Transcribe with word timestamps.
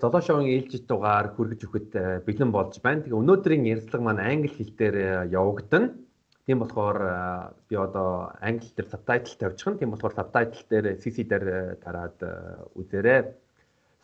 Шоугийн 0.00 0.54
ээлжид 0.54 0.86
дугаар 0.86 1.34
хүргэж 1.34 1.60
өгөхөд 1.66 1.90
э, 1.98 2.02
бэлэн 2.22 2.50
болж 2.54 2.78
байна. 2.78 3.02
Тэгээ 3.02 3.18
өнөөдрийн 3.18 3.66
ярилцлага 3.66 4.04
маань 4.06 4.22
англи 4.22 4.50
хэл 4.54 4.72
дээр 4.78 4.96
э, 4.96 5.10
явагдана. 5.34 5.98
Тийм 6.46 6.62
болохоор 6.62 6.98
э, 7.02 7.12
би 7.66 7.74
одоо 7.74 8.30
англи 8.38 8.70
дээр 8.78 8.88
subtitle 8.88 9.34
тавьчихна. 9.34 9.78
Тийм 9.78 9.90
болохоор 9.90 10.14
subtitle 10.14 10.62
дээр 10.70 10.86
CC 11.02 11.26
дээр 11.26 11.76
тараад 11.82 12.18
үзээрэй. 12.78 13.34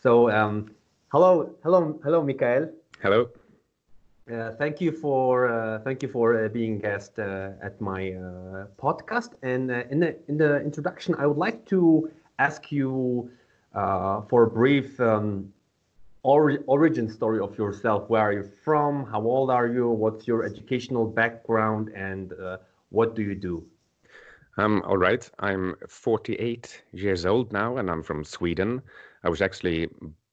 So 0.02 0.28
um 0.28 0.74
hello 1.14 1.54
hello 1.62 2.00
hello 2.02 2.20
Mikael. 2.26 2.74
Hello. 3.00 3.30
Uh, 4.26 4.50
thank 4.56 4.80
you 4.80 4.90
for 4.90 5.46
uh, 5.46 5.78
thank 5.84 6.02
you 6.02 6.08
for 6.08 6.34
uh, 6.34 6.48
being 6.48 6.78
guest 6.78 7.18
at 7.18 7.78
my 7.80 8.16
podcast. 8.80 9.36
And 9.42 9.70
in 9.70 10.00
the 10.00 10.16
in 10.26 10.36
the 10.38 10.60
introduction, 10.64 11.14
I 11.14 11.26
would 11.26 11.38
like 11.38 11.64
to 11.70 12.10
ask 12.38 12.72
you 12.72 13.30
uh, 13.74 14.22
for 14.28 14.44
a 14.44 14.50
brief 14.50 14.98
um, 15.00 15.52
or 16.24 16.58
origin 16.66 17.08
story 17.08 17.38
of 17.38 17.56
yourself. 17.56 18.08
Where 18.08 18.22
are 18.22 18.32
you 18.32 18.50
from? 18.64 19.04
How 19.04 19.20
old 19.20 19.50
are 19.50 19.68
you? 19.68 19.90
What's 19.90 20.26
your 20.26 20.42
educational 20.44 21.06
background? 21.06 21.90
And 21.94 22.32
uh, 22.32 22.56
what 22.88 23.14
do 23.14 23.22
you 23.22 23.34
do? 23.34 23.64
Um, 24.56 24.82
all 24.86 24.96
right. 24.96 25.30
I'm 25.40 25.76
48 25.86 26.82
years 26.92 27.26
old 27.26 27.52
now, 27.52 27.76
and 27.76 27.90
I'm 27.90 28.02
from 28.02 28.24
Sweden. 28.24 28.80
I 29.22 29.28
was 29.28 29.42
actually 29.42 29.88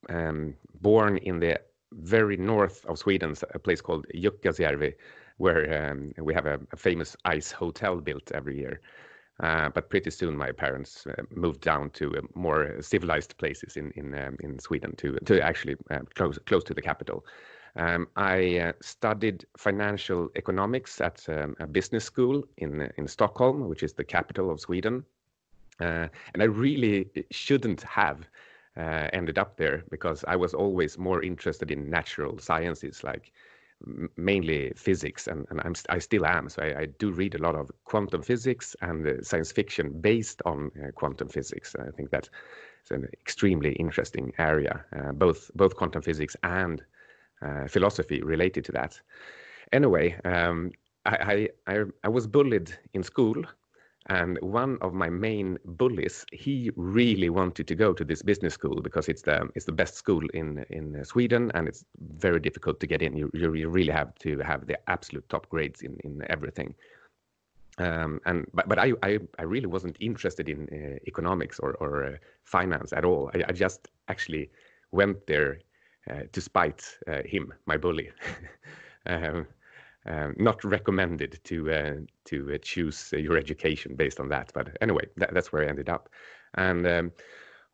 um, 0.09 0.53
born 0.81 1.17
in 1.17 1.39
the 1.39 1.59
very 1.91 2.37
north 2.37 2.85
of 2.85 2.97
Sweden, 2.97 3.35
a 3.53 3.59
place 3.59 3.81
called 3.81 4.05
Jukkasjärvi, 4.15 4.93
where 5.37 5.91
um, 5.91 6.13
we 6.23 6.33
have 6.33 6.45
a, 6.45 6.57
a, 6.71 6.77
famous 6.77 7.17
ice 7.25 7.51
hotel 7.51 7.97
built 7.97 8.31
every 8.31 8.57
year. 8.57 8.79
Uh, 9.41 9.69
but 9.69 9.89
pretty 9.89 10.11
soon, 10.11 10.37
my 10.37 10.51
parents 10.51 11.07
uh, 11.07 11.23
moved 11.31 11.61
down 11.61 11.89
to 11.89 12.15
uh, 12.15 12.21
more 12.35 12.79
civilized 12.79 13.35
places 13.37 13.75
in 13.75 13.91
in 13.95 14.13
um, 14.13 14.37
in 14.41 14.59
Sweden 14.59 14.95
to 14.97 15.17
to 15.25 15.41
actually 15.41 15.75
uh, 15.89 15.99
close 16.13 16.37
close 16.45 16.63
to 16.63 16.73
the 16.73 16.81
capital. 16.81 17.25
Um, 17.75 18.07
I 18.15 18.59
uh, 18.59 18.73
studied 18.81 19.45
financial 19.57 20.29
economics 20.35 21.01
at 21.01 21.25
um, 21.27 21.55
a 21.59 21.65
business 21.65 22.05
school 22.05 22.43
in 22.57 22.91
in 22.97 23.07
Stockholm, 23.07 23.67
which 23.67 23.81
is 23.81 23.93
the 23.93 24.03
capital 24.03 24.51
of 24.51 24.59
Sweden, 24.59 25.03
and 25.79 26.41
I 26.41 26.45
really 26.45 27.09
shouldn't 27.31 27.81
have. 27.81 28.29
ended 29.13 29.37
up 29.37 29.57
there 29.57 29.83
because 29.89 30.25
I 30.33 30.37
was 30.37 30.53
always 30.53 30.97
more 30.97 31.23
interested 31.23 31.71
in 31.71 31.89
natural 31.89 32.39
sciences 32.39 33.03
like 33.03 33.33
mainly 34.15 34.73
physics, 34.75 35.27
and, 35.27 35.45
and 35.49 35.61
I'm 35.63 35.73
I 35.89 35.99
still 35.99 36.25
am. 36.25 36.49
So 36.49 36.61
I, 36.63 36.81
I, 36.81 36.85
do 36.99 37.11
read 37.11 37.35
a 37.35 37.39
lot 37.39 37.55
of 37.55 37.71
quantum 37.85 38.21
physics 38.21 38.75
and 38.81 39.07
uh, 39.07 39.21
science 39.23 39.51
fiction 39.51 40.01
based 40.01 40.41
on 40.45 40.71
uh, 40.77 40.91
quantum 40.91 41.27
physics. 41.27 41.75
I 41.79 41.91
think 41.91 42.11
that's 42.11 42.29
an 42.91 43.07
extremely 43.13 43.73
interesting 43.73 44.33
area, 44.37 44.83
uh, 44.95 45.11
both 45.11 45.51
both 45.55 45.75
quantum 45.75 46.01
physics 46.01 46.35
and 46.43 46.83
uh, 47.41 47.67
philosophy 47.67 48.21
related 48.21 48.65
to 48.65 48.71
that. 48.73 48.99
Anyway, 49.71 50.19
um, 50.25 50.71
I, 51.05 51.49
I 51.67 51.85
I 52.03 52.09
was 52.09 52.27
bullied 52.27 52.71
in 52.93 53.03
school 53.03 53.43
and 54.07 54.39
one 54.41 54.77
of 54.81 54.93
my 54.93 55.09
main 55.09 55.59
bullies, 55.63 56.25
he 56.31 56.71
really 56.75 57.29
wanted 57.29 57.67
to 57.67 57.75
go 57.75 57.93
to 57.93 58.03
this 58.03 58.23
business 58.23 58.55
school 58.55 58.81
because 58.81 59.07
it's 59.07 59.21
the 59.21 59.47
it's 59.55 59.65
the 59.65 59.71
best 59.71 59.95
school 59.95 60.25
in 60.33 60.65
in 60.69 61.05
Sweden, 61.05 61.51
and 61.53 61.67
it's 61.67 61.85
very 61.99 62.39
difficult 62.39 62.79
to 62.79 62.87
get 62.87 63.01
in. 63.01 63.15
You 63.15 63.29
you 63.33 63.69
really 63.69 63.93
have 63.93 64.15
to 64.19 64.39
have 64.39 64.65
the 64.65 64.77
absolute 64.89 65.27
top 65.29 65.47
grades 65.49 65.81
in 65.81 65.97
in 66.03 66.23
everything. 66.29 66.73
Um, 67.77 68.19
and 68.25 68.45
but 68.53 68.67
but 68.67 68.79
I, 68.79 68.93
I 69.03 69.19
I 69.37 69.43
really 69.43 69.67
wasn't 69.67 69.97
interested 69.99 70.49
in 70.49 70.67
uh, 70.71 70.97
economics 71.07 71.59
or 71.59 71.75
or 71.75 72.03
uh, 72.05 72.17
finance 72.43 72.93
at 72.93 73.05
all. 73.05 73.29
I, 73.35 73.43
I, 73.49 73.51
just 73.53 73.87
actually 74.07 74.49
went 74.91 75.25
there 75.27 75.59
uh, 76.09 76.23
to 76.31 76.41
spite 76.41 76.83
uh, 77.07 77.21
him, 77.23 77.53
my 77.65 77.77
bully. 77.77 78.11
um, 79.05 79.47
um, 80.05 80.35
not 80.37 80.63
recommended 80.63 81.39
to 81.43 81.71
uh, 81.71 81.93
to 82.25 82.53
uh, 82.53 82.57
choose 82.61 83.13
your 83.13 83.37
education 83.37 83.95
based 83.95 84.19
on 84.19 84.29
that. 84.29 84.51
But 84.53 84.77
anyway, 84.81 85.07
that, 85.17 85.33
that's 85.33 85.51
where 85.51 85.63
I 85.63 85.69
ended 85.69 85.89
up. 85.89 86.09
And 86.55 86.85
um, 86.87 87.11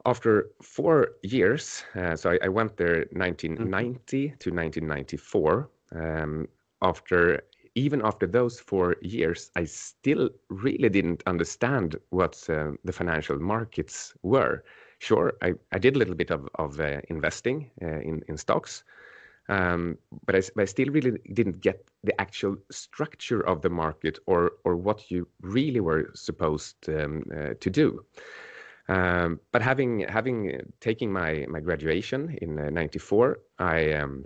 after 0.05 0.49
four 0.61 1.09
years, 1.23 1.83
uh, 1.95 2.15
so 2.15 2.31
I, 2.31 2.39
I, 2.43 2.47
went 2.47 2.77
there 2.77 3.05
1990 3.11 4.27
mm-hmm. 4.27 4.37
to 4.37 4.51
1994. 4.51 5.69
Um, 5.95 6.47
after 6.81 7.41
even 7.75 8.01
after 8.03 8.25
those 8.25 8.59
four 8.59 8.95
years, 9.01 9.51
I 9.55 9.65
still 9.65 10.29
really 10.49 10.89
didn't 10.89 11.21
understand 11.27 11.95
what 12.09 12.43
uh, 12.49 12.71
the 12.83 12.91
financial 12.91 13.37
markets 13.39 14.15
were. 14.23 14.63
Sure, 14.99 15.33
I, 15.43 15.53
I 15.71 15.77
did 15.77 15.95
a 15.95 15.99
little 15.99 16.15
bit 16.15 16.31
of, 16.31 16.49
of 16.55 16.79
uh, 16.79 17.01
investing 17.09 17.69
uh, 17.83 17.99
in, 17.99 18.23
in 18.27 18.35
stocks, 18.35 18.83
um, 19.49 19.97
but 20.25 20.35
I, 20.35 20.41
but 20.55 20.63
I 20.63 20.65
still 20.65 20.89
really 20.89 21.19
didn't 21.33 21.61
get 21.61 21.87
the 22.03 22.19
actual 22.19 22.57
structure 22.71 23.41
of 23.41 23.61
the 23.61 23.69
market 23.69 24.19
or 24.25 24.53
or 24.63 24.75
what 24.75 25.09
you 25.09 25.27
really 25.41 25.79
were 25.79 26.11
supposed 26.13 26.89
um, 26.89 27.23
uh, 27.31 27.53
to 27.59 27.69
do. 27.69 28.05
Um, 28.89 29.39
but 29.51 29.61
having 29.61 30.01
having 30.07 30.59
taken 30.79 31.11
my 31.11 31.45
my 31.49 31.59
graduation 31.59 32.37
in 32.41 32.55
'94, 32.73 33.31
uh, 33.59 33.63
I 33.63 33.91
um, 33.93 34.25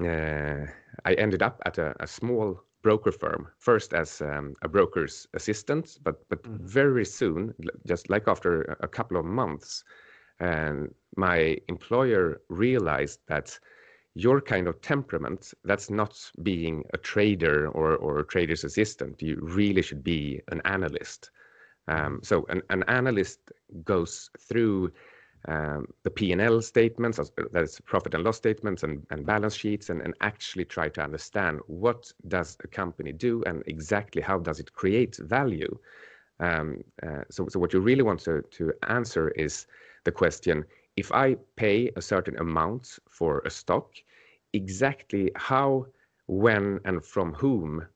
uh, 0.00 0.66
I 1.04 1.14
ended 1.14 1.42
up 1.42 1.60
at 1.66 1.78
a, 1.78 1.94
a, 2.00 2.06
small 2.06 2.62
broker 2.82 3.12
firm 3.12 3.48
first 3.58 3.92
as 3.92 4.20
um, 4.22 4.54
a 4.62 4.68
broker's 4.68 5.26
assistant, 5.34 5.98
but 6.02 6.28
but 6.28 6.42
mm. 6.42 6.60
very 6.60 7.04
soon, 7.04 7.54
just 7.86 8.10
like 8.10 8.28
after 8.28 8.76
a 8.80 8.88
couple 8.88 9.16
of 9.16 9.24
months, 9.24 9.84
um, 10.40 10.94
my 11.16 11.58
employer 11.68 12.40
realized 12.48 13.20
that 13.26 13.58
your 14.22 14.40
kind 14.40 14.66
of 14.68 14.80
temperament 14.82 15.52
that's 15.64 15.90
not 15.90 16.14
being 16.42 16.84
a 16.92 16.98
trader 16.98 17.68
or, 17.68 17.96
or 17.96 18.18
a 18.18 18.26
trader's 18.26 18.64
assistant 18.64 19.20
you 19.22 19.38
really 19.40 19.82
should 19.82 20.02
be 20.02 20.40
an 20.52 20.60
analyst 20.64 21.30
um, 21.88 22.20
so 22.22 22.44
an, 22.48 22.62
an 22.70 22.82
analyst 22.88 23.40
goes 23.84 24.30
through 24.38 24.92
um, 25.48 25.86
the 26.02 26.10
P&L 26.10 26.60
statements, 26.60 27.18
that's 27.52 27.80
profit 27.80 28.14
and 28.14 28.24
loss 28.24 28.36
statements 28.36 28.82
and, 28.82 29.06
and 29.10 29.24
balance 29.24 29.54
sheets, 29.54 29.88
and, 29.88 30.02
and 30.02 30.14
actually 30.20 30.64
try 30.64 30.88
to 30.90 31.02
understand 31.02 31.60
what 31.66 32.12
does 32.28 32.58
a 32.62 32.68
company 32.68 33.12
do 33.12 33.42
and 33.44 33.62
exactly 33.66 34.20
how 34.20 34.38
does 34.38 34.60
it 34.60 34.72
create 34.74 35.16
value. 35.16 35.78
Um, 36.40 36.84
uh, 37.02 37.22
so, 37.30 37.48
so 37.48 37.58
what 37.58 37.72
you 37.72 37.80
really 37.80 38.02
want 38.02 38.20
to, 38.20 38.42
to 38.42 38.72
answer 38.88 39.30
is 39.30 39.66
the 40.04 40.12
question, 40.12 40.64
if 40.96 41.10
I 41.12 41.36
pay 41.56 41.90
a 41.96 42.02
certain 42.02 42.36
amount 42.38 42.98
for 43.08 43.40
a 43.44 43.50
stock, 43.50 43.92
exactly 44.52 45.30
how, 45.36 45.86
when, 46.26 46.80
and 46.84 47.04
from 47.04 47.34
whom 47.34 47.86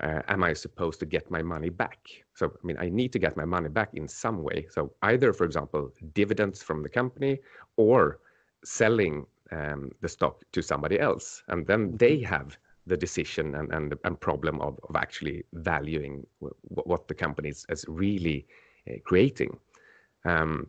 uh, 0.00 0.22
am 0.28 0.42
I 0.42 0.52
supposed 0.52 1.00
to 1.00 1.06
get 1.06 1.30
my 1.30 1.42
money 1.42 1.68
back? 1.68 1.98
So, 2.34 2.46
I 2.46 2.66
mean, 2.66 2.76
I 2.78 2.88
need 2.88 3.12
to 3.12 3.18
get 3.18 3.36
my 3.36 3.44
money 3.44 3.68
back 3.68 3.90
in 3.94 4.08
some 4.08 4.42
way. 4.42 4.66
So, 4.70 4.92
either, 5.02 5.32
for 5.32 5.44
example, 5.44 5.92
dividends 6.14 6.62
from 6.62 6.82
the 6.82 6.88
company 6.88 7.38
or 7.76 8.20
selling 8.64 9.26
um, 9.50 9.90
the 10.00 10.08
stock 10.08 10.42
to 10.52 10.62
somebody 10.62 10.98
else. 10.98 11.42
And 11.48 11.66
then 11.66 11.88
mm-hmm. 11.88 11.96
they 11.96 12.20
have 12.20 12.56
the 12.86 12.96
decision 12.96 13.54
and, 13.54 13.72
and, 13.72 13.94
and 14.04 14.20
problem 14.20 14.60
of, 14.60 14.78
of 14.88 14.96
actually 14.96 15.44
valuing 15.52 16.26
what 16.62 17.06
the 17.06 17.14
company 17.14 17.50
is, 17.50 17.64
is 17.68 17.84
really 17.86 18.46
uh, 18.90 18.94
creating. 19.04 19.56
Um, 20.24 20.66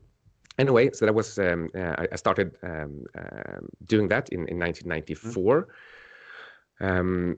anyway, 0.57 0.89
so 0.93 1.05
that 1.05 1.13
was 1.13 1.37
um, 1.39 1.69
uh, 1.75 2.07
I 2.11 2.15
started 2.15 2.57
um, 2.63 3.05
uh, 3.17 3.59
doing 3.85 4.07
that 4.09 4.29
in, 4.29 4.47
in 4.47 4.59
1994. 4.59 5.67
Mm-hmm. 6.81 6.85
Um, 6.85 7.37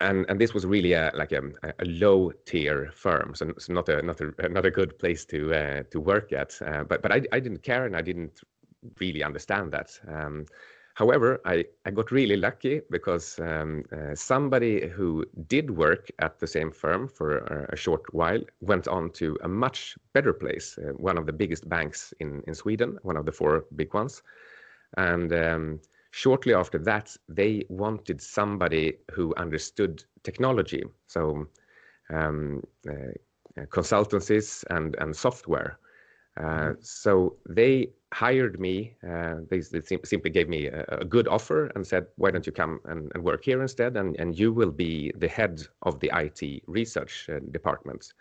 and, 0.00 0.26
and 0.28 0.40
this 0.40 0.52
was 0.52 0.66
really 0.66 0.94
a, 0.94 1.12
like 1.14 1.30
a, 1.30 1.42
a 1.62 1.84
low 1.84 2.32
tier 2.44 2.90
firm, 2.92 3.34
so, 3.34 3.52
so 3.58 3.72
not 3.72 3.88
a 3.88 4.02
not 4.02 4.20
a 4.20 4.48
not 4.48 4.66
a 4.66 4.70
good 4.70 4.98
place 4.98 5.24
to 5.26 5.54
uh, 5.54 5.82
to 5.90 6.00
work 6.00 6.32
at. 6.32 6.60
Uh, 6.60 6.82
but 6.82 7.02
but 7.02 7.12
I, 7.12 7.22
I 7.32 7.38
didn't 7.38 7.62
care 7.62 7.86
and 7.86 7.96
I 7.96 8.02
didn't 8.02 8.40
really 8.98 9.22
understand 9.22 9.72
that. 9.72 9.98
However, 10.94 11.40
I, 11.46 11.64
I 11.86 11.90
got 11.90 12.10
really 12.10 12.36
lucky 12.36 12.82
because 12.90 13.38
um, 13.38 13.84
uh, 13.92 14.14
somebody 14.14 14.88
who 14.88 15.24
did 15.46 15.70
work 15.70 16.10
at 16.18 16.38
the 16.38 16.46
same 16.46 16.70
firm 16.70 17.08
for 17.08 17.38
a, 17.38 17.72
a 17.72 17.76
short 17.76 18.02
while 18.12 18.40
went 18.60 18.88
on 18.88 19.10
to 19.12 19.38
a 19.42 19.48
much 19.48 19.96
better 20.12 20.34
place, 20.34 20.78
uh, 20.78 20.92
one 20.92 21.16
of 21.16 21.24
the 21.24 21.32
biggest 21.32 21.68
banks 21.68 22.12
in, 22.20 22.42
in 22.46 22.54
Sweden, 22.54 22.98
one 23.02 23.16
of 23.16 23.24
the 23.24 23.32
four 23.32 23.64
big 23.74 23.94
ones. 23.94 24.22
And 24.98 25.32
um, 25.32 25.80
shortly 26.10 26.52
after 26.52 26.78
that, 26.80 27.16
they 27.26 27.64
wanted 27.70 28.20
somebody 28.20 28.98
who 29.12 29.34
understood 29.36 30.04
technology, 30.24 30.84
so 31.06 31.46
um, 32.10 32.62
uh, 32.86 33.62
consultancies 33.70 34.64
and, 34.68 34.94
and 34.98 35.16
software. 35.16 35.78
Uh, 36.36 36.42
mm-hmm. 36.42 36.80
so 36.80 37.36
they 37.48 37.90
hired 38.12 38.58
me. 38.58 38.94
Uh, 39.06 39.36
they, 39.50 39.60
they 39.60 39.80
sim- 39.82 40.04
simply 40.04 40.30
gave 40.30 40.48
me 40.48 40.66
a, 40.66 40.84
a, 40.88 41.04
good 41.04 41.28
offer 41.28 41.66
and 41.74 41.86
said, 41.86 42.06
"Why 42.16 42.30
don't 42.30 42.46
you 42.46 42.52
come 42.52 42.80
and, 42.86 43.12
and, 43.14 43.22
work 43.22 43.44
here 43.44 43.60
instead? 43.60 43.96
And, 43.96 44.16
and 44.18 44.38
you 44.38 44.52
will 44.52 44.70
be 44.70 45.12
the 45.16 45.28
head 45.28 45.62
of 45.82 46.00
the 46.00 46.10
IT 46.14 46.62
research 46.66 47.28
uh, 47.28 47.40
department." 47.50 48.14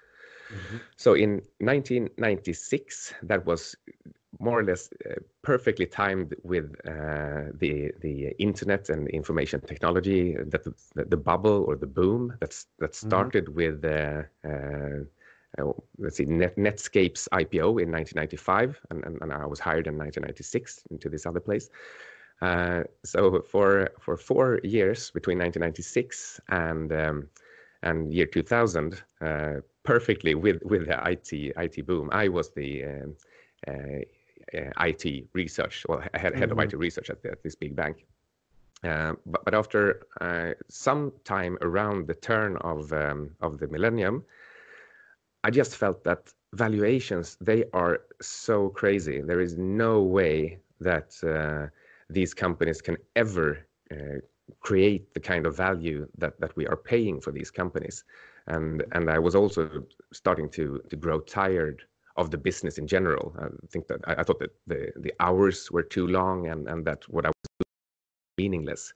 Mm-hmm. 0.49 0.77
So 0.97 1.13
in 1.13 1.41
1996, 1.59 3.13
that 3.23 3.45
was 3.45 3.75
more 4.39 4.59
or 4.59 4.63
less 4.63 4.89
uh, 5.09 5.15
perfectly 5.41 5.85
timed 5.85 6.35
with 6.43 6.75
uh, 6.85 7.51
the 7.59 7.91
the 8.01 8.33
internet 8.39 8.89
and 8.89 9.07
information 9.09 9.61
technology 9.61 10.35
that 10.47 10.63
the, 10.63 10.73
the, 11.05 11.17
bubble 11.17 11.65
or 11.67 11.75
the 11.75 11.87
boom 11.87 12.33
that's 12.39 12.67
that 12.79 12.91
mm-hmm. 12.91 13.07
started 13.07 13.45
mm-hmm. 13.45 13.55
with 13.55 13.85
uh, 13.85 14.23
uh, 14.47 14.49
uh, 14.49 15.03
let's 15.97 16.17
see 16.17 16.25
Net, 16.25 16.55
Netscape's 16.57 17.27
IPO 17.33 17.81
in 17.81 17.91
1995 17.91 18.79
and, 18.89 19.03
and, 19.03 19.21
and, 19.21 19.33
I 19.33 19.45
was 19.45 19.59
hired 19.59 19.87
in 19.87 19.97
1996 19.97 20.83
into 20.91 21.09
this 21.09 21.25
other 21.25 21.39
place. 21.39 21.69
Uh, 22.41 22.83
so 23.03 23.41
for 23.41 23.91
for 23.99 24.17
four 24.17 24.59
years 24.63 25.11
between 25.11 25.37
1996 25.37 26.39
and 26.49 26.91
um, 26.91 27.27
and 27.83 28.13
year 28.13 28.25
2000, 28.25 29.01
perfectly 29.83 30.35
with 30.35 30.61
with 30.63 30.87
the 30.87 30.99
IT 31.09 31.31
IT 31.33 31.85
boom, 31.85 32.09
I 32.11 32.27
was 32.29 32.49
the 32.49 32.85
um, 32.85 33.15
uh, 33.67 34.03
IT 34.79 35.27
research, 35.33 35.85
well, 35.87 35.99
head, 35.99 36.35
head 36.35 36.49
mm-hmm. 36.49 36.59
of 36.59 36.59
IT 36.59 36.77
research 36.77 37.09
at, 37.09 37.23
at 37.25 37.43
this 37.43 37.55
big 37.55 37.75
bank. 37.75 38.05
Uh, 38.83 39.13
but, 39.27 39.45
but 39.45 39.53
after 39.53 40.07
uh, 40.21 40.51
some 40.67 41.11
time 41.23 41.57
around 41.61 42.07
the 42.07 42.15
turn 42.15 42.57
of 42.57 42.91
um, 42.93 43.29
of 43.41 43.59
the 43.59 43.67
millennium, 43.67 44.23
I 45.43 45.49
just 45.49 45.75
felt 45.75 46.03
that 46.03 46.33
valuations 46.53 47.37
they 47.41 47.63
are 47.73 48.01
so 48.21 48.69
crazy. 48.69 49.21
There 49.21 49.41
is 49.41 49.57
no 49.57 50.01
way 50.01 50.59
that 50.79 51.15
uh, 51.23 51.67
these 52.09 52.33
companies 52.33 52.81
can 52.81 52.97
ever 53.15 53.65
uh, 53.91 54.19
create 54.59 55.13
the 55.13 55.19
kind 55.19 55.45
of 55.45 55.55
value 55.55 56.07
that 56.17 56.39
that 56.39 56.55
we 56.55 56.67
are 56.67 56.77
paying 56.77 57.21
for 57.21 57.31
these 57.31 57.51
companies. 57.51 58.03
And 58.47 58.83
and 58.91 59.09
I 59.09 59.19
was 59.19 59.35
also 59.35 59.83
starting 60.13 60.49
to 60.51 60.81
to 60.89 60.95
grow 60.95 61.19
tired 61.21 61.83
of 62.17 62.29
the 62.29 62.37
business 62.37 62.77
in 62.77 62.87
general. 62.87 63.33
I 63.39 63.47
think 63.69 63.87
that 63.87 64.01
I, 64.05 64.15
I, 64.15 64.23
thought 64.23 64.39
that 64.39 64.53
the 64.67 64.91
the 64.97 65.13
hours 65.19 65.71
were 65.71 65.83
too 65.83 66.07
long 66.07 66.47
and 66.47 66.67
and 66.67 66.85
that 66.85 67.07
what 67.09 67.25
I 67.25 67.29
was 67.29 67.47
doing 67.59 67.69
was 67.69 68.37
meaningless. 68.37 68.93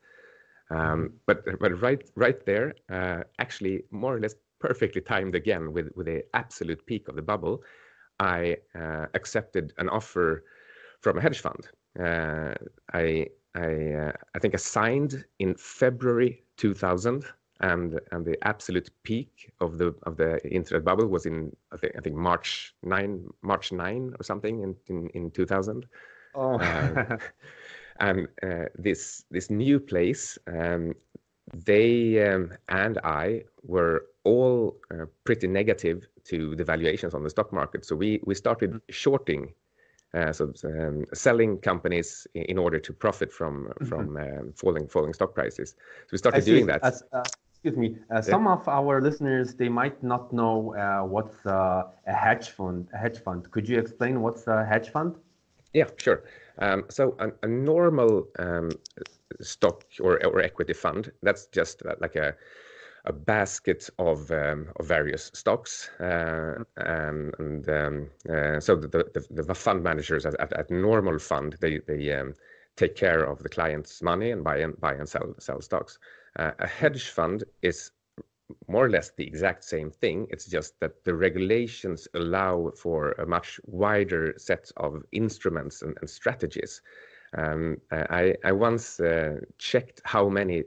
Um, 0.69 0.77
mm-hmm. 0.79 1.15
but 1.25 1.59
but 1.59 1.81
right 1.81 2.03
right 2.15 2.45
there, 2.45 2.73
uh, 2.89 3.23
actually 3.39 3.83
more 3.91 4.15
or 4.15 4.19
less 4.19 4.35
perfectly 4.67 5.01
timed 5.01 5.35
again 5.35 5.73
with 5.73 5.87
with 5.95 6.07
the 6.07 6.23
absolute 6.33 6.85
peak 6.85 7.07
of 7.07 7.15
the 7.15 7.21
bubble, 7.21 7.63
I 8.19 8.57
uh, 8.81 9.05
accepted 9.13 9.73
an 9.77 9.89
offer 9.89 10.43
from 11.01 11.17
a 11.17 11.21
hedge 11.21 11.39
fund. 11.39 11.63
Uh, 11.99 12.53
I 12.93 13.27
I 13.53 13.69
uh, 14.01 14.11
I 14.35 14.39
think 14.39 14.53
I 14.53 14.57
signed 14.57 15.25
in 15.39 15.55
February 15.55 16.43
2000 16.57 17.25
and 17.61 17.99
and 18.11 18.25
the 18.25 18.37
absolute 18.43 18.89
peak 19.03 19.51
of 19.61 19.77
the 19.77 19.95
of 20.03 20.17
the 20.17 20.31
internet 20.49 20.83
bubble 20.83 21.07
was 21.07 21.25
in 21.25 21.55
I 21.71 21.77
think 21.77 21.93
I 21.97 22.01
think 22.01 22.15
March 22.15 22.75
nine 22.83 23.25
March 23.41 23.71
nine 23.71 24.13
or 24.19 24.23
something 24.23 24.61
in 24.61 24.75
in, 24.87 25.09
in 25.09 25.31
two 25.31 25.45
thousand. 25.45 25.85
Oh. 26.33 26.59
uh, 26.59 27.17
and 27.99 28.27
uh, 28.43 28.65
this 28.77 29.23
this 29.31 29.49
new 29.49 29.79
place, 29.79 30.37
um, 30.47 30.95
they 31.53 32.27
um, 32.27 32.51
and 32.67 32.97
I 33.03 33.43
were 33.63 34.07
all 34.25 34.75
uh, 34.91 35.05
pretty 35.23 35.47
negative 35.47 36.07
to 36.25 36.55
the 36.55 36.63
valuations 36.63 37.13
on 37.13 37.23
the 37.23 37.29
stock 37.29 37.53
market. 37.53 37.85
So 37.85 37.95
we 37.95 38.19
we 38.25 38.35
started 38.35 38.71
mm. 38.71 38.81
shorting. 38.89 39.53
Uh, 40.13 40.31
so 40.31 40.53
um, 40.63 41.03
selling 41.13 41.57
companies 41.57 42.25
in 42.33 42.57
order 42.57 42.79
to 42.79 42.93
profit 42.93 43.33
from 43.33 43.65
mm-hmm. 43.65 43.85
from 43.85 44.17
um, 44.17 44.53
falling 44.55 44.87
falling 44.87 45.13
stock 45.13 45.33
prices. 45.33 45.75
So 46.07 46.11
we 46.13 46.17
started 46.17 46.45
doing 46.45 46.65
that. 46.67 46.83
Uh, 46.83 47.23
excuse 47.51 47.77
me, 47.77 47.97
uh, 48.11 48.21
some 48.21 48.47
of 48.47 48.67
our 48.67 49.01
listeners 49.01 49.55
they 49.55 49.69
might 49.69 50.01
not 50.03 50.31
know 50.31 50.73
uh, 50.75 51.05
what's 51.05 51.45
uh, 51.45 51.83
a 52.07 52.13
hedge 52.13 52.49
fund. 52.49 52.87
A 52.93 52.97
hedge 52.97 53.19
fund. 53.19 53.49
Could 53.51 53.67
you 53.67 53.77
explain 53.77 54.21
what's 54.21 54.47
a 54.47 54.65
hedge 54.65 54.89
fund? 54.89 55.15
Yeah, 55.73 55.89
sure. 55.97 56.23
Um, 56.59 56.85
so 56.89 57.17
a, 57.19 57.31
a 57.43 57.47
normal 57.47 58.27
um, 58.39 58.71
stock 59.41 59.83
or, 59.99 60.25
or 60.25 60.39
equity 60.39 60.73
fund 60.73 61.11
that's 61.21 61.47
just 61.47 61.83
like 61.99 62.15
a 62.15 62.35
a 63.05 63.13
basket 63.13 63.89
of 63.99 64.31
um, 64.31 64.67
of 64.77 64.87
various 64.87 65.31
stocks, 65.33 65.89
uh, 65.99 66.63
and, 66.77 67.69
um, 67.69 68.09
uh, 68.29 68.59
so 68.59 68.75
the, 68.75 68.87
the, 68.87 69.43
the 69.43 69.55
fund 69.55 69.83
managers 69.83 70.25
at, 70.25 70.39
at, 70.39 70.53
at 70.53 70.69
normal 70.71 71.19
fund 71.19 71.55
they 71.61 71.79
they 71.87 72.11
um, 72.13 72.33
take 72.75 72.95
care 72.95 73.23
of 73.23 73.41
the 73.43 73.49
client's 73.49 74.01
money 74.01 74.31
and 74.31 74.43
buy 74.43 74.57
and 74.57 74.79
buy 74.79 74.93
and 74.93 75.07
sell 75.07 75.35
sell 75.39 75.61
stocks. 75.61 75.99
Uh, 76.37 76.51
a 76.59 76.67
hedge 76.67 77.09
fund 77.09 77.43
is 77.61 77.91
more 78.67 78.85
or 78.85 78.89
less 78.89 79.11
the 79.17 79.25
exact 79.25 79.63
same 79.63 79.89
thing. 79.89 80.27
It's 80.29 80.45
just 80.45 80.79
that 80.79 81.03
the 81.03 81.15
regulations 81.15 82.07
allow 82.13 82.71
for 82.75 83.13
a 83.13 83.25
much 83.25 83.59
wider 83.65 84.33
set 84.37 84.71
of 84.77 85.03
instruments 85.11 85.81
and, 85.81 85.97
and 86.01 86.09
strategies. 86.09 86.81
Um, 87.35 87.77
I, 87.91 88.35
I, 88.43 88.51
once 88.51 88.99
uh, 88.99 89.39
checked 89.57 90.01
how 90.05 90.29
many 90.29 90.63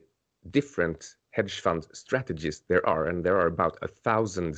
different 0.51 1.17
hedge 1.39 1.61
fund 1.61 1.87
strategies 1.93 2.63
there 2.69 2.85
are, 2.95 3.07
and 3.09 3.25
there 3.25 3.39
are 3.41 3.47
about 3.47 3.77
a 3.83 3.89
thousand 3.89 4.55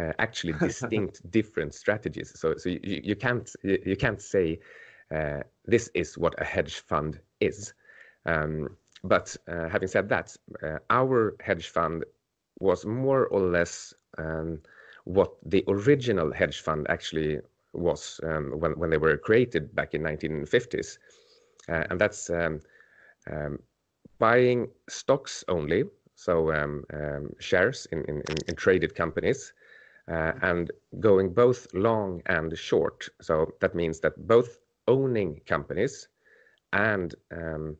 uh, 0.00 0.12
actually 0.18 0.52
distinct 0.68 1.14
different 1.30 1.72
strategies. 1.74 2.38
So, 2.38 2.56
so 2.56 2.68
you, 2.68 3.00
you 3.10 3.16
can't 3.16 3.48
you, 3.62 3.78
you 3.90 3.96
can't 3.96 4.20
say 4.20 4.60
uh, 5.14 5.40
this 5.64 5.90
is 5.94 6.18
what 6.18 6.34
a 6.38 6.44
hedge 6.44 6.76
fund 6.90 7.20
is. 7.40 7.72
Um, 8.26 8.76
but 9.02 9.36
uh, 9.48 9.68
having 9.68 9.88
said 9.88 10.08
that, 10.08 10.36
uh, 10.62 10.78
our 10.90 11.36
hedge 11.40 11.68
fund 11.68 12.04
was 12.60 12.84
more 12.86 13.26
or 13.26 13.40
less 13.40 13.94
um, 14.18 14.60
what 15.04 15.30
the 15.44 15.64
original 15.68 16.32
hedge 16.32 16.60
fund 16.60 16.86
actually 16.88 17.40
was 17.72 18.20
um, 18.24 18.52
when, 18.60 18.72
when 18.78 18.90
they 18.90 18.98
were 18.98 19.16
created 19.16 19.74
back 19.74 19.94
in 19.94 20.02
1950s. 20.02 20.98
Uh, 21.68 21.84
and 21.90 22.00
that's 22.00 22.30
um, 22.30 22.60
um, 23.30 23.58
buying 24.18 24.68
stocks 24.88 25.44
only, 25.48 25.84
so 26.14 26.52
um, 26.52 26.84
um, 26.92 27.30
shares 27.40 27.86
in, 27.92 28.22
traded 28.56 28.94
companies, 28.94 29.52
uh, 30.08 30.32
and 30.42 30.70
going 31.00 31.32
both 31.32 31.66
long 31.74 32.22
and 32.26 32.56
short. 32.56 33.08
So 33.20 33.52
that 33.60 33.74
means 33.74 34.00
that 34.00 34.14
both 34.26 34.58
owning 34.86 35.40
companies 35.46 36.08
and 36.72 37.14
um, 37.32 37.76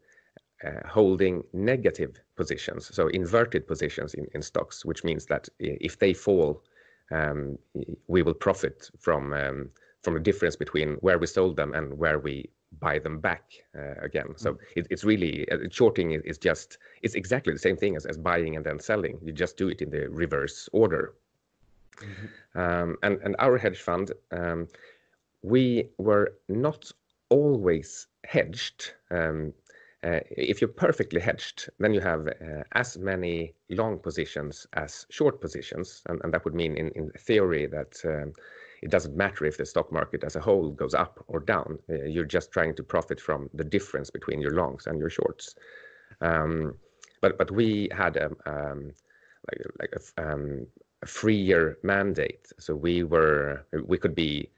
uh, 0.65 0.87
holding 0.89 1.45
negative 1.53 2.21
positions, 2.37 2.95
so 2.95 3.09
inverted 3.09 3.67
positions 3.67 4.15
in, 4.15 4.27
in 4.35 4.43
stocks, 4.43 4.85
which 4.85 5.05
means 5.05 5.27
that 5.27 5.49
if 5.59 5.99
they 5.99 6.15
fall, 6.15 6.63
we 8.09 8.23
will 8.23 8.35
profit 8.35 8.91
from 8.99 9.71
from 10.05 10.15
the 10.15 10.21
difference 10.21 10.55
between 10.55 10.95
where 11.01 11.19
we 11.19 11.27
sold 11.27 11.57
them 11.57 11.73
and 11.75 11.99
where 11.99 12.19
we 12.19 12.51
buy 12.81 12.99
them 12.99 13.21
back 13.21 13.45
uh, 13.77 13.95
again. 14.01 14.35
So 14.37 14.53
mm. 14.53 14.59
it, 14.77 14.87
it's 14.91 15.05
really 15.05 15.49
uh, 15.51 15.59
shorting 15.71 16.13
is, 16.13 16.39
just 16.39 16.79
it's 17.03 17.15
exactly 17.15 17.53
the 17.53 17.59
same 17.59 17.77
thing 17.77 17.97
as, 17.97 18.07
as 18.07 18.17
buying 18.17 18.57
and 18.57 18.65
then 18.65 18.79
selling. 18.79 19.19
You 19.23 19.33
just 19.33 19.57
do 19.57 19.69
it 19.69 19.83
in 19.83 19.91
the 19.91 20.09
reverse 20.09 20.69
order. 20.73 21.15
Mm-hmm. 21.97 22.59
Um, 22.59 22.97
and 23.03 23.21
and 23.23 23.37
our 23.39 23.57
hedge 23.59 23.81
fund, 23.81 24.13
um, 24.33 24.69
we 25.43 25.89
were 25.99 26.35
not 26.49 26.91
always 27.29 28.07
hedged. 28.25 28.93
Um, 29.11 29.53
uh, 30.03 30.21
if 30.31 30.61
you're 30.61 30.69
perfectly 30.69 31.21
hedged, 31.21 31.71
then 31.79 31.95
you 31.95 32.01
have 32.01 32.29
uh, 32.29 32.63
as 32.73 32.99
many 32.99 33.55
long 33.71 33.99
positions 33.99 34.67
as 34.75 35.07
short 35.09 35.41
positions. 35.41 36.03
And, 36.09 36.21
and 36.23 36.35
that 36.35 36.45
would 36.45 36.55
mean, 36.55 36.77
in, 36.77 36.91
in 36.91 37.11
theory, 37.11 37.67
that 37.67 38.01
um, 38.05 38.33
it 38.85 38.91
doesn't 38.91 39.17
matter 39.17 39.47
if 39.47 39.57
the 39.57 39.65
stock 39.65 39.91
market 39.91 40.23
as 40.25 40.37
a 40.37 40.41
whole 40.41 40.69
goes 40.71 40.95
up 40.95 41.25
or 41.27 41.41
down. 41.41 41.79
Uh, 41.89 42.05
you're 42.05 42.33
just 42.37 42.53
trying 42.53 42.75
to 42.77 42.83
profit 42.83 43.19
from 43.19 43.49
the 43.55 43.65
difference 43.65 44.11
between 44.11 44.43
your 44.43 44.53
longs 44.53 44.87
and 44.87 44.99
your 44.99 45.09
shorts. 45.09 45.55
Um, 46.21 46.75
but 47.23 47.39
but 47.39 47.51
we 47.51 47.89
had 47.91 48.17
a, 48.17 48.27
um, 48.45 48.93
like 49.49 49.61
like 49.81 49.95
a, 50.01 50.33
um, 50.33 50.67
a 51.03 51.07
freer 51.07 51.79
mandate, 51.83 52.53
so 52.59 52.77
we 52.77 53.05
were 53.05 53.67
we 53.87 53.97
could 53.97 54.15
be 54.15 54.51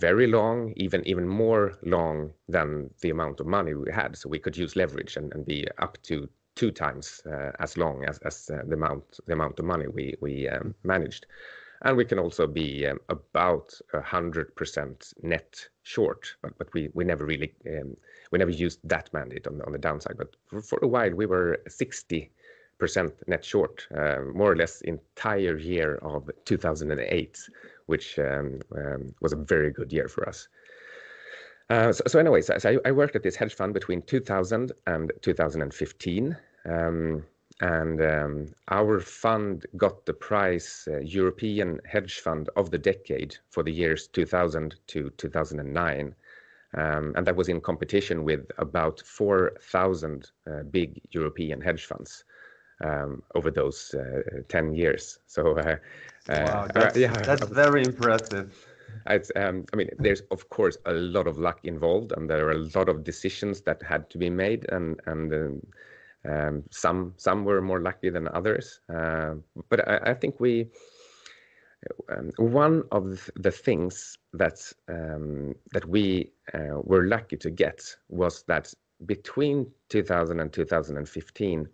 very 0.00 0.26
long, 0.26 0.72
even 0.76 1.06
even 1.06 1.28
more 1.28 1.78
long 1.84 2.32
than 2.48 2.90
the 3.00 3.10
amount 3.10 3.38
of 3.38 3.46
money 3.46 3.74
we 3.74 3.92
had. 3.92 4.16
So 4.16 4.28
we 4.28 4.40
could 4.40 4.56
use 4.56 4.74
leverage 4.74 5.16
and, 5.16 5.32
and 5.34 5.46
be 5.46 5.68
up 5.78 6.02
to 6.02 6.28
two 6.56 6.72
times 6.72 7.22
uh, 7.26 7.52
as 7.60 7.76
long 7.76 8.04
as, 8.04 8.18
as 8.18 8.50
uh, 8.50 8.62
the 8.66 8.74
amount 8.74 9.04
the 9.26 9.34
amount 9.34 9.60
of 9.60 9.64
money 9.64 9.86
we 9.86 10.14
we 10.20 10.48
um, 10.48 10.74
managed. 10.82 11.26
And 11.82 11.96
we 11.96 12.04
can 12.04 12.18
also 12.18 12.46
be 12.46 12.86
um, 12.86 12.98
about 13.08 13.72
hundred 14.04 14.54
percent 14.54 15.14
net 15.22 15.68
short, 15.82 16.36
but 16.42 16.72
we 16.74 16.90
we 16.92 17.04
never 17.04 17.24
really 17.24 17.54
um, 17.66 17.96
we 18.30 18.38
never 18.38 18.50
used 18.50 18.80
that 18.84 19.12
mandate 19.12 19.46
on 19.46 19.62
on 19.62 19.72
the 19.72 19.78
downside. 19.78 20.18
But 20.18 20.36
for, 20.62 20.78
a 20.82 20.86
while 20.86 21.10
we 21.14 21.26
were 21.26 21.62
sixty 21.68 22.30
percent 22.78 23.14
net 23.26 23.44
short, 23.44 23.86
uh, 23.96 24.20
more 24.34 24.52
or 24.52 24.56
less 24.56 24.82
entire 24.82 25.56
year 25.56 25.96
of 25.96 26.30
2008 26.44 27.38
which 27.90 28.18
um, 28.20 28.60
um, 28.76 29.12
was 29.20 29.32
a 29.32 29.36
very 29.36 29.72
good 29.72 29.92
year 29.92 30.08
for 30.08 30.26
us. 30.28 30.48
Uh, 31.68 31.92
so, 31.92 32.18
anyways, 32.18 32.46
so 32.46 32.56
I, 32.64 32.88
I, 32.88 32.92
worked 32.92 33.16
at 33.16 33.22
this 33.22 33.36
hedge 33.36 33.54
fund 33.54 33.74
between 33.74 34.02
2000 34.02 34.72
and 34.86 35.12
2015. 35.22 36.36
Um, 37.60 37.70
and 37.70 38.00
um, 38.00 38.46
our 38.68 39.00
fund 39.00 39.66
got 39.76 40.06
the 40.06 40.14
prize 40.14 40.88
uh, 40.90 40.98
European 41.00 41.80
Hedge 41.84 42.20
Fund 42.20 42.48
of 42.56 42.70
the 42.70 42.78
Decade 42.78 43.36
for 43.50 43.62
the 43.62 43.72
years 43.72 44.06
2000 44.08 44.76
to 44.88 45.10
2009. 45.10 46.14
Um, 46.72 47.12
and 47.16 47.26
that 47.26 47.36
was 47.36 47.48
in 47.48 47.60
competition 47.60 48.24
with 48.24 48.46
about 48.58 49.00
4,000 49.00 50.30
uh, 50.46 50.62
big 50.70 51.00
European 51.10 51.60
hedge 51.60 51.84
funds 51.84 52.24
um, 52.82 53.22
over 53.34 53.50
those 53.50 53.92
uh, 53.94 54.42
10 54.48 54.74
years. 54.74 55.18
So, 55.26 55.58
uh, 55.58 55.76
uh, 56.28 56.44
wow, 56.46 56.68
that's, 56.72 56.96
yeah, 56.96 57.12
that's 57.12 57.44
very 57.46 57.82
impressive. 57.82 58.66
Um, 59.06 59.64
I 59.72 59.76
mean, 59.76 59.88
there's 59.98 60.20
of 60.30 60.48
course 60.50 60.76
a 60.84 60.92
lot 60.92 61.26
of 61.26 61.38
luck 61.38 61.60
involved, 61.64 62.12
and 62.12 62.28
there 62.28 62.46
are 62.48 62.52
a 62.52 62.68
lot 62.74 62.88
of 62.88 63.02
decisions 63.02 63.62
that 63.62 63.82
had 63.82 64.10
to 64.10 64.18
be 64.18 64.28
made, 64.28 64.68
and 64.70 65.00
and 65.06 65.62
um, 66.28 66.62
some 66.70 67.14
some 67.16 67.44
were 67.44 67.62
more 67.62 67.80
lucky 67.80 68.10
than 68.10 68.28
others, 68.28 68.80
uh, 68.92 69.34
but 69.68 69.88
I, 69.88 70.10
I, 70.10 70.14
think 70.14 70.38
we. 70.40 70.68
Um, 72.10 72.30
one 72.36 72.82
of 72.92 73.30
the 73.36 73.50
things 73.50 74.18
that 74.34 74.70
um, 74.88 75.54
that 75.72 75.86
we 75.86 76.30
uh, 76.52 76.80
were 76.82 77.06
lucky 77.06 77.38
to 77.38 77.50
get 77.50 77.96
was 78.10 78.42
that 78.48 78.74
between 79.06 79.66
2000 79.88 80.40
and 80.40 80.52
2015, 80.52 81.68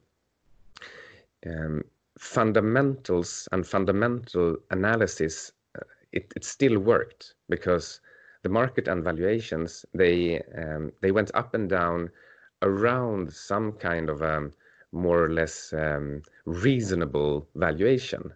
um, 1.47 1.83
fundamentals 2.19 3.49
and 3.51 3.67
fundamental 3.67 4.57
analysis, 4.71 5.51
uh, 5.77 5.83
it, 6.13 6.33
it 6.37 6.45
still 6.45 6.79
worked 6.79 7.35
because 7.49 8.01
the 8.43 8.49
market 8.49 8.87
and 8.87 9.03
valuations 9.03 9.85
they 9.93 10.41
um, 10.57 10.93
they 11.01 11.11
went 11.11 11.33
up 11.35 11.53
and 11.55 11.69
down 11.69 12.09
around 12.63 13.33
some 13.33 13.73
kind 13.73 14.09
of 14.09 14.23
a 14.23 14.51
more 14.93 15.23
or 15.25 15.31
less 15.31 15.73
um, 15.73 16.23
reasonable 16.45 17.47
valuation. 17.55 18.33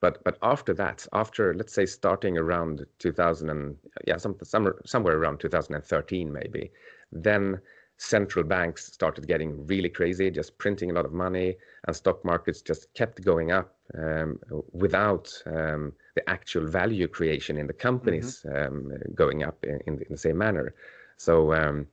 But 0.00 0.24
but 0.24 0.38
after 0.42 0.72
that, 0.74 1.06
after 1.12 1.54
let's 1.54 1.74
say 1.74 1.86
starting 1.86 2.38
around 2.38 2.86
2000 2.98 3.50
and 3.50 3.76
yeah, 4.06 4.16
some, 4.16 4.36
somewhere 4.42 4.76
somewhere 4.86 5.18
around 5.18 5.40
2013 5.40 6.32
maybe, 6.32 6.70
then 7.12 7.60
central 8.00 8.42
banks 8.42 8.86
started 8.86 9.28
getting 9.28 9.66
really 9.66 9.90
crazy, 9.90 10.30
just 10.30 10.56
printing 10.56 10.90
a 10.90 10.94
lot 10.94 11.04
of 11.04 11.12
money, 11.12 11.56
and 11.86 11.94
stock 11.94 12.24
markets 12.24 12.62
just 12.62 12.92
kept 12.94 13.22
going 13.22 13.52
up 13.52 13.74
um, 13.94 14.40
without 14.72 15.30
um, 15.44 15.92
the 16.14 16.30
actual 16.30 16.66
value 16.66 17.06
creation 17.06 17.58
in 17.58 17.66
the 17.66 17.74
companies 17.74 18.42
mm-hmm. 18.46 18.74
um, 18.74 18.92
going 19.14 19.42
up 19.42 19.62
in, 19.64 19.80
in, 19.86 20.02
the 20.08 20.16
same 20.16 20.38
manner. 20.38 20.74
So 21.18 21.52
um, 21.52 21.86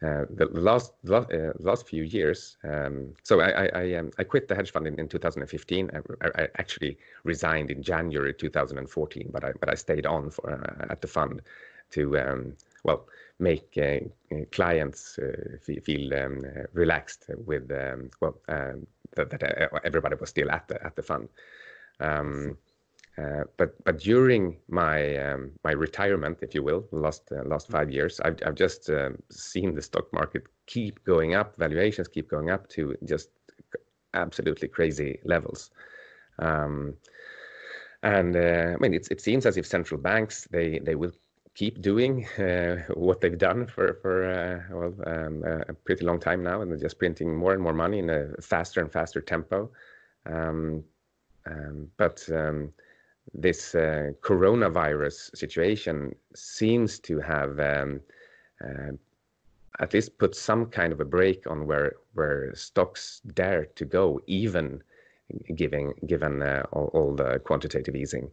uh, 0.00 0.24
the 0.30 0.46
last 0.52 0.92
last, 1.02 1.32
uh, 1.32 1.52
last 1.58 1.88
few 1.88 2.04
years. 2.04 2.56
Um, 2.62 3.14
so 3.24 3.40
I 3.40 3.50
I, 3.50 3.70
I, 3.74 3.94
um, 3.94 4.10
I, 4.18 4.24
quit 4.24 4.46
the 4.46 4.54
hedge 4.54 4.70
fund 4.70 4.86
in, 4.86 4.98
in 4.98 5.08
2015. 5.08 5.90
I, 5.92 6.28
I, 6.42 6.48
actually 6.58 6.96
resigned 7.24 7.72
in 7.72 7.82
January 7.82 8.32
2014, 8.32 9.30
but 9.32 9.44
I 9.44 9.52
but 9.58 9.68
I 9.68 9.74
stayed 9.74 10.06
on 10.06 10.30
for 10.30 10.50
uh, 10.50 10.86
at 10.90 11.00
the 11.00 11.08
fund 11.08 11.42
to 11.90 12.16
um, 12.18 12.56
well 12.84 13.06
make 13.40 13.76
uh, 13.76 13.98
clients 14.52 15.18
uh, 15.18 15.56
feel 15.82 16.14
um, 16.14 16.44
relaxed 16.72 17.24
with 17.44 17.70
um, 17.72 18.10
well 18.20 18.36
um, 18.48 18.86
that, 19.16 19.30
that, 19.30 19.70
everybody 19.84 20.14
was 20.14 20.30
still 20.30 20.50
at 20.50 20.68
the 20.68 20.84
at 20.84 20.94
the 20.94 21.02
fund. 21.02 21.28
Uh, 23.18 23.42
but 23.56 23.82
but 23.84 23.98
during 23.98 24.56
my 24.68 25.16
um, 25.16 25.50
my 25.64 25.72
retirement, 25.72 26.38
if 26.42 26.54
you 26.54 26.62
will, 26.62 26.86
last 26.92 27.32
uh, 27.32 27.42
last 27.44 27.68
five 27.68 27.90
years, 27.90 28.20
I've 28.20 28.38
I've 28.46 28.54
just 28.54 28.90
um, 28.90 29.16
seen 29.30 29.74
the 29.74 29.82
stock 29.82 30.12
market 30.12 30.44
keep 30.66 31.02
going 31.04 31.34
up, 31.34 31.56
valuations 31.56 32.06
keep 32.06 32.28
going 32.28 32.50
up 32.50 32.68
to 32.70 32.96
just 33.04 33.30
absolutely 34.14 34.68
crazy 34.68 35.18
levels. 35.24 35.70
Um, 36.38 36.94
and 38.04 38.36
uh, 38.36 38.74
I 38.74 38.76
mean, 38.76 38.94
it 38.94 39.08
it 39.10 39.20
seems 39.20 39.46
as 39.46 39.56
if 39.56 39.66
central 39.66 40.00
banks 40.00 40.46
they 40.52 40.78
they 40.78 40.94
will 40.94 41.12
keep 41.54 41.82
doing 41.82 42.24
uh, 42.38 42.84
what 42.94 43.20
they've 43.20 43.38
done 43.38 43.66
for 43.66 43.94
for 44.00 44.30
uh, 44.30 44.76
well 44.76 44.94
um, 45.06 45.42
a 45.44 45.74
pretty 45.74 46.04
long 46.04 46.20
time 46.20 46.44
now, 46.44 46.60
and 46.60 46.70
they're 46.70 46.78
just 46.78 47.00
printing 47.00 47.34
more 47.34 47.52
and 47.52 47.62
more 47.62 47.74
money 47.74 47.98
in 47.98 48.10
a 48.10 48.28
faster 48.40 48.80
and 48.80 48.92
faster 48.92 49.20
tempo. 49.20 49.70
Um, 50.24 50.84
but 51.96 52.28
this 53.34 53.74
uh, 53.74 54.10
coronavirus 54.22 55.36
situation 55.36 56.14
seems 56.34 56.98
to 57.00 57.20
have 57.20 57.58
um, 57.60 58.00
uh, 58.64 58.92
at 59.80 59.94
least 59.94 60.18
put 60.18 60.34
some 60.34 60.66
kind 60.66 60.92
of 60.92 61.00
a 61.00 61.04
break 61.04 61.48
on 61.50 61.66
where 61.66 61.94
where 62.14 62.54
stocks 62.54 63.20
dare 63.34 63.66
to 63.76 63.84
go, 63.84 64.20
even 64.26 64.82
giving 65.54 65.94
given 66.06 66.42
uh, 66.42 66.64
all, 66.72 66.90
all, 66.94 67.14
the 67.14 67.38
quantitative 67.40 67.94
easing. 67.94 68.30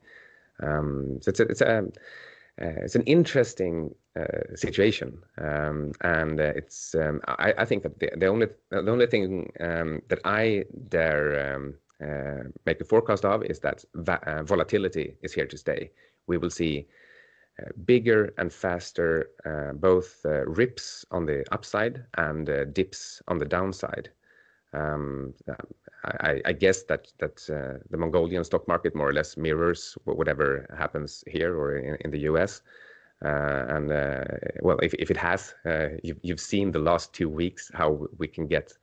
Um, 0.61 1.19
so 1.21 1.29
it's 1.29 1.39
a, 1.39 1.43
it's 1.43 1.61
a 1.61 1.77
uh, 2.61 2.79
it's 2.83 2.95
an 2.95 3.03
interesting 3.03 3.93
uh, 4.17 4.55
situation, 4.55 5.17
um, 5.37 5.91
and 6.01 6.39
uh, 6.39 6.53
it's 6.55 6.95
um, 6.95 7.19
I, 7.27 7.53
I, 7.57 7.65
think 7.65 7.83
that 7.83 7.99
the, 7.99 8.11
the 8.15 8.27
only 8.27 8.47
the 8.69 8.89
only 8.89 9.07
thing 9.07 9.51
um, 9.59 10.01
that 10.07 10.19
I 10.23 10.63
dare 10.87 11.55
um, 11.55 11.73
make 12.65 12.81
a 12.81 12.85
forecast 12.85 13.25
of 13.25 13.43
is 13.43 13.59
that 13.59 13.83
uh, 14.07 14.43
volatility 14.43 15.15
is 15.21 15.33
here 15.33 15.45
to 15.47 15.57
stay. 15.57 15.91
We 16.27 16.37
will 16.37 16.49
see 16.49 16.87
uh, 17.59 17.69
bigger 17.85 18.33
and 18.37 18.51
faster 18.51 19.29
both 19.75 20.25
rips 20.45 21.05
on 21.11 21.25
the 21.25 21.45
upside 21.51 22.03
and 22.17 22.73
dips 22.73 23.21
on 23.27 23.37
the 23.37 23.45
downside. 23.45 24.09
Um, 24.73 25.33
I, 26.21 26.53
guess 26.53 26.83
that 26.83 27.07
that 27.19 27.49
uh, 27.49 27.79
the 27.89 27.97
Mongolian 27.97 28.43
stock 28.43 28.67
market 28.67 28.95
more 28.95 29.09
or 29.09 29.13
less 29.13 29.37
mirrors 29.37 29.97
whatever 30.03 30.67
happens 30.77 31.23
here 31.27 31.57
or 31.57 31.77
in, 31.77 32.11
the 32.11 32.19
U.S. 32.31 32.61
Uh, 33.23 33.65
and 33.69 33.91
uh, 33.91 34.23
well, 34.61 34.77
if, 34.83 34.93
if 34.95 35.09
it 35.09 35.17
has, 35.17 35.55
you've 36.03 36.39
seen 36.39 36.71
the 36.71 36.79
last 36.79 37.13
two 37.13 37.29
weeks 37.29 37.71
how 37.73 38.07
we 38.17 38.27
can 38.27 38.47
get 38.47 38.73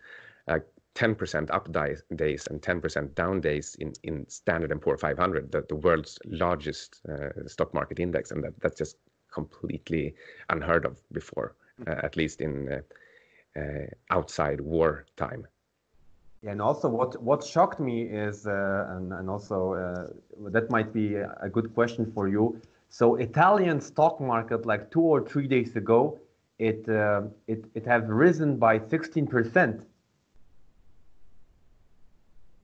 10% 0.95 1.51
up 1.51 1.73
days 1.73 2.47
and 2.49 2.61
10% 2.61 3.15
down 3.15 3.41
days 3.41 3.77
in, 3.77 3.93
in 4.03 4.29
Standard 4.29 4.79
& 4.81 4.83
Poor 4.83 4.99
500, 4.99 5.51
the, 5.51 5.65
the 5.69 5.77
world's 5.77 6.19
largest 6.27 7.01
uh, 7.09 7.47
stock 7.47 7.73
market 7.73 7.99
index. 7.99 8.31
And 8.31 8.45
that, 8.45 8.61
that's 8.61 8.77
just 8.77 8.97
completely 9.33 10.15
unheard 10.51 10.85
of 10.85 11.01
before, 11.13 11.55
uh, 11.87 11.95
at 12.03 12.17
least 12.17 12.41
in 12.41 12.69
uh, 12.69 12.81
uh 13.59 13.87
outside 14.11 14.61
war 14.61 15.07
time. 15.17 15.47
Yeah, 16.43 16.53
and 16.53 16.61
also 16.61 16.89
what, 16.89 17.23
what 17.23 17.45
shocked 17.45 17.81
me 17.81 18.03
is, 18.03 18.47
uh, 18.47 18.87
and, 18.91 19.13
and 19.13 19.31
also 19.31 19.75
uh, 19.75 20.51
that 20.51 20.71
might 20.71 20.93
be 20.93 21.15
a 21.15 21.49
good 21.51 21.73
question 21.73 22.11
for 22.13 22.29
you. 22.29 22.61
So 22.89 23.17
Italian 23.17 23.81
stock 23.81 24.21
market, 24.21 24.67
like 24.67 24.91
two 24.91 25.01
or 25.01 25.27
three 25.27 25.47
days 25.47 25.77
ago, 25.77 26.19
it, 26.59 26.87
it, 27.47 27.65
it 27.75 27.87
have 27.87 28.09
risen 28.09 28.57
by 28.57 28.79
16% 28.79 29.83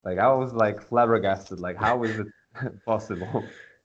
like 0.04 0.18
I 0.18 0.32
was 0.32 0.52
like 0.52 0.80
flabbergasted. 0.80 1.60
Like 1.60 1.76
how 1.76 2.02
is 2.04 2.18
it 2.18 2.28
possible? 2.86 3.44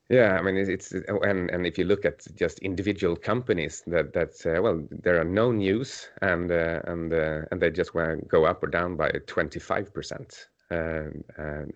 Yeah, 0.10 0.38
I 0.38 0.42
mean 0.42 0.58
it's, 0.58 0.70
it's 0.70 0.92
and 1.08 1.50
and 1.50 1.66
if 1.66 1.78
you 1.78 1.86
look 1.86 2.06
at 2.06 2.26
just 2.36 2.60
individual 2.60 3.16
companies 3.16 3.84
that 3.88 4.14
that 4.14 4.34
uh, 4.46 4.62
well 4.62 4.86
there 4.92 5.20
are 5.20 5.26
no 5.26 5.52
news 5.52 6.10
and 6.22 6.52
uh, 6.52 6.82
and 6.86 7.14
uh, 7.14 7.42
and 7.52 7.62
they 7.62 7.70
just 7.72 7.92
go 8.28 8.46
up 8.46 8.64
or 8.64 8.68
down 8.68 8.96
by 8.96 9.10
25 9.28 9.94
percent. 9.94 10.48
Um, 10.72 11.24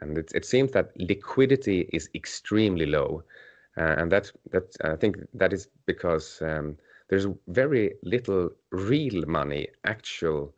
and, 0.01 0.17
it, 0.17 0.31
it 0.33 0.43
seems 0.45 0.71
that 0.71 0.89
liquidity 0.97 1.87
is 1.93 2.09
extremely 2.15 2.87
low, 2.87 3.23
uh, 3.77 3.95
and 3.97 4.11
that 4.11 4.31
that 4.51 4.75
I 4.83 4.95
think 4.95 5.17
that 5.35 5.53
is 5.53 5.67
because 5.85 6.41
um, 6.41 6.77
there's 7.09 7.27
very 7.47 7.95
little 8.03 8.49
real 8.71 9.25
money, 9.27 9.67
actual 9.85 10.45
uh, 10.45 10.56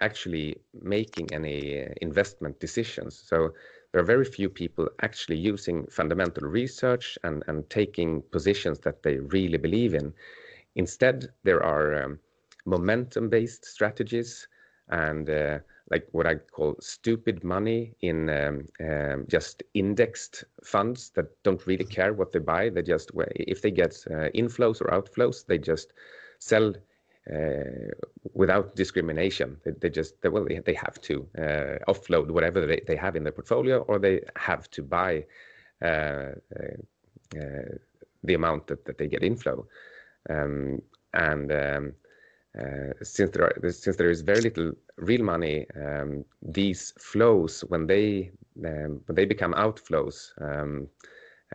actually 0.00 0.56
making 0.82 1.32
any 1.32 1.82
uh, 1.82 1.88
investment 2.00 2.58
decisions. 2.60 3.22
So 3.26 3.52
there 3.92 4.00
are 4.00 4.04
very 4.04 4.24
few 4.24 4.48
people 4.48 4.88
actually 5.02 5.36
using 5.36 5.86
fundamental 5.86 6.48
research 6.48 7.18
and, 7.24 7.42
and 7.46 7.68
taking 7.70 8.22
positions 8.30 8.78
that 8.80 9.02
they 9.02 9.18
really 9.18 9.58
believe 9.58 9.94
in. 9.94 10.12
Instead, 10.74 11.28
there 11.44 11.62
are 11.62 12.02
um, 12.04 12.18
momentum 12.64 13.28
based 13.28 13.64
strategies 13.64 14.48
and 14.88 15.28
uh, 15.30 15.58
like 15.90 16.06
what 16.12 16.26
I 16.26 16.34
call 16.34 16.76
stupid 16.80 17.44
money 17.44 17.94
in 18.00 18.28
um, 18.28 18.66
um, 18.80 19.24
just 19.28 19.62
indexed 19.74 20.44
funds 20.64 21.10
that 21.10 21.26
don't 21.44 21.66
really 21.66 21.84
care 21.84 22.12
what 22.12 22.32
they 22.32 22.40
buy. 22.40 22.70
They 22.70 22.82
just, 22.82 23.10
if 23.36 23.62
they 23.62 23.70
get 23.70 23.92
uh, 24.10 24.30
inflows 24.34 24.80
or 24.80 24.90
outflows, 24.90 25.46
they 25.46 25.58
just 25.58 25.92
sell 26.38 26.74
uh, 27.32 27.90
without 28.34 28.76
discrimination. 28.76 29.56
They, 29.64 29.72
they 29.72 29.90
just 29.90 30.20
they, 30.22 30.28
well 30.28 30.44
they, 30.44 30.58
they 30.60 30.74
have 30.74 31.00
to 31.02 31.26
uh, 31.38 31.92
offload 31.92 32.30
whatever 32.30 32.66
they, 32.66 32.80
they 32.86 32.96
have 32.96 33.16
in 33.16 33.24
their 33.24 33.32
portfolio, 33.32 33.80
or 33.82 33.98
they 33.98 34.20
have 34.36 34.70
to 34.70 34.82
buy 34.82 35.24
uh, 35.82 36.32
the 38.22 38.34
amount 38.34 38.66
that, 38.66 38.84
that 38.84 38.98
they 38.98 39.08
get 39.08 39.22
inflow. 39.22 39.66
Um, 40.28 40.82
and 41.14 41.52
um, 41.52 41.92
uh, 42.58 42.92
since 43.02 43.30
there 43.30 43.44
are 43.44 43.70
since 43.70 43.96
there 43.96 44.10
is 44.10 44.22
very 44.22 44.40
little 44.40 44.72
real 44.96 45.22
money, 45.22 45.66
um, 45.74 46.24
these 46.42 46.92
flows 46.98 47.62
when 47.68 47.86
they 47.86 48.30
um, 48.64 49.00
when 49.06 49.14
they 49.14 49.24
become 49.24 49.52
outflows, 49.54 50.32
um, 50.40 50.88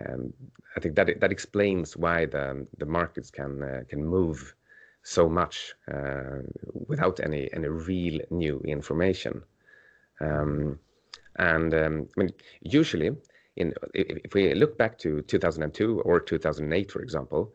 um, 0.06 0.34
I 0.76 0.80
think 0.80 0.96
that 0.96 1.20
that 1.20 1.32
explains 1.32 1.98
why 1.98 2.26
the 2.26 2.68
the 2.78 2.86
markets 2.86 3.32
can 3.32 3.64
uh, 3.64 3.82
can 3.90 4.06
move 4.06 4.54
so 5.04 5.28
much 5.28 5.74
uh, 5.92 6.42
without 6.88 7.20
any 7.20 7.50
any 7.54 7.68
real 7.68 8.20
new 8.30 8.60
information. 8.62 9.44
Um, 10.20 10.80
and 11.38 11.74
um, 11.74 12.08
I 12.16 12.20
mean, 12.20 12.30
usually, 12.62 13.12
in 13.56 13.74
if, 13.94 14.34
we 14.34 14.54
look 14.54 14.78
back 14.78 14.98
to 15.00 15.22
2002 15.22 16.02
or 16.02 16.20
2008, 16.20 16.92
for 16.92 17.02
example, 17.02 17.54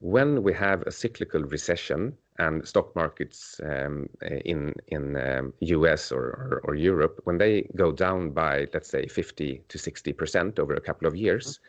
when 0.00 0.42
we 0.42 0.52
have 0.52 0.82
a 0.82 0.90
cyclical 0.90 1.42
recession 1.42 2.16
and 2.38 2.66
stock 2.66 2.94
markets 2.96 3.60
um, 3.64 4.08
in 4.44 4.74
in 4.88 5.16
um, 5.16 5.52
US 5.60 6.12
or, 6.12 6.24
or, 6.24 6.60
or, 6.64 6.74
Europe, 6.74 7.20
when 7.24 7.38
they 7.38 7.68
go 7.76 7.92
down 7.92 8.30
by 8.30 8.66
let's 8.74 8.88
say 8.88 9.06
50 9.06 9.62
to 9.68 9.78
60 9.78 10.12
percent 10.12 10.58
over 10.58 10.74
a 10.74 10.80
couple 10.80 11.06
of 11.06 11.16
years, 11.16 11.60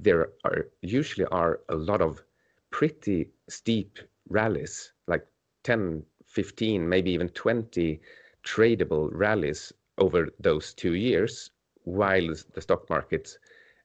there 0.00 0.30
are 0.44 0.68
usually 0.82 1.26
are 1.26 1.60
a 1.68 1.76
lot 1.76 2.02
of 2.02 2.22
pretty 2.70 3.30
steep 3.48 3.98
rallies, 4.28 4.92
like 5.06 5.26
10, 5.64 6.02
15, 6.26 6.88
maybe 6.88 7.10
even 7.10 7.28
20 7.30 8.00
tradable 8.44 9.08
rallies 9.12 9.72
over 9.98 10.28
those 10.40 10.74
two 10.74 10.94
years, 10.94 11.50
while 11.84 12.34
the 12.54 12.60
stock 12.60 12.88
market 12.90 13.38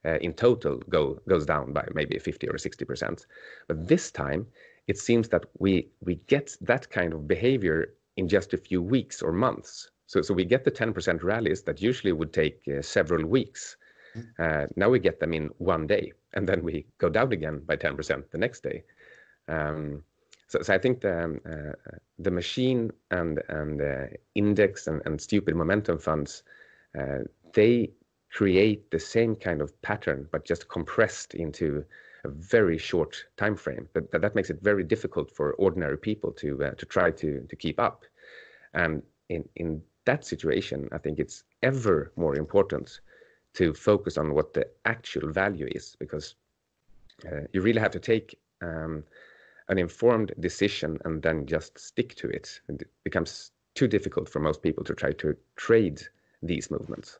uh, 0.04 0.18
in 0.20 0.32
total 0.32 0.78
go, 0.88 1.18
goes 1.28 1.46
down 1.46 1.72
by 1.72 1.86
maybe 1.94 2.18
50 2.18 2.48
or 2.48 2.54
60%. 2.54 3.26
But 3.68 3.88
this 3.88 4.10
time, 4.10 4.46
it 4.88 4.98
seems 4.98 5.28
that 5.28 5.44
we, 5.58 5.88
we 6.00 6.16
get 6.26 6.56
that 6.60 6.90
kind 6.90 7.12
of 7.12 7.28
behavior 7.28 7.94
in 8.16 8.28
just 8.28 8.52
a 8.52 8.58
few 8.58 8.82
weeks 8.82 9.22
or 9.22 9.32
months. 9.32 9.90
So, 10.06 10.20
so 10.20 10.34
we 10.34 10.44
get 10.44 10.64
the 10.64 10.70
10% 10.70 11.22
rallies 11.22 11.62
that 11.62 11.80
usually 11.80 12.12
would 12.12 12.32
take 12.32 12.60
uh, 12.68 12.82
several 12.82 13.24
weeks. 13.24 13.76
Mm. 14.16 14.26
Uh, 14.38 14.66
now 14.76 14.90
we 14.90 14.98
get 14.98 15.20
them 15.20 15.32
in 15.32 15.48
one 15.58 15.86
day, 15.86 16.12
and 16.34 16.46
then 16.46 16.62
we 16.62 16.84
go 16.98 17.08
down 17.08 17.32
again 17.32 17.62
by 17.64 17.76
10% 17.76 18.30
the 18.30 18.38
next 18.38 18.62
day. 18.62 18.82
Um, 19.48 20.02
so, 20.52 20.60
so 20.60 20.74
I 20.74 20.78
think 20.78 21.00
the 21.00 21.24
um, 21.24 21.40
uh, 21.46 21.72
the 22.18 22.30
machine 22.30 22.90
and 23.10 23.42
and 23.48 23.80
uh, 23.80 24.06
index 24.34 24.86
and, 24.86 25.00
and 25.06 25.18
stupid 25.18 25.56
momentum 25.56 25.98
funds 25.98 26.42
uh, 26.98 27.20
they 27.54 27.90
create 28.30 28.90
the 28.90 28.98
same 28.98 29.34
kind 29.34 29.62
of 29.62 29.80
pattern 29.80 30.28
but 30.30 30.44
just 30.44 30.68
compressed 30.68 31.34
into 31.34 31.84
a 32.24 32.28
very 32.28 32.76
short 32.76 33.24
time 33.38 33.56
frame. 33.56 33.88
That 33.94 34.10
that, 34.12 34.20
that 34.20 34.34
makes 34.34 34.50
it 34.50 34.60
very 34.60 34.84
difficult 34.84 35.30
for 35.30 35.54
ordinary 35.54 35.96
people 35.96 36.32
to 36.32 36.64
uh, 36.64 36.70
to 36.72 36.84
try 36.84 37.10
to 37.10 37.46
to 37.48 37.56
keep 37.56 37.80
up. 37.80 38.04
And 38.74 39.02
in 39.30 39.48
in 39.56 39.82
that 40.04 40.26
situation, 40.26 40.88
I 40.92 40.98
think 40.98 41.18
it's 41.18 41.44
ever 41.62 42.12
more 42.16 42.36
important 42.36 43.00
to 43.54 43.72
focus 43.72 44.18
on 44.18 44.34
what 44.34 44.52
the 44.52 44.66
actual 44.84 45.30
value 45.32 45.68
is 45.72 45.96
because 45.98 46.34
uh, 47.26 47.44
you 47.52 47.62
really 47.62 47.80
have 47.80 47.92
to 47.92 48.00
take 48.00 48.38
um, 48.60 49.04
an 49.68 49.78
informed 49.78 50.32
decision 50.40 50.98
and 51.04 51.22
then 51.22 51.46
just 51.46 51.78
stick 51.78 52.14
to 52.16 52.28
it. 52.28 52.60
It 52.68 52.88
becomes 53.04 53.52
too 53.74 53.88
difficult 53.88 54.28
for 54.28 54.40
most 54.40 54.62
people 54.62 54.84
to 54.84 54.94
try 54.94 55.12
to 55.12 55.36
trade 55.56 56.02
these 56.42 56.70
movements. 56.70 57.18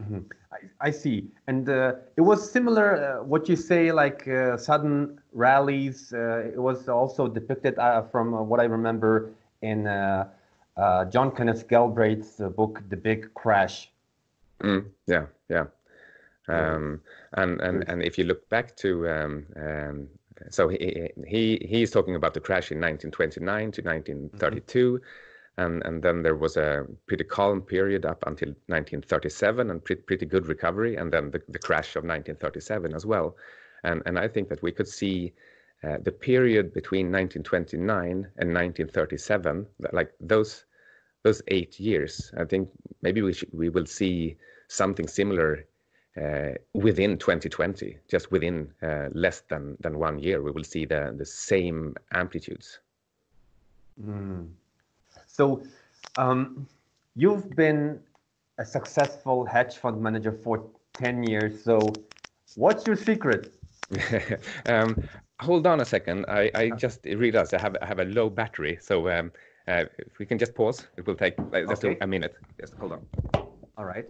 Mm-hmm. 0.00 0.18
I, 0.52 0.88
I, 0.88 0.90
see. 0.90 1.24
And 1.46 1.68
uh, 1.68 1.94
it 2.16 2.20
was 2.20 2.50
similar, 2.50 3.18
uh, 3.20 3.24
what 3.24 3.48
you 3.48 3.56
say, 3.56 3.92
like 3.92 4.28
uh, 4.28 4.58
sudden 4.58 5.18
rallies. 5.32 6.12
Uh, 6.12 6.50
it 6.52 6.58
was 6.58 6.88
also 6.88 7.28
depicted 7.28 7.78
uh, 7.78 8.02
from 8.02 8.34
uh, 8.34 8.42
what 8.42 8.60
I 8.60 8.64
remember 8.64 9.30
in 9.62 9.84
John 11.10 11.30
Kenneth 11.34 11.66
Galbraith's 11.68 12.42
book, 12.56 12.82
The 12.90 12.96
Big 12.96 13.32
Crash. 13.32 13.90
Mm, 14.60 14.86
yeah, 15.06 15.26
yeah. 15.48 15.64
Um, 16.48 17.00
and, 17.32 17.60
and, 17.60 17.84
and 17.88 18.02
if 18.02 18.18
you 18.18 18.24
look 18.24 18.48
back 18.48 18.76
to 18.76 19.08
um, 19.08 19.46
um, 19.56 20.08
so 20.50 20.68
he, 20.68 21.10
he 21.26 21.66
he's 21.68 21.90
talking 21.90 22.16
about 22.16 22.34
the 22.34 22.40
crash 22.40 22.70
in 22.70 22.78
1929 22.78 23.72
to 23.72 23.82
1932 23.82 24.92
mm-hmm. 24.92 25.62
and 25.62 25.82
and 25.84 26.02
then 26.02 26.22
there 26.22 26.36
was 26.36 26.56
a 26.56 26.86
pretty 27.06 27.24
calm 27.24 27.60
period 27.60 28.04
up 28.04 28.22
until 28.26 28.48
1937 28.66 29.70
and 29.70 29.84
pretty, 29.84 30.02
pretty 30.02 30.26
good 30.26 30.46
recovery 30.46 30.96
and 30.96 31.12
then 31.12 31.30
the, 31.30 31.40
the 31.48 31.58
crash 31.58 31.96
of 31.96 32.04
1937 32.04 32.94
as 32.94 33.06
well 33.06 33.36
and 33.84 34.02
and 34.06 34.18
i 34.18 34.28
think 34.28 34.48
that 34.48 34.62
we 34.62 34.72
could 34.72 34.88
see 34.88 35.32
uh, 35.84 35.98
the 36.02 36.12
period 36.12 36.72
between 36.72 37.06
1929 37.12 38.08
and 38.08 38.54
1937 38.54 39.66
like 39.92 40.12
those 40.20 40.64
those 41.22 41.42
eight 41.48 41.78
years 41.80 42.32
i 42.38 42.44
think 42.44 42.68
maybe 43.02 43.22
we 43.22 43.32
should, 43.32 43.48
we 43.52 43.68
will 43.68 43.86
see 43.86 44.36
something 44.68 45.06
similar 45.06 45.64
within 46.74 47.18
2020, 47.18 47.98
just 48.08 48.30
within 48.30 48.72
uh, 48.82 49.08
less 49.12 49.42
than 49.48 49.76
than 49.80 49.98
one 49.98 50.18
year, 50.18 50.42
we 50.42 50.50
will 50.50 50.64
see 50.64 50.84
the 50.84 51.24
same 51.24 51.94
amplitudes. 52.12 52.80
Mm. 54.02 54.48
So, 55.26 55.62
um, 56.16 56.66
you've 57.14 57.50
been 57.56 58.00
a 58.58 58.64
successful 58.64 59.44
hedge 59.44 59.76
fund 59.76 60.00
manager 60.00 60.32
for 60.32 60.64
10 60.94 61.24
years. 61.24 61.62
So, 61.62 61.78
what's 62.54 62.86
your 62.86 62.96
secret? 62.96 63.52
um, 64.66 64.96
hold 65.40 65.66
on 65.66 65.80
a 65.80 65.84
second. 65.84 66.24
I, 66.28 66.50
I 66.54 66.70
just 66.70 67.04
realized 67.04 67.54
I 67.54 67.60
have, 67.60 67.76
I 67.80 67.86
have 67.86 67.98
a 67.98 68.04
low 68.04 68.30
battery. 68.30 68.78
So, 68.80 69.08
um, 69.10 69.32
uh, 69.68 69.84
if 69.98 70.18
we 70.18 70.26
can 70.26 70.38
just 70.38 70.54
pause, 70.54 70.86
it 70.96 71.06
will 71.06 71.16
take 71.16 71.36
just 71.68 71.84
a 71.84 72.06
minute. 72.06 72.36
Just 72.60 72.74
hold 72.74 72.92
on. 72.92 73.06
All 73.76 73.84
right. 73.84 74.06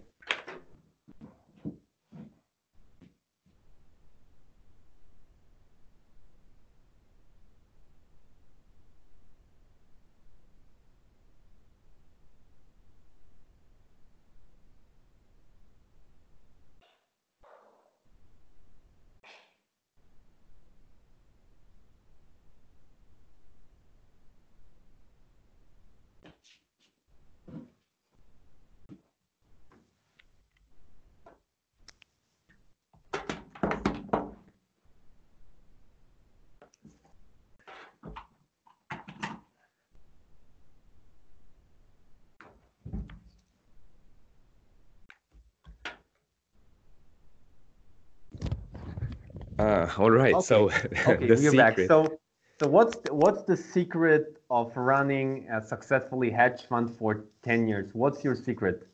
Uh, 49.66 49.90
all 49.98 50.10
right. 50.10 50.34
Okay. 50.34 50.44
So 50.44 50.70
okay, 50.70 51.16
we're 51.20 51.36
secret... 51.36 51.56
back. 51.56 51.78
So, 51.86 52.18
so 52.60 52.68
what's 52.68 52.96
the, 52.98 53.12
what's 53.12 53.42
the 53.42 53.56
secret 53.56 54.40
of 54.48 54.76
running 54.76 55.48
a 55.50 55.60
successfully 55.62 56.30
hedge 56.30 56.62
fund 56.68 56.96
for 56.96 57.24
ten 57.42 57.66
years? 57.66 57.90
What's 57.92 58.22
your 58.22 58.36
secret? 58.36 58.86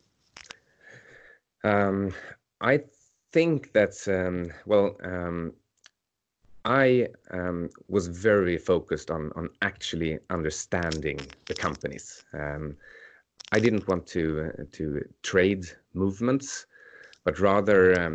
Um, 1.62 2.12
I 2.60 2.80
think 3.32 3.72
that's 3.72 4.08
um, 4.08 4.50
well. 4.66 4.96
Um, 5.04 5.52
I 6.64 7.08
um, 7.32 7.70
was 7.88 8.06
very 8.06 8.56
focused 8.56 9.10
on 9.10 9.30
on 9.36 9.50
actually 9.60 10.18
understanding 10.30 11.20
the 11.46 11.54
companies. 11.54 12.24
Um, 12.32 12.76
I 13.52 13.58
didn't 13.60 13.86
want 13.88 14.06
to 14.08 14.52
uh, 14.58 14.62
to 14.72 15.04
trade 15.22 15.66
movements, 15.92 16.66
but 17.24 17.40
rather 17.40 18.00
um, 18.00 18.14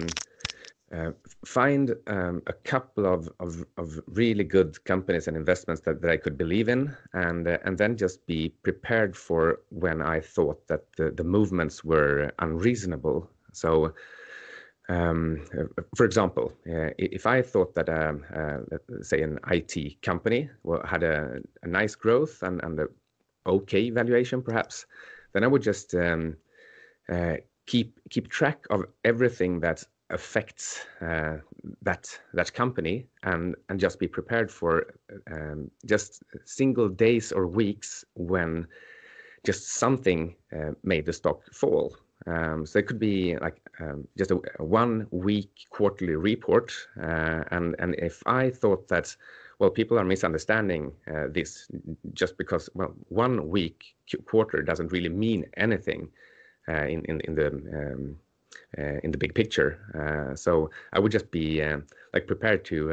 uh, 0.96 1.12
find 1.46 1.94
um, 2.08 2.42
a 2.48 2.54
couple 2.54 3.06
of, 3.06 3.30
of, 3.40 3.66
of, 3.78 4.00
really 4.08 4.46
good 4.46 4.82
companies 4.86 5.28
and 5.28 5.36
investments 5.36 5.82
that, 5.82 6.02
that 6.02 6.10
I 6.10 6.16
could 6.16 6.38
believe 6.38 6.70
in, 6.70 6.96
and 7.14 7.46
uh, 7.46 7.58
and 7.66 7.78
then 7.78 7.98
just 7.98 8.26
be 8.26 8.50
prepared 8.64 9.16
for 9.16 9.60
when 9.70 10.02
I 10.02 10.22
thought 10.22 10.66
that 10.68 10.86
the, 10.96 11.12
the 11.12 11.26
movements 11.26 11.84
were 11.84 12.32
unreasonable. 12.40 13.30
So, 13.52 13.94
um, 14.88 15.46
for 15.98 16.06
example, 16.06 16.54
uh, 16.70 16.92
if 16.98 17.26
I 17.26 17.42
thought 17.42 17.76
that, 17.76 17.90
um, 17.90 18.24
uh, 18.34 18.60
say, 19.02 19.22
an 19.24 19.40
IT 19.52 20.02
company 20.02 20.50
had 20.86 21.04
a, 21.04 21.42
a 21.64 21.68
nice 21.68 21.96
growth 21.96 22.44
and, 22.44 22.64
and 22.64 22.80
a 22.80 22.88
okay 23.46 23.90
valuation, 23.90 24.42
perhaps, 24.42 24.86
then 25.34 25.44
I 25.44 25.48
would 25.48 25.64
just 25.64 25.94
um, 25.96 26.38
uh, 27.12 27.36
keep 27.66 28.00
keep 28.10 28.30
track 28.30 28.66
of 28.70 28.86
everything 29.04 29.60
that 29.60 29.84
affects 30.10 30.86
uh, 31.02 31.38
that 31.82 32.20
that 32.34 32.54
company 32.54 33.06
and 33.24 33.56
and 33.70 33.80
just 33.80 34.00
be 34.00 34.08
prepared 34.08 34.50
for 34.50 34.94
um, 35.32 35.70
just 35.86 36.24
single 36.46 36.90
days 36.90 37.32
or 37.32 37.48
weeks 37.48 38.06
when 38.16 38.68
just 39.44 39.76
something 39.76 40.36
uh, 40.54 40.72
made 40.84 41.06
the 41.06 41.14
stock 41.14 41.42
fall. 41.54 41.96
Um, 42.26 42.66
so 42.66 42.80
it 42.80 42.88
could 42.88 43.00
be 43.00 43.38
like 43.38 43.62
um, 43.80 44.08
just 44.18 44.32
a, 44.32 44.40
a, 44.60 44.66
one 44.66 45.08
week 45.12 45.52
quarterly 45.70 46.16
report. 46.16 46.74
Uh, 47.02 47.44
and, 47.52 47.76
and 47.80 47.96
if 47.96 48.22
I 48.26 48.50
thought 48.50 48.88
that, 48.90 49.16
well, 49.60 49.70
people 49.70 49.98
are 49.98 50.04
misunderstanding 50.04 50.92
uh, 51.10 51.28
this 51.30 51.70
just 52.14 52.38
because, 52.38 52.70
well, 52.74 52.94
one 53.08 53.48
week 53.48 53.96
quarter 54.26 54.62
doesn't 54.62 54.92
really 54.92 55.10
mean 55.10 55.46
anything 55.56 56.10
uh, 56.68 56.86
in, 56.86 57.06
in, 57.06 57.22
in 57.22 57.36
the 57.36 57.48
um, 57.48 58.18
in 58.78 59.12
the 59.12 59.18
big 59.18 59.34
picture. 59.34 59.80
Uh, 59.94 60.36
so 60.36 60.70
I 60.94 61.00
would 61.00 61.12
just 61.12 61.32
be 61.32 61.62
uh, 61.62 61.80
like 62.14 62.28
prepared 62.28 62.66
to 62.66 62.90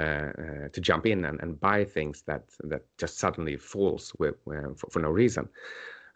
to 0.73 0.81
jump 0.81 1.07
in 1.07 1.25
and, 1.25 1.41
and 1.41 1.61
buy 1.61 1.85
things 1.85 2.23
that 2.27 2.45
that 2.65 2.83
just 2.99 3.19
suddenly 3.19 3.57
falls 3.57 4.13
with, 4.19 4.37
for, 4.45 4.89
for 4.91 5.01
no 5.01 5.11
reason. 5.11 5.49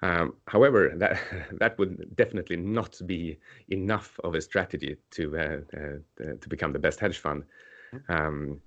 Um, 0.02 0.34
however, 0.46 0.92
that 0.96 1.20
that 1.58 1.78
would 1.78 2.14
definitely 2.16 2.56
not 2.56 2.98
be 3.06 3.38
enough 3.68 4.18
of 4.24 4.34
a 4.34 4.40
strategy 4.40 4.96
to 5.12 5.36
uh, 5.36 5.60
uh, 5.76 6.34
to 6.40 6.48
become 6.48 6.72
the 6.72 6.78
best 6.78 7.00
hedge 7.00 7.18
fund. 7.18 7.44
Mm-hmm. 7.92 8.12
Um, 8.12 8.60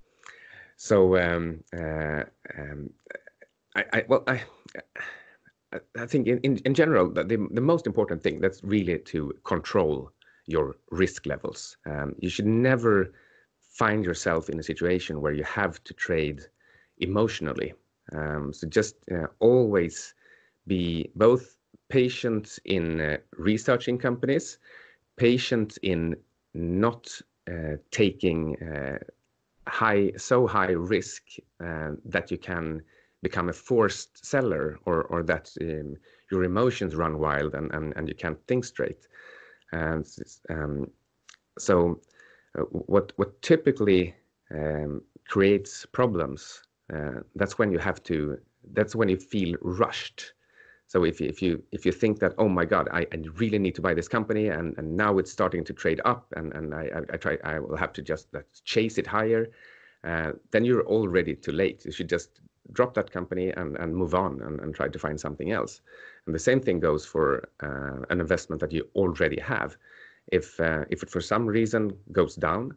so 0.76 1.18
um, 1.18 1.64
uh, 1.74 2.24
um, 2.58 2.90
I, 3.76 3.86
I, 3.94 4.06
well 4.08 4.24
I. 4.28 4.42
I 5.98 6.06
think 6.06 6.28
in, 6.28 6.38
in, 6.40 6.58
in 6.66 6.74
general, 6.74 7.10
the, 7.10 7.24
the 7.24 7.62
most 7.62 7.88
important 7.88 8.22
thing 8.22 8.42
that's 8.42 8.62
really 8.62 9.00
to 9.00 9.34
control 9.46 10.12
your 10.52 10.76
risk 10.92 11.26
levels. 11.26 11.78
Um, 11.86 12.16
you 12.20 12.30
should 12.30 12.46
never 12.46 13.14
find 13.60 14.04
yourself 14.04 14.50
in 14.50 14.60
a 14.60 14.64
situation 14.64 15.22
where 15.22 15.34
you 15.34 15.44
have 15.44 15.84
to 15.86 15.94
trade 15.94 16.42
emotionally. 16.98 17.74
Um, 18.14 18.54
so 18.54 18.68
just 18.68 18.96
uh, 19.12 19.28
always 19.40 20.14
be 20.68 21.10
both 21.16 21.58
patient 21.90 22.60
in 22.66 23.02
uh, 23.02 23.18
researching 23.38 23.98
companies, 23.98 24.60
patient 25.18 25.78
in 25.82 26.16
not 26.54 27.10
uh, 27.50 27.78
taking 27.92 28.62
uh, 28.62 28.98
high 29.68 30.12
so 30.18 30.48
high 30.48 30.72
risk 30.72 31.24
uh, 31.64 31.92
that 32.06 32.30
you 32.32 32.38
can 32.38 32.82
become 33.22 33.50
a 33.50 33.54
forced 33.54 34.26
seller 34.26 34.80
or 34.86 35.04
or 35.04 35.24
that 35.24 35.50
um, 35.62 35.96
your 36.32 36.44
emotions 36.44 36.96
run 36.96 37.20
wild 37.20 37.54
and, 37.56 37.72
and, 37.74 37.94
and 37.96 38.08
you 38.08 38.16
can't 38.16 38.40
think 38.48 38.66
straight. 38.66 39.08
And 39.72 40.06
um, 40.50 40.92
so 41.58 42.00
uh, 42.58 42.64
what 42.64 43.14
what 43.16 43.42
typically 43.42 44.16
um, 44.54 45.02
creates 45.28 45.86
problems 45.86 46.64
uh, 46.94 47.22
that's 47.36 47.58
when 47.58 47.72
you 47.72 47.78
have 47.78 48.04
to 48.04 48.38
that's 48.74 48.96
when 48.96 49.08
you 49.10 49.18
feel 49.18 49.56
rushed 49.62 50.34
so 50.88 51.06
if 51.06 51.22
you, 51.22 51.28
if 51.30 51.42
you 51.42 51.64
if 51.72 51.86
you 51.86 51.92
think 51.92 52.20
that 52.20 52.34
oh 52.38 52.50
my 52.50 52.66
god 52.66 52.90
I, 52.92 53.08
I 53.14 53.18
really 53.38 53.60
need 53.60 53.76
to 53.76 53.82
buy 53.82 53.94
this 53.94 54.10
company 54.10 54.50
and, 54.50 54.78
and 54.78 54.98
now 54.98 55.18
it's 55.20 55.32
starting 55.32 55.64
to 55.64 55.74
trade 55.74 56.02
up 56.04 56.26
and, 56.36 56.54
and 56.54 56.76
I, 56.76 56.90
I, 56.94 57.14
I 57.14 57.18
try 57.18 57.38
I 57.46 57.60
will 57.60 57.78
have 57.78 57.94
to 57.94 58.02
just 58.02 58.28
chase 58.66 58.98
it 58.98 59.08
higher, 59.08 59.48
uh, 60.04 60.32
then 60.52 60.66
you're 60.66 60.86
already 60.86 61.36
too 61.36 61.52
late. 61.52 61.86
You 61.86 61.92
should 61.92 62.10
just 62.10 62.42
drop 62.74 62.94
that 62.96 63.12
company 63.12 63.52
and, 63.52 63.78
and 63.78 63.96
move 63.96 64.16
on 64.16 64.42
and, 64.42 64.60
and 64.60 64.74
try 64.74 64.88
to 64.88 65.00
find 65.00 65.20
something 65.20 65.52
else. 65.52 65.82
And 66.26 66.36
the 66.36 66.40
same 66.40 66.62
thing 66.62 66.80
goes 66.80 67.06
for 67.06 67.50
uh, 67.62 68.06
an 68.10 68.22
investment 68.22 68.62
that 68.62 68.72
you 68.72 68.88
already 68.96 69.40
have. 69.40 69.78
If 70.32 70.60
uh, 70.60 70.86
if 70.90 71.04
it 71.04 71.10
for 71.10 71.22
some 71.22 71.46
reason 71.48 71.98
goes 72.12 72.36
down, 72.36 72.76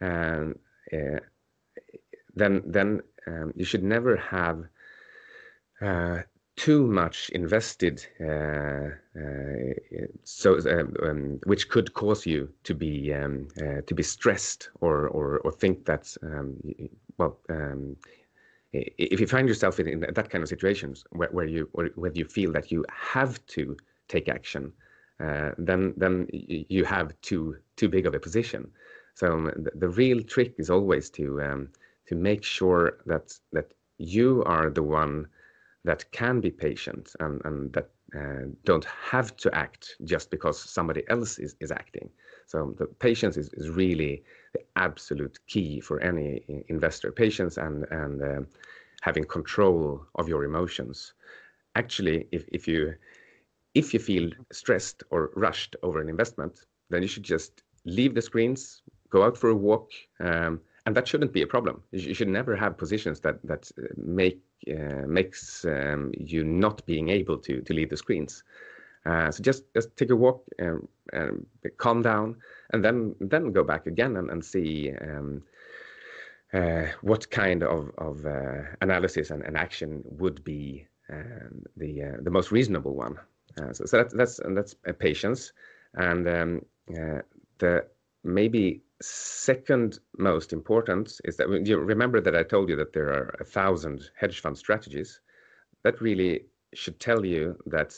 uh, 0.00 1.20
then 2.34 2.62
then 2.66 3.00
um, 3.26 3.52
you 3.54 3.64
should 3.64 3.84
never 3.84 4.16
have 4.16 4.64
uh, 5.80 6.22
too 6.56 6.86
much 6.86 7.30
invested, 7.30 8.04
uh, 8.20 8.90
uh, 9.18 9.72
so 10.24 10.58
um, 10.68 10.94
um, 11.02 11.40
which 11.44 11.68
could 11.68 11.94
cause 11.94 12.26
you 12.26 12.52
to 12.64 12.74
be 12.74 13.12
um, 13.14 13.48
to 13.86 13.94
be 13.94 14.02
stressed 14.02 14.70
or 14.80 15.08
or, 15.08 15.38
or 15.38 15.52
think 15.52 15.84
that 15.86 16.14
um, 16.22 16.56
well. 17.18 17.38
Um, 18.74 18.84
if 18.98 19.20
you 19.20 19.26
find 19.26 19.48
yourself 19.48 19.80
in, 19.80 19.88
in, 19.88 20.00
that 20.00 20.30
kind 20.30 20.42
of 20.42 20.48
situations 20.48 21.04
where, 21.10 21.28
where 21.30 21.46
you 21.46 21.68
where 21.72 22.12
you 22.14 22.24
feel 22.24 22.52
that 22.52 22.70
you 22.70 22.84
have 22.90 23.44
to 23.46 23.76
take 24.08 24.28
action, 24.28 24.72
uh, 25.20 25.50
then 25.58 25.94
then 25.96 26.26
you 26.32 26.84
have 26.84 27.12
too 27.22 27.56
too 27.76 27.88
big 27.88 28.06
of 28.06 28.14
a 28.14 28.20
position. 28.20 28.70
So 29.14 29.32
um, 29.32 29.52
the, 29.56 29.70
the 29.74 29.88
real 29.88 30.22
trick 30.22 30.54
is 30.58 30.70
always 30.70 31.10
to 31.10 31.68
to 32.06 32.14
make 32.14 32.44
sure 32.44 32.98
that 33.06 33.38
that 33.52 33.72
you 33.98 34.42
are 34.44 34.70
the 34.70 34.82
one 34.82 35.28
that 35.84 36.10
can 36.12 36.40
be 36.40 36.50
patient 36.50 37.14
and, 37.20 37.40
and 37.44 37.72
that 37.72 37.90
uh, 38.14 38.46
don't 38.64 38.84
have 38.84 39.36
to 39.38 39.54
act 39.54 39.96
just 40.04 40.30
because 40.30 40.60
somebody 40.60 41.02
else 41.08 41.38
is, 41.38 41.56
is 41.60 41.72
acting. 41.72 42.08
So 42.46 42.74
the 42.78 42.86
patience 42.86 43.36
is, 43.36 43.48
is 43.54 43.70
really 43.70 44.22
the 44.52 44.60
absolute 44.76 45.38
key 45.46 45.80
for 45.80 46.00
any 46.00 46.64
investor. 46.68 47.10
Patience 47.10 47.56
and, 47.56 47.86
and 47.90 48.22
uh, 48.22 48.40
having 49.00 49.24
control 49.24 50.04
of 50.16 50.28
your 50.28 50.44
emotions. 50.44 51.14
Actually, 51.74 52.28
if, 52.32 52.44
if 52.52 52.68
you 52.68 52.94
if 53.74 53.94
you 53.94 54.00
feel 54.00 54.30
stressed 54.52 55.02
or 55.10 55.30
rushed 55.34 55.76
over 55.82 56.00
an 56.00 56.08
investment, 56.10 56.66
then 56.90 57.00
you 57.00 57.08
should 57.08 57.22
just 57.22 57.62
leave 57.86 58.14
the 58.14 58.20
screens, 58.20 58.82
go 59.08 59.22
out 59.22 59.36
for 59.36 59.48
a 59.48 59.54
walk, 59.54 59.90
um, 60.20 60.60
and 60.84 60.94
that 60.94 61.08
shouldn't 61.08 61.32
be 61.32 61.40
a 61.40 61.46
problem. 61.46 61.82
You 61.90 62.12
should 62.12 62.28
never 62.28 62.54
have 62.54 62.76
positions 62.76 63.20
that 63.20 63.38
that 63.44 63.70
uh, 63.78 63.86
make 63.96 64.40
makes 65.06 65.64
um, 65.64 66.12
you 66.18 66.44
not 66.44 66.84
being 66.86 67.08
able 67.08 67.38
to 67.38 67.60
to 67.62 67.74
leave 67.74 67.90
the 67.90 67.96
screens. 67.96 68.44
Uh, 69.04 69.30
so 69.30 69.42
just 69.42 69.64
just 69.74 69.96
take 69.96 70.10
a 70.10 70.16
walk, 70.16 70.44
and, 70.58 70.86
and, 71.12 71.44
calm 71.76 72.02
down, 72.02 72.36
and 72.72 72.84
then 72.84 73.14
then 73.20 73.50
go 73.52 73.64
back 73.64 73.86
again 73.86 74.16
and, 74.16 74.30
and 74.30 74.44
see 74.44 74.92
um, 75.00 75.42
uh, 76.52 76.84
what 77.00 77.28
kind 77.30 77.62
of 77.64 77.90
of 77.98 78.24
uh, 78.24 78.62
analysis 78.80 79.30
and, 79.30 79.42
and, 79.42 79.56
action 79.56 80.02
would 80.04 80.44
be 80.44 80.86
um, 81.10 81.64
the 81.76 82.02
uh, 82.02 82.16
the 82.22 82.30
most 82.30 82.52
reasonable 82.52 82.94
one. 82.94 83.18
Uh, 83.60 83.72
so, 83.72 83.84
so 83.84 83.96
that, 83.98 84.16
that's 84.16 84.40
that's 84.54 84.74
patience, 84.98 85.52
and 85.94 86.28
um, 86.28 86.64
the 87.58 87.84
maybe 88.22 88.82
second 89.02 89.98
most 90.18 90.52
important 90.52 91.20
is 91.24 91.36
that 91.36 91.66
you 91.66 91.78
remember 91.78 92.20
that 92.20 92.36
I 92.36 92.42
told 92.42 92.68
you 92.68 92.76
that 92.76 92.92
there 92.92 93.08
are 93.08 93.34
a 93.40 93.44
thousand 93.44 94.10
hedge 94.16 94.40
fund 94.40 94.56
strategies. 94.56 95.20
That 95.82 96.00
really 96.00 96.46
should 96.74 97.00
tell 97.00 97.24
you 97.24 97.56
that 97.66 97.94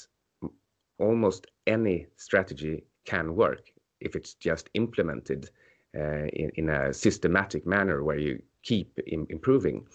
almost 0.99 1.47
any 1.67 2.07
strategy 2.17 2.85
can 3.05 3.35
work 3.35 3.71
if 4.01 4.17
it's 4.17 4.35
just 4.35 4.71
implemented 4.75 5.51
uh, 5.97 6.27
in, 6.33 6.51
in, 6.57 6.69
a 6.71 6.93
systematic 6.93 7.67
manner 7.67 8.03
where 8.03 8.19
you 8.19 8.43
keep 8.62 8.99
Im 9.07 9.27
improving. 9.31 9.87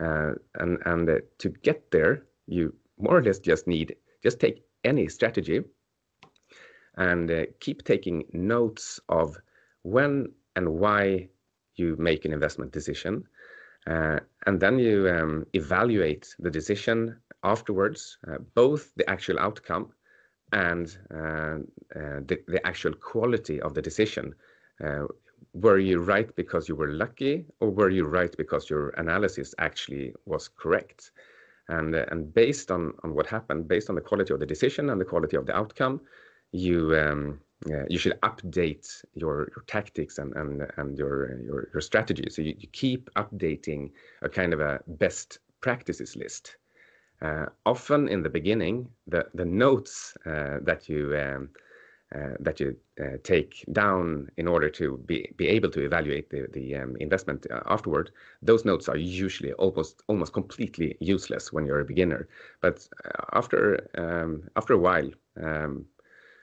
Uh, 0.00 0.32
and 0.54 0.78
and 0.86 1.10
uh, 1.10 1.18
to 1.38 1.50
get 1.50 1.90
there, 1.90 2.24
you 2.46 2.74
more 2.98 3.18
or 3.18 3.22
less 3.22 3.38
just 3.38 3.66
need 3.66 3.94
just 4.22 4.40
take 4.40 4.64
any 4.84 5.08
strategy 5.08 5.62
and 6.96 7.30
uh, 7.30 7.44
keep 7.60 7.84
taking 7.84 8.24
notes 8.32 9.00
of 9.08 9.36
when 9.82 10.32
and 10.56 10.68
why 10.68 11.28
you 11.76 11.96
make 11.98 12.24
an 12.24 12.32
investment 12.32 12.72
decision. 12.72 13.24
Uh, 13.86 14.18
and 14.46 14.60
then 14.60 14.78
you 14.78 15.08
um, 15.08 15.46
evaluate 15.54 16.34
the 16.38 16.50
decision 16.50 17.16
afterwards, 17.44 18.18
uh, 18.26 18.38
both 18.54 18.94
the 18.96 19.08
actual 19.08 19.38
outcome 19.38 19.92
and 20.52 20.98
uh, 21.14 21.58
uh 21.94 22.20
the, 22.26 22.38
the, 22.48 22.60
actual 22.66 22.92
quality 22.94 23.60
of 23.60 23.74
the 23.74 23.82
decision. 23.82 24.34
Uh, 24.82 25.04
were 25.52 25.78
you 25.78 26.00
right 26.00 26.34
because 26.36 26.68
you 26.68 26.74
were 26.74 26.92
lucky, 26.92 27.44
or 27.60 27.70
were 27.70 27.90
you 27.90 28.04
right 28.04 28.34
because 28.36 28.68
your 28.68 28.90
analysis 28.90 29.54
actually 29.58 30.14
was 30.26 30.48
correct? 30.48 31.12
And, 31.68 31.94
uh, 31.94 32.06
and 32.10 32.32
based 32.32 32.70
on, 32.70 32.94
on 33.04 33.14
what 33.14 33.26
happened, 33.26 33.68
based 33.68 33.88
on 33.90 33.94
the 33.94 34.00
quality 34.00 34.32
of 34.32 34.40
the 34.40 34.46
decision 34.46 34.90
and 34.90 35.00
the 35.00 35.04
quality 35.04 35.36
of 35.36 35.46
the 35.46 35.56
outcome, 35.56 36.00
you 36.52 36.96
um, 36.96 37.40
you 37.88 37.98
should 37.98 38.20
update 38.20 39.04
your, 39.14 39.50
your 39.54 39.64
tactics 39.66 40.18
and, 40.18 40.32
and, 40.36 40.62
and 40.76 40.96
your, 40.96 41.40
your, 41.42 41.68
your 41.72 41.80
strategy. 41.80 42.24
So 42.30 42.42
you, 42.42 42.54
you 42.58 42.68
keep 42.68 43.10
updating 43.14 43.90
a 44.22 44.28
kind 44.28 44.52
of 44.52 44.60
a 44.60 44.80
best 44.86 45.38
practices 45.60 46.16
list. 46.16 46.56
Uh, 47.20 47.46
often 47.66 48.08
in 48.08 48.22
the 48.22 48.30
beginning, 48.30 48.88
the, 49.08 49.26
the 49.34 49.44
notes 49.44 50.16
uh, 50.24 50.58
that 50.62 50.88
you 50.88 51.16
um, 51.16 51.48
uh, 52.14 52.30
that 52.40 52.58
you 52.58 52.74
uh, 53.02 53.18
take 53.22 53.62
down 53.72 54.26
in 54.38 54.48
order 54.48 54.70
to 54.70 54.96
be, 55.04 55.30
be 55.36 55.46
able 55.46 55.70
to 55.70 55.84
evaluate 55.84 56.30
the, 56.30 56.46
the 56.54 56.74
um, 56.74 56.96
investment 57.00 57.46
uh, 57.50 57.60
afterward, 57.66 58.10
those 58.40 58.64
notes 58.64 58.88
are 58.88 58.96
usually 58.96 59.52
almost 59.54 60.02
almost 60.06 60.32
completely 60.32 60.96
useless 61.00 61.52
when 61.52 61.66
you're 61.66 61.80
a 61.80 61.84
beginner. 61.84 62.26
But 62.62 62.88
uh, 63.04 63.24
after 63.34 63.90
um, 63.98 64.48
after 64.56 64.72
a 64.72 64.78
while, 64.78 65.10
um, 65.42 65.84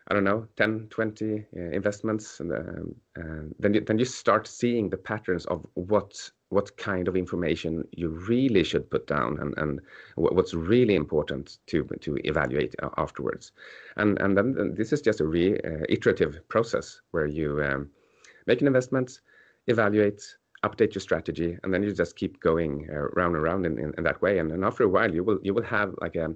I 0.07 0.13
don't 0.13 0.23
know, 0.23 0.47
10, 0.57 0.87
20 0.91 1.45
uh, 1.57 1.59
investments, 1.71 2.39
and 2.39 2.51
um, 2.51 2.95
uh, 3.17 3.51
then 3.57 3.73
you, 3.73 3.81
then 3.81 3.97
you 3.97 4.05
start 4.05 4.45
seeing 4.45 4.89
the 4.89 4.97
patterns 4.97 5.45
of 5.47 5.65
what 5.73 6.29
what 6.49 6.77
kind 6.77 7.07
of 7.07 7.15
information 7.15 7.87
you 7.91 8.09
really 8.09 8.63
should 8.63 8.89
put 8.91 9.07
down 9.07 9.39
and, 9.39 9.55
and 9.57 9.81
what's 10.15 10.53
really 10.53 10.93
important 10.93 11.57
to 11.65 11.83
to 12.01 12.17
evaluate 12.23 12.75
afterwards. 12.97 13.51
And 13.97 14.19
and 14.21 14.37
then 14.37 14.75
this 14.75 14.93
is 14.93 15.01
just 15.01 15.21
a 15.21 15.25
re 15.25 15.57
uh, 15.57 15.85
iterative 15.89 16.47
process 16.49 17.01
where 17.09 17.25
you 17.25 17.63
um, 17.63 17.89
make 18.45 18.61
an 18.61 18.67
investment, 18.67 19.21
evaluate, 19.65 20.21
update 20.63 20.93
your 20.93 21.01
strategy, 21.01 21.57
and 21.63 21.73
then 21.73 21.83
you 21.83 21.93
just 21.93 22.15
keep 22.15 22.39
going 22.39 22.87
uh, 22.91 23.07
round 23.19 23.35
and 23.35 23.43
round 23.43 23.65
in, 23.65 23.77
in, 23.77 23.93
in, 23.97 24.03
that 24.03 24.21
way. 24.21 24.39
And, 24.39 24.51
and 24.51 24.63
after 24.63 24.83
a 24.83 24.89
while, 24.89 25.13
you 25.13 25.23
will 25.23 25.39
you 25.43 25.53
will 25.53 25.63
have 25.63 25.93
like 26.01 26.15
a, 26.15 26.33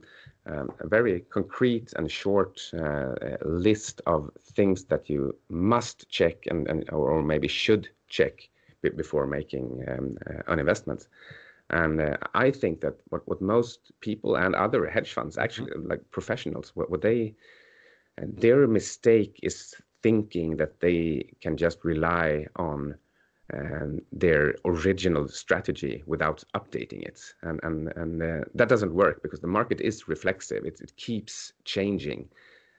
um, 0.50 0.70
a 0.80 0.88
very 0.88 1.22
concrete 1.30 1.94
and 1.96 2.12
short 2.12 2.62
uh, 2.74 3.14
list 3.46 4.02
of 4.06 4.30
things 4.54 4.86
that 4.86 5.10
you 5.10 5.36
must 5.50 6.10
check 6.10 6.46
and, 6.48 6.68
and 6.68 6.90
or 6.92 7.22
maybe 7.22 7.48
should 7.48 7.90
check 8.08 8.50
before 8.96 9.28
making 9.28 9.84
um, 9.88 10.18
uh, 10.28 10.52
an 10.52 10.60
investment. 10.60 11.08
And 11.70 12.02
uh, 12.02 12.18
I 12.34 12.50
think 12.52 12.82
that 12.82 12.96
what, 13.10 13.28
what 13.28 13.42
most 13.42 13.92
people 14.02 14.36
and 14.38 14.56
other 14.56 14.88
hedge 14.88 15.14
funds, 15.14 15.38
actually 15.38 15.72
mm-hmm. 15.72 15.90
like 15.90 16.12
professionals, 16.12 16.72
what, 16.76 16.90
what 16.90 17.02
they 17.02 17.36
their 18.22 18.68
mistake 18.68 19.40
is 19.44 19.76
thinking 20.02 20.58
that 20.58 20.80
they 20.80 21.30
can 21.42 21.58
just 21.58 21.84
rely 21.84 22.46
on 22.56 22.96
um, 23.54 24.00
their 24.12 24.56
original 24.66 25.28
strategy 25.28 26.04
without 26.06 26.44
updating 26.56 27.04
it. 27.04 27.34
And, 27.42 27.60
and, 27.64 27.88
and 27.96 28.22
uh, 28.22 28.46
that 28.56 28.70
doesn't 28.70 28.94
work 28.94 29.24
because 29.24 29.40
the 29.40 29.48
market 29.48 29.82
is 29.82 30.08
reflexive, 30.08 30.66
it, 30.66 30.82
it 30.82 30.96
keeps 30.98 31.54
changing. 31.66 32.30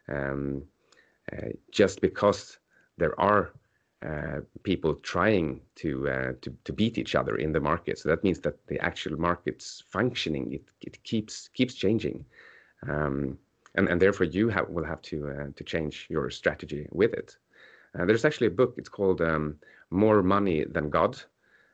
Um, 0.09 0.63
uh, 1.33 1.51
just 1.71 2.01
because 2.01 2.59
there 2.99 3.19
are 3.21 3.53
uh, 4.07 4.41
people 4.63 4.95
trying 4.95 5.61
to, 5.77 6.09
uh, 6.09 6.33
to 6.41 6.57
to 6.65 6.73
beat 6.73 6.99
each 6.99 7.15
other 7.15 7.37
in 7.37 7.53
the 7.53 7.61
market, 7.61 7.99
so 7.99 8.09
that 8.09 8.25
means 8.25 8.41
that 8.41 8.67
the 8.67 8.81
actual 8.81 9.21
market's 9.21 9.85
functioning 9.91 10.53
it, 10.53 10.63
it 10.81 11.03
keeps 11.05 11.49
keeps 11.49 11.75
changing, 11.75 12.25
um, 12.89 13.39
and 13.75 13.89
and 13.89 14.01
therefore 14.01 14.27
you 14.27 14.49
have, 14.49 14.69
will 14.71 14.85
have 14.85 15.03
to 15.03 15.29
uh, 15.29 15.47
to 15.55 15.65
change 15.65 16.07
your 16.09 16.31
strategy 16.31 16.89
with 16.91 17.13
it. 17.13 17.37
Uh, 17.99 18.07
there's 18.07 18.25
actually 18.25 18.47
a 18.47 18.51
book. 18.51 18.75
It's 18.79 18.89
called 18.89 19.21
um, 19.21 19.57
more 19.91 20.23
money 20.23 20.65
than 20.65 20.91
God, 20.91 21.21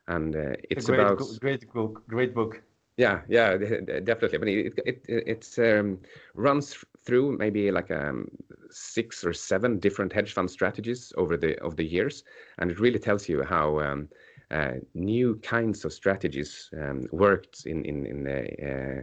and 0.07 0.35
uh, 0.35 0.53
it's 0.69 0.87
great, 0.87 0.99
about 0.99 1.21
great 1.39 1.73
book. 1.73 2.03
Great 2.07 2.33
book. 2.33 2.61
Yeah, 2.97 3.21
yeah, 3.29 3.57
definitely. 4.03 4.37
But 4.37 4.47
it 4.47 4.73
it 4.85 5.05
it, 5.07 5.47
it 5.57 5.79
um, 5.79 5.99
runs 6.33 6.83
through 7.05 7.37
maybe 7.37 7.71
like 7.71 7.91
um, 7.91 8.27
six 8.69 9.23
or 9.23 9.33
seven 9.33 9.79
different 9.79 10.11
hedge 10.11 10.33
fund 10.33 10.49
strategies 10.49 11.13
over 11.17 11.37
the 11.37 11.61
of 11.63 11.75
the 11.75 11.85
years, 11.85 12.23
and 12.57 12.71
it 12.71 12.79
really 12.79 12.99
tells 12.99 13.29
you 13.29 13.43
how. 13.43 13.79
Um, 13.79 14.09
uh, 14.49 14.75
new 14.93 15.35
kinds 15.43 15.83
of 15.83 15.91
strategies 15.91 16.69
um, 16.77 17.05
worked 17.11 17.65
in 17.65 17.83
in 17.83 18.05
in, 18.05 18.27
uh, 18.27 19.01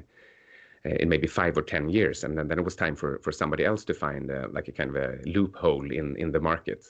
uh, 0.86 0.94
in 1.00 1.08
maybe 1.08 1.26
five 1.26 1.56
or 1.56 1.62
ten 1.62 1.88
years, 1.88 2.24
and 2.24 2.36
then, 2.36 2.48
then 2.48 2.58
it 2.58 2.64
was 2.64 2.76
time 2.76 2.96
for 2.96 3.18
for 3.22 3.32
somebody 3.32 3.64
else 3.64 3.84
to 3.84 3.94
find 3.94 4.30
uh, 4.30 4.48
like 4.52 4.68
a 4.68 4.72
kind 4.72 4.90
of 4.90 4.96
a 4.96 5.18
loophole 5.26 5.90
in 5.90 6.16
in 6.16 6.32
the 6.32 6.40
market. 6.40 6.86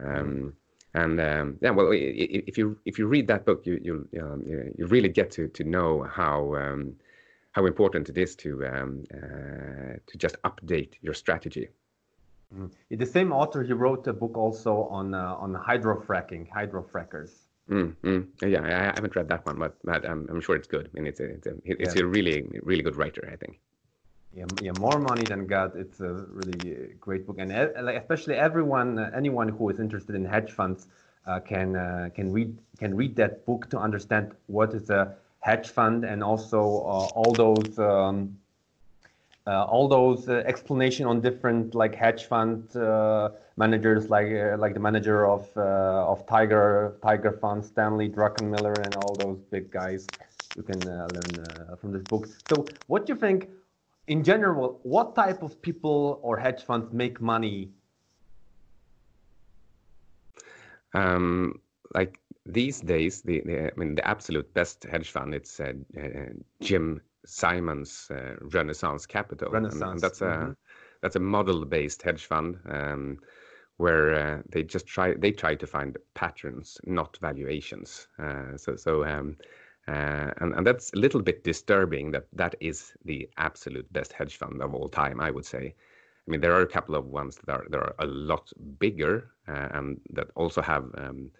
Um, 0.00 0.54
and 0.94 1.20
um, 1.20 1.58
yeah, 1.60 1.70
well, 1.70 1.90
if 1.92 2.56
you 2.56 2.78
if 2.84 2.98
you 2.98 3.06
read 3.06 3.26
that 3.26 3.44
book, 3.44 3.66
you 3.66 3.80
you 3.82 4.08
um, 4.22 4.42
you 4.78 4.86
really 4.86 5.08
get 5.08 5.30
to 5.32 5.48
to 5.48 5.64
know 5.64 6.02
how 6.04 6.54
um, 6.54 6.94
how 7.52 7.66
important 7.66 8.08
it 8.08 8.18
is 8.18 8.36
to 8.36 8.66
um, 8.66 9.04
uh, 9.12 9.94
to 10.06 10.18
just 10.18 10.36
update 10.42 10.94
your 11.02 11.14
strategy. 11.14 11.68
Mm. 12.56 12.70
The 12.90 13.06
same 13.06 13.32
author, 13.32 13.62
he 13.64 13.72
wrote 13.72 14.06
a 14.06 14.12
book 14.12 14.36
also 14.36 14.84
on 14.90 15.14
uh, 15.14 15.34
on 15.34 15.54
hydrofracking, 15.54 16.48
hydrofrackers. 16.50 17.30
Mm, 17.68 17.96
mm. 18.04 18.26
Yeah, 18.42 18.62
I 18.62 18.94
haven't 18.94 19.16
read 19.16 19.28
that 19.28 19.46
one, 19.46 19.58
but, 19.58 19.74
but 19.82 20.06
I'm, 20.06 20.28
I'm 20.30 20.42
sure 20.42 20.54
it's 20.54 20.68
good. 20.68 20.90
I 20.92 21.00
mean, 21.00 21.06
it's 21.06 21.20
a, 21.20 21.24
it's, 21.24 21.46
a, 21.46 21.54
it's 21.64 21.96
yeah. 21.96 22.02
a 22.02 22.06
really 22.06 22.46
really 22.62 22.82
good 22.82 22.96
writer, 22.96 23.28
I 23.32 23.36
think. 23.36 23.58
Yeah, 24.36 24.46
yeah, 24.60 24.72
more 24.72 24.98
money 24.98 25.24
than 25.26 25.46
God. 25.46 25.76
It's 25.76 26.00
a 26.00 26.12
really 26.12 26.94
great 27.00 27.24
book, 27.24 27.36
and 27.38 27.50
like 27.82 27.96
especially 27.96 28.34
everyone, 28.34 28.98
uh, 28.98 29.10
anyone 29.14 29.48
who 29.48 29.70
is 29.70 29.78
interested 29.78 30.16
in 30.16 30.24
hedge 30.24 30.50
funds 30.50 30.88
uh, 31.26 31.38
can 31.38 31.76
uh, 31.76 32.08
can 32.14 32.32
read 32.32 32.58
can 32.78 32.96
read 32.96 33.14
that 33.16 33.46
book 33.46 33.70
to 33.70 33.78
understand 33.78 34.32
what 34.46 34.74
is 34.74 34.90
a 34.90 35.14
hedge 35.38 35.68
fund 35.68 36.04
and 36.04 36.24
also 36.24 36.58
uh, 36.58 37.06
all 37.14 37.36
those 37.36 37.78
um, 37.78 38.36
uh, 39.46 39.64
all 39.64 39.86
those 39.86 40.28
uh, 40.28 40.42
explanation 40.46 41.06
on 41.06 41.20
different 41.20 41.74
like 41.76 41.94
hedge 41.94 42.24
fund 42.24 42.68
managers, 43.56 44.10
like 44.10 44.28
like 44.58 44.74
the 44.74 44.80
manager 44.80 45.26
of 45.28 45.46
of 45.56 46.26
Tiger 46.26 46.96
Tiger 47.02 47.30
Fund, 47.30 47.64
Stanley 47.64 48.08
Druckenmiller, 48.08 48.84
and 48.84 48.96
all 48.96 49.14
those 49.14 49.38
big 49.50 49.70
guys. 49.70 50.10
You 50.56 50.62
can 50.62 50.84
learn 50.84 51.76
from 51.80 51.92
this 51.92 52.02
book. 52.02 52.28
So, 52.48 52.68
what 52.86 53.06
do 53.06 53.12
you 53.12 53.18
think? 53.18 53.48
In 54.06 54.22
general, 54.22 54.80
what 54.82 55.14
type 55.14 55.42
of 55.42 55.60
people 55.62 56.20
or 56.22 56.36
hedge 56.36 56.62
funds 56.62 56.92
make 56.92 57.20
money? 57.20 57.70
Um, 60.92 61.60
like 61.94 62.20
these 62.46 62.80
days, 62.80 63.22
the, 63.22 63.42
the, 63.44 63.66
I 63.66 63.70
mean, 63.76 63.94
the 63.94 64.06
absolute 64.06 64.52
best 64.54 64.84
hedge 64.84 65.10
fund 65.10 65.34
it's 65.34 65.58
uh, 65.58 65.72
uh, 65.98 66.32
Jim 66.60 67.00
Simons 67.24 68.08
uh, 68.10 68.36
Renaissance 68.40 69.06
Capital, 69.06 69.50
Renaissance. 69.50 69.82
And, 69.82 69.92
and 69.92 70.00
that's 70.00 70.20
a 70.20 70.24
mm-hmm. 70.24 70.52
that's 71.00 71.16
a 71.16 71.20
model-based 71.20 72.02
hedge 72.02 72.26
fund 72.26 72.58
um, 72.68 73.18
where 73.78 74.14
uh, 74.14 74.42
they 74.50 74.62
just 74.62 74.86
try 74.86 75.14
they 75.14 75.32
try 75.32 75.54
to 75.54 75.66
find 75.66 75.96
patterns, 76.14 76.78
not 76.84 77.16
valuations. 77.20 78.08
Uh, 78.18 78.56
so 78.56 78.76
so 78.76 79.04
um, 79.04 79.36
uh, 79.88 80.30
and, 80.38 80.54
and 80.54 80.66
that's 80.66 80.92
a 80.92 80.98
little 80.98 81.20
bit 81.20 81.44
disturbing 81.44 82.10
that 82.12 82.26
that 82.32 82.54
is 82.60 82.92
the 83.04 83.28
absolute 83.36 83.90
best 83.92 84.12
hedge 84.12 84.36
fund 84.36 84.62
of 84.62 84.74
all 84.74 84.88
time, 84.88 85.20
I 85.20 85.30
would 85.30 85.44
say. 85.44 85.74
I 86.26 86.30
mean, 86.30 86.40
there 86.40 86.54
are 86.54 86.62
a 86.62 86.66
couple 86.66 86.94
of 86.94 87.06
ones 87.06 87.36
that 87.44 87.52
are, 87.52 87.66
that 87.68 87.78
are 87.78 87.94
a 87.98 88.06
lot 88.06 88.50
bigger 88.78 89.30
uh, 89.46 89.68
and 89.72 90.00
that 90.10 90.28
also 90.36 90.62
have 90.62 90.84
um, 90.96 91.30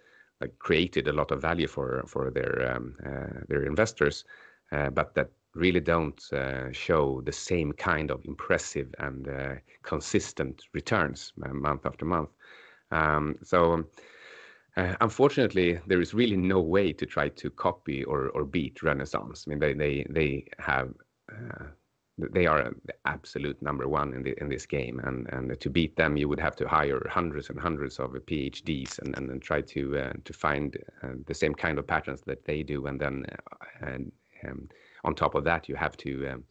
like 0.41 0.57
created 0.59 1.07
a 1.07 1.13
lot 1.13 1.31
of 1.31 1.41
value 1.41 1.67
for 1.67 2.03
for 2.07 2.29
their 2.29 2.75
um, 2.75 2.95
uh, 3.05 3.41
their 3.47 3.63
investors, 3.63 4.25
uh, 4.71 4.89
but 4.89 5.15
that 5.15 5.31
really 5.55 5.79
don't 5.79 6.21
uh, 6.33 6.71
show 6.71 7.21
the 7.21 7.31
same 7.31 7.71
kind 7.71 8.11
of 8.11 8.23
impressive 8.25 8.93
and 8.99 9.27
uh, 9.27 9.55
consistent 9.83 10.63
returns 10.73 11.33
month 11.37 11.85
after 11.85 12.05
month. 12.05 12.29
Um, 12.91 13.37
so 13.41 13.85
uh, 14.77 14.95
unfortunately, 15.01 15.79
there 15.87 16.01
is 16.01 16.13
really 16.13 16.35
no 16.35 16.59
way 16.59 16.91
to 16.91 17.05
try 17.05 17.29
to 17.29 17.49
copy 17.49 18.03
or, 18.03 18.29
or 18.29 18.43
beat 18.43 18.83
Renaissance. 18.83 19.45
I 19.45 19.49
mean, 19.49 19.59
they 19.59 19.73
they 19.73 20.05
they 20.09 20.47
have 20.59 20.93
uh, 21.31 21.65
they 22.17 22.45
are 22.45 22.73
the 22.85 22.93
absolute 23.05 23.61
number 23.61 23.87
one 23.87 24.13
in 24.13 24.23
the 24.23 24.33
in 24.41 24.49
this 24.49 24.65
game, 24.65 24.99
and 24.99 25.27
and 25.31 25.59
to 25.59 25.69
beat 25.69 25.95
them, 25.95 26.17
you 26.17 26.27
would 26.27 26.39
have 26.39 26.55
to 26.57 26.67
hire 26.67 27.01
hundreds 27.09 27.49
and 27.49 27.59
hundreds 27.59 27.99
of 27.99 28.11
PhDs 28.11 28.99
and 28.99 29.15
and, 29.17 29.29
and 29.31 29.41
try 29.41 29.61
to 29.61 29.97
uh, 29.97 30.13
to 30.23 30.33
find 30.33 30.77
uh, 31.03 31.09
the 31.25 31.33
same 31.33 31.55
kind 31.55 31.79
of 31.79 31.87
patterns 31.87 32.21
that 32.25 32.43
they 32.45 32.61
do, 32.61 32.87
and 32.87 32.99
then 32.99 33.25
uh, 33.31 33.65
and 33.81 34.11
um, 34.47 34.67
on 35.05 35.15
top 35.15 35.35
of 35.35 35.45
that, 35.45 35.69
you 35.69 35.75
have 35.75 35.95
to 35.97 36.27
um, 36.29 36.43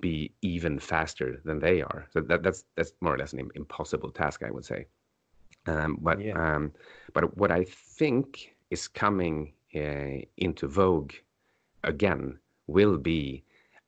be 0.00 0.32
even 0.42 0.80
faster 0.80 1.40
than 1.44 1.60
they 1.60 1.80
are. 1.82 2.06
So 2.10 2.20
that 2.22 2.42
that's 2.42 2.64
that's 2.76 2.92
more 3.00 3.14
or 3.14 3.18
less 3.18 3.32
an 3.32 3.50
impossible 3.54 4.10
task, 4.10 4.42
I 4.42 4.50
would 4.50 4.64
say. 4.64 4.86
Um, 5.66 5.98
but 6.00 6.20
yeah. 6.20 6.34
um, 6.34 6.72
but 7.12 7.36
what 7.36 7.50
I 7.50 7.64
think 7.64 8.54
is 8.70 8.88
coming 8.88 9.52
uh, 9.74 10.24
into 10.36 10.66
vogue 10.66 11.12
again 11.84 12.38
will 12.66 12.98
be 12.98 13.44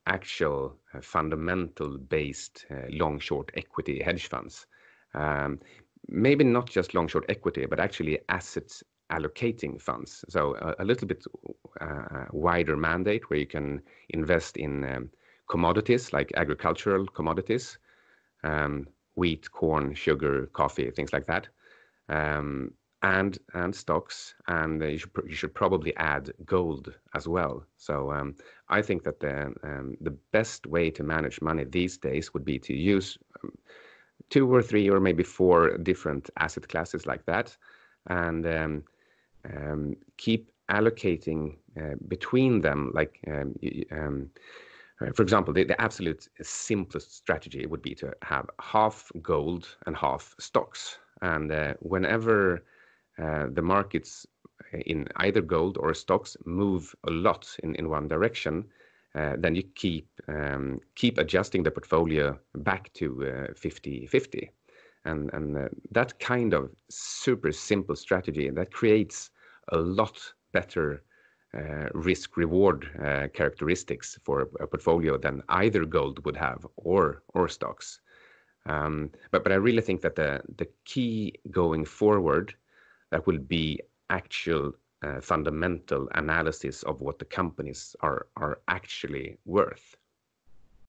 actual 0.07 0.77
uh, 0.95 1.01
fundamental 1.01 1.99
based 1.99 2.67
uh, 2.71 2.87
long 2.91 3.19
short 3.19 3.51
equity 3.55 4.03
hedge 4.03 4.29
funds. 4.29 4.67
Um, 5.15 5.61
maybe 6.09 6.45
not 6.45 6.69
just 6.69 6.95
long 6.95 7.09
short 7.09 7.25
equity, 7.29 7.67
but 7.67 7.81
actually 7.81 8.19
assets 8.29 8.83
allocating 9.11 9.81
funds. 9.81 10.25
So 10.29 10.57
a, 10.57 10.83
a 10.83 10.85
little 10.85 11.09
bit 11.09 11.25
uh, 11.81 12.27
wider 12.33 12.77
mandate 12.77 13.31
where 13.31 13.39
you 13.39 13.47
can 13.47 13.83
invest 14.11 14.57
in 14.57 14.85
um, 14.85 15.11
commodities 15.49 16.13
like 16.13 16.33
agricultural 16.37 17.07
commodities, 17.07 17.79
um, 18.43 18.87
wheat, 19.15 19.51
corn, 19.51 19.95
sugar, 19.95 20.47
coffee, 20.53 20.91
things 20.91 21.13
like 21.13 21.27
that 21.27 21.49
um, 22.09 22.73
and 23.03 23.39
and 23.53 23.75
stocks, 23.75 24.35
and 24.49 24.83
you 24.83 24.99
should 24.99 25.11
you 25.27 25.35
should 25.35 25.55
probably 25.55 25.95
add 25.97 26.33
gold 26.45 26.95
as 27.15 27.29
well. 27.29 27.65
So 27.77 28.13
um, 28.13 28.35
I 28.69 28.81
think 28.83 29.05
that 29.05 29.21
the 29.21 29.53
um, 29.63 29.97
the 30.01 30.17
best 30.33 30.67
way 30.67 30.91
to 30.91 31.03
manage 31.03 31.43
money 31.43 31.65
these 31.65 31.99
days 31.99 32.33
would 32.33 32.45
be 32.45 32.59
to 32.61 32.75
use 32.75 33.19
um, 33.43 33.53
two 34.31 34.53
or 34.53 34.63
three 34.63 34.89
or 34.89 35.01
maybe 35.01 35.23
four 35.23 35.77
different 35.79 36.31
asset 36.39 36.67
classes 36.69 37.07
like 37.07 37.27
that, 37.27 37.57
and 38.09 38.47
um, 38.47 38.85
um, 39.55 39.97
keep 40.17 40.51
allocating 40.71 41.57
uh, 41.77 41.97
between 42.09 42.63
them 42.63 42.91
like 42.95 43.21
uh, 43.29 45.13
for 45.13 45.23
example, 45.23 45.53
the, 45.53 45.65
the 45.65 45.81
absolute 45.81 46.29
simplest 46.43 47.17
strategy 47.17 47.67
would 47.67 47.83
be 47.83 47.95
to 47.97 48.13
have 48.23 48.49
half 48.61 49.11
gold 49.23 49.77
and 49.87 49.97
half 49.97 50.35
stocks. 50.39 50.99
And 51.23 51.51
uh, 51.51 51.75
whenever 51.81 52.65
uh, 53.19 53.47
the 53.53 53.63
markets 53.63 54.27
in 54.73 55.09
either 55.17 55.41
gold 55.41 55.79
or 55.79 55.95
stocks 55.95 56.37
move 56.45 56.95
a 57.07 57.11
lot 57.11 57.57
in, 57.63 57.75
in 57.77 57.89
one 57.89 58.09
direction, 58.09 58.65
uh, 59.15 59.37
then 59.39 59.55
you 59.55 59.63
keep 59.75 60.09
um, 60.29 60.81
keep 60.97 61.19
adjusting 61.19 61.63
the 61.63 61.71
portfolio 61.71 62.39
back 62.57 62.93
to 62.95 63.15
50-50. 63.55 64.43
Uh, 64.43 64.51
and 65.05 65.31
and 65.33 65.57
uh, 65.57 65.69
that 65.93 66.19
kind 66.19 66.55
of 66.55 66.71
super 66.89 67.53
simple 67.53 67.95
strategy 67.95 68.51
that 68.51 68.73
creates 68.73 69.31
a 69.73 69.77
lot 69.77 70.21
better 70.53 71.03
uh, 71.57 71.89
risk 71.95 72.37
reward 72.37 72.91
uh, 73.05 73.29
characteristics 73.33 74.19
for 74.25 74.49
a 74.61 74.67
portfolio 74.67 75.17
than 75.17 75.43
either 75.51 75.85
gold 75.85 76.25
would 76.25 76.37
have 76.37 76.67
or 76.77 77.23
or 77.35 77.49
stocks. 77.49 78.01
Um, 78.67 79.11
but 79.31 79.45
but 79.45 79.53
I 79.53 79.57
really 79.57 79.83
think 79.83 80.01
that 80.03 80.17
the 80.17 80.41
the 80.57 80.69
key 80.85 81.35
going 81.51 81.85
forward 81.85 82.55
that 83.11 83.27
will 83.27 83.39
be 83.39 83.81
actual 84.11 84.73
uh, 85.03 85.21
fundamental 85.21 86.09
analysis 86.15 86.83
of 86.85 87.01
what 87.01 87.19
the 87.19 87.25
companies 87.25 87.95
are 88.01 88.27
are 88.37 88.61
actually 88.69 89.37
worth. 89.45 89.97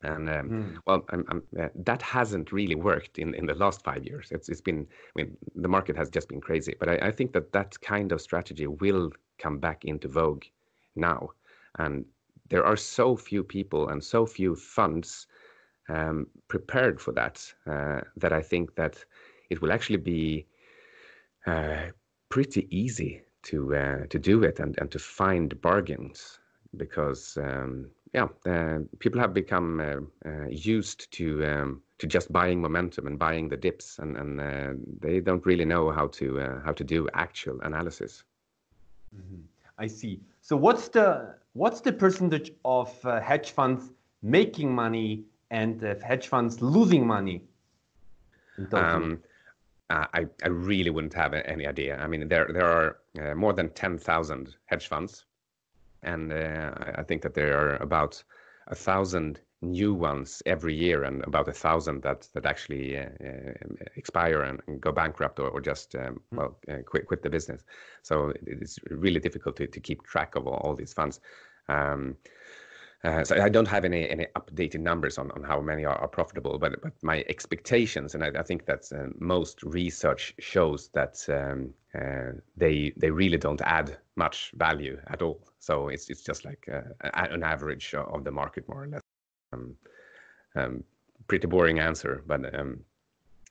And 0.03 0.29
um, 0.29 0.49
mm. 0.49 0.77
well, 0.85 1.03
I'm, 1.09 1.25
I'm, 1.29 1.43
uh, 1.59 1.69
that 1.75 2.01
hasn't 2.01 2.51
really 2.51 2.75
worked 2.75 3.17
in, 3.17 3.33
in 3.33 3.45
the 3.45 3.55
last 3.55 3.83
five 3.83 4.05
years. 4.05 4.27
It's 4.31 4.47
it's 4.49 4.61
been 4.61 4.87
I 4.89 5.11
mean 5.15 5.37
the 5.55 5.67
market 5.67 5.97
has 5.97 6.09
just 6.09 6.29
been 6.29 6.41
crazy. 6.41 6.75
But 6.79 6.89
I, 6.89 7.07
I 7.07 7.11
think 7.11 7.33
that 7.33 7.51
that 7.51 7.79
kind 7.81 8.11
of 8.11 8.21
strategy 8.21 8.67
will 8.67 9.11
come 9.37 9.57
back 9.57 9.83
into 9.83 10.07
vogue 10.07 10.45
now, 10.95 11.31
and 11.79 12.05
there 12.49 12.65
are 12.65 12.77
so 12.77 13.15
few 13.17 13.43
people 13.43 13.89
and 13.89 14.03
so 14.03 14.25
few 14.25 14.55
funds 14.55 15.27
um, 15.89 16.27
prepared 16.47 16.99
for 16.99 17.11
that 17.13 17.53
uh, 17.67 18.01
that 18.17 18.33
I 18.33 18.41
think 18.41 18.75
that 18.75 19.03
it 19.49 19.61
will 19.61 19.71
actually 19.71 19.97
be 19.97 20.45
uh, 21.45 21.87
pretty 22.29 22.67
easy 22.75 23.21
to 23.43 23.75
uh, 23.75 24.05
to 24.09 24.19
do 24.19 24.43
it 24.43 24.59
and, 24.59 24.75
and 24.79 24.91
to 24.91 24.99
find 24.99 25.59
bargains 25.61 26.39
because 26.77 27.37
um, 27.37 27.89
yeah 28.13 28.27
uh, 28.45 28.79
people 28.99 29.19
have 29.21 29.33
become 29.33 29.79
uh, 29.79 30.29
uh, 30.29 30.47
used 30.49 31.11
to 31.11 31.45
um, 31.45 31.81
to 31.99 32.07
just 32.07 32.31
buying 32.33 32.61
momentum 32.61 33.07
and 33.07 33.17
buying 33.17 33.47
the 33.47 33.55
dips 33.55 33.99
and, 33.99 34.17
and 34.17 34.81
they 34.99 35.19
don't 35.19 35.45
really 35.45 35.65
know 35.65 35.91
how 35.91 36.07
to 36.07 36.59
how 36.65 36.73
to 36.73 36.83
do 36.83 37.07
actual 37.13 37.59
analysis. 37.61 38.23
Mm-hmm. 39.15 39.41
I 39.77 39.87
see. 39.87 40.19
So 40.41 40.57
what's 40.57 40.87
the 40.89 41.35
what's 41.53 41.81
the 41.81 41.93
percentage 41.93 42.51
of 42.65 42.89
hedge 43.03 43.51
funds 43.51 43.91
making 44.21 44.73
money 44.73 45.23
and 45.55 45.81
hedge 46.03 46.27
funds 46.27 46.61
losing 46.61 47.07
money? 47.07 47.41
Um, 48.73 49.21
I, 49.89 50.25
I 50.43 50.47
really 50.47 50.89
wouldn't 50.89 51.13
have 51.13 51.33
any 51.33 51.67
idea. 51.67 51.97
I 51.97 52.07
mean, 52.07 52.27
there 52.27 52.47
there 52.51 52.69
are 52.77 52.89
uh, 53.21 53.35
more 53.35 53.53
than 53.53 53.69
ten 53.69 53.97
thousand 53.97 54.55
hedge 54.65 54.87
funds, 54.87 55.25
and 56.03 56.33
uh, 56.33 56.71
I 57.01 57.03
think 57.03 57.21
that 57.21 57.33
there 57.33 57.53
are 57.61 57.75
about 57.77 58.23
a 58.67 58.75
thousand 58.75 59.41
new 59.61 59.93
ones 59.93 60.41
every 60.45 60.75
year, 60.75 61.03
and 61.03 61.23
about 61.23 61.47
a 61.47 61.53
thousand 61.53 62.01
that 62.03 62.27
that 62.33 62.45
actually 62.45 62.97
uh, 62.97 63.09
uh 63.23 63.85
expire 63.95 64.41
and, 64.41 64.59
and, 64.67 64.81
go 64.81 64.91
bankrupt 64.91 65.39
or, 65.39 65.49
or 65.49 65.61
just 65.61 65.95
um, 65.95 66.19
hmm. 66.29 66.37
well 66.37 66.57
uh, 66.69 66.81
quit 66.85 67.05
quit 67.07 67.21
the 67.21 67.29
business. 67.29 67.63
So 68.01 68.33
it's 68.45 68.79
really 68.89 69.19
difficult 69.19 69.55
to, 69.57 69.67
to 69.67 69.79
keep 69.79 70.03
track 70.03 70.35
of 70.35 70.47
all, 70.47 70.59
all 70.63 70.75
these 70.75 70.93
funds. 70.93 71.19
Um, 71.69 72.17
uh, 72.21 72.25
so 73.23 73.41
I 73.41 73.49
don't 73.49 73.67
have 73.67 73.85
any 73.85 74.09
any 74.09 74.25
updated 74.35 74.79
numbers 74.79 75.17
on, 75.17 75.29
on 75.31 75.43
how 75.43 75.61
many 75.61 75.85
are, 75.85 75.97
are 75.97 76.07
profitable, 76.07 76.57
but 76.57 76.81
but 76.81 76.93
my 77.03 77.23
expectations, 77.29 78.15
and 78.15 78.23
I, 78.23 78.31
I 78.39 78.43
think 78.43 78.65
that 78.65 78.91
uh, 78.91 79.09
most 79.19 79.63
research 79.63 80.33
shows 80.39 80.89
that 80.93 81.23
um, 81.29 81.73
uh, 81.93 82.39
they 82.57 82.93
they 82.97 83.11
really 83.11 83.37
don't 83.37 83.61
add 83.61 83.97
much 84.15 84.51
value 84.55 84.99
at 85.07 85.21
all. 85.21 85.39
So 85.59 85.89
it's 85.89 86.09
it's 86.09 86.23
just 86.23 86.45
like 86.45 86.67
uh, 86.71 86.81
an 87.13 87.43
average 87.43 87.93
of 87.93 88.23
the 88.23 88.31
market, 88.31 88.67
more 88.67 88.83
or 88.83 88.87
less. 88.87 89.01
Um, 89.53 89.75
um, 90.55 90.83
pretty 91.27 91.47
boring 91.47 91.79
answer, 91.79 92.23
but 92.25 92.57
um, 92.57 92.79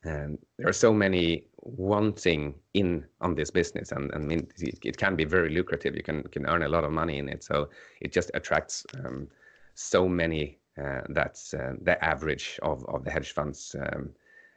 and 0.05 0.39
there 0.59 0.69
are 0.69 0.73
so 0.73 0.93
many 0.93 1.45
wanting 1.63 2.55
in 2.75 3.05
on 3.21 3.35
this 3.35 3.51
business 3.51 3.93
and, 3.93 4.11
and 4.13 4.31
it, 4.31 4.53
it, 4.85 4.97
can 4.97 5.17
be 5.17 5.25
very 5.25 5.49
lucrative 5.49 5.97
you 5.97 6.03
can 6.03 6.23
can 6.25 6.45
earn 6.47 6.63
a 6.63 6.69
lot 6.69 6.85
of 6.85 6.93
money 6.93 7.17
in 7.17 7.27
it 7.27 7.43
so 7.43 7.71
it 8.03 8.13
just 8.13 8.31
attracts 8.35 8.85
um, 9.03 9.27
so 9.75 10.09
many 10.09 10.59
uh, 10.83 11.03
that's 11.11 11.55
uh, 11.55 11.75
the 11.83 12.03
average 12.05 12.59
of, 12.63 12.85
of 12.87 13.05
the 13.05 13.11
hedge 13.11 13.33
funds. 13.33 13.77
Um, 13.79 14.11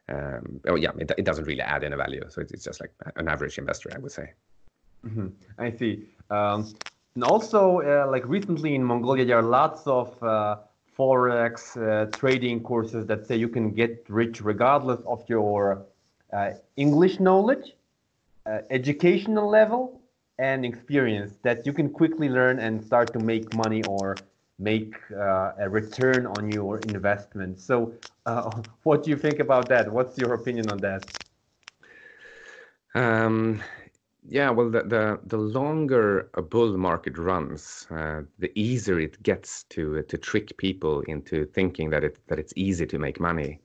um, 0.10 0.62
oh 0.67 0.75
yeah, 0.75 0.91
it, 0.97 1.12
it 1.17 1.25
doesn't 1.25 1.45
really 1.45 1.62
add 1.62 1.84
any 1.84 1.95
value. 1.95 2.23
So 2.30 2.41
it's, 2.41 2.63
just 2.63 2.80
like 2.80 2.91
an 3.17 3.27
average 3.27 3.58
investor, 3.58 3.91
I 3.93 3.99
would 3.99 4.12
say. 4.12 4.34
Mm-hmm. 5.06 5.27
I 5.60 5.71
see. 5.71 6.08
Um, 6.30 6.73
and 7.15 7.23
also, 7.23 7.82
uh, 7.82 8.10
like 8.10 8.27
recently 8.27 8.73
in 8.73 8.84
Mongolia, 8.84 9.25
there 9.25 9.38
are 9.38 9.43
lots 9.43 9.86
of 9.86 10.21
uh, 10.23 10.58
forex 10.97 11.77
uh, 11.77 12.10
trading 12.17 12.62
courses 12.62 13.06
that 13.08 13.27
say 13.27 13.36
you 13.36 13.49
can 13.49 13.71
get 13.71 14.06
rich 14.08 14.41
regardless 14.41 14.99
of 15.06 15.23
your 15.27 15.86
uh, 16.34 16.51
English 16.77 17.19
knowledge, 17.19 17.75
educational 18.69 19.49
level, 19.49 20.01
and 20.39 20.65
experience. 20.65 21.34
That 21.43 21.65
you 21.65 21.73
can 21.73 21.89
quickly 21.89 22.30
learn 22.30 22.60
and 22.60 22.84
start 22.84 23.13
to 23.13 23.19
make 23.19 23.53
money 23.53 23.84
or 23.84 24.15
make 24.59 24.95
uh, 25.11 25.51
a 25.59 25.69
return 25.69 26.25
on 26.25 26.51
your 26.51 26.79
investment. 26.79 27.59
So, 27.59 27.93
uh, 28.25 28.49
what 28.83 29.03
do 29.03 29.09
you 29.09 29.17
think 29.17 29.39
about 29.39 29.69
that? 29.69 29.91
What's 29.91 30.17
your 30.17 30.33
opinion 30.33 30.69
on 30.69 30.77
that? 30.79 31.03
Um, 32.95 33.61
yeah, 34.27 34.49
well, 34.49 34.69
the, 34.69 34.83
the, 34.83 35.19
the 35.25 35.37
longer 35.37 36.29
a 36.33 36.41
bull 36.41 36.77
market 36.77 37.17
runs, 37.17 37.87
uh, 37.91 38.23
the 38.39 38.51
easier 38.59 38.99
it 38.99 39.21
gets 39.23 39.63
to 39.69 40.01
to 40.01 40.17
trick 40.17 40.57
people 40.57 41.01
into 41.01 41.45
thinking 41.45 41.89
that 41.91 42.03
it 42.03 42.17
that 42.27 42.39
it's 42.39 42.53
easy 42.55 42.85
to 42.87 42.99
make 42.99 43.19
money. 43.19 43.61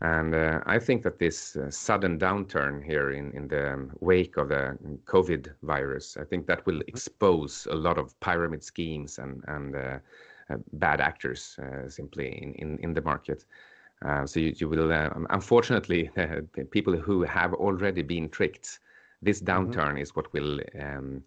And 0.00 0.32
uh, 0.32 0.60
I 0.64 0.78
think 0.78 1.02
that 1.02 1.18
this 1.18 1.56
uh, 1.56 1.70
sudden 1.70 2.18
downturn 2.20 2.84
here 2.84 3.10
in, 3.10 3.32
in 3.32 3.48
the 3.48 3.90
wake 3.98 4.36
of 4.36 4.48
the 4.48 4.78
COVID 5.06 5.52
virus, 5.62 6.16
I 6.16 6.24
think 6.24 6.46
that 6.46 6.64
will 6.66 6.74
mm-hmm. 6.74 6.88
expose 6.88 7.66
a 7.70 7.74
lot 7.74 7.98
of 7.98 8.18
pyramid 8.20 8.62
schemes 8.62 9.18
and, 9.18 9.42
and 9.48 9.74
uh, 9.74 9.98
bad 10.74 11.00
actors 11.00 11.58
uh, 11.58 11.88
simply 11.88 12.40
in, 12.42 12.54
in, 12.54 12.78
in 12.78 12.94
the 12.94 13.02
market. 13.02 13.44
Uh, 14.04 14.24
so 14.26 14.40
you, 14.40 14.54
you 14.56 14.68
will, 14.68 14.90
unfortunately, 15.30 16.10
people 16.70 16.96
who 16.96 17.22
have 17.22 17.52
already 17.54 18.02
been 18.02 18.28
tricked, 18.28 18.78
this 19.22 19.40
mm-hmm. 19.40 19.70
downturn 19.70 19.88
mm-hmm. 19.88 19.98
is 19.98 20.14
what 20.14 20.32
will 20.32 20.60
um, 20.80 21.22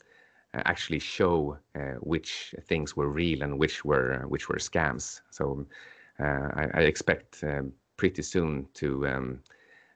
actually 0.54 1.00
show 1.00 1.58
which 2.00 2.56
things 2.64 2.96
were 2.96 3.10
real 3.10 3.42
and 3.42 3.58
which 3.58 3.86
were 3.86 4.24
which 4.28 4.50
were 4.50 4.58
scams. 4.58 5.22
So 5.30 5.66
I, 6.20 6.68
I, 6.74 6.82
expect 6.82 7.44
pretty 7.98 8.22
soon 8.22 8.68
to 8.74 9.08
um, 9.08 9.40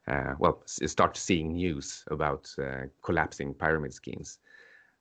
uh, 0.08 0.34
well 0.38 0.62
start 0.66 1.18
seeing 1.18 1.54
news 1.54 2.04
about 2.12 2.54
uh, 2.60 2.86
collapsing 3.02 3.54
pyramid 3.54 3.94
schemes. 3.94 4.40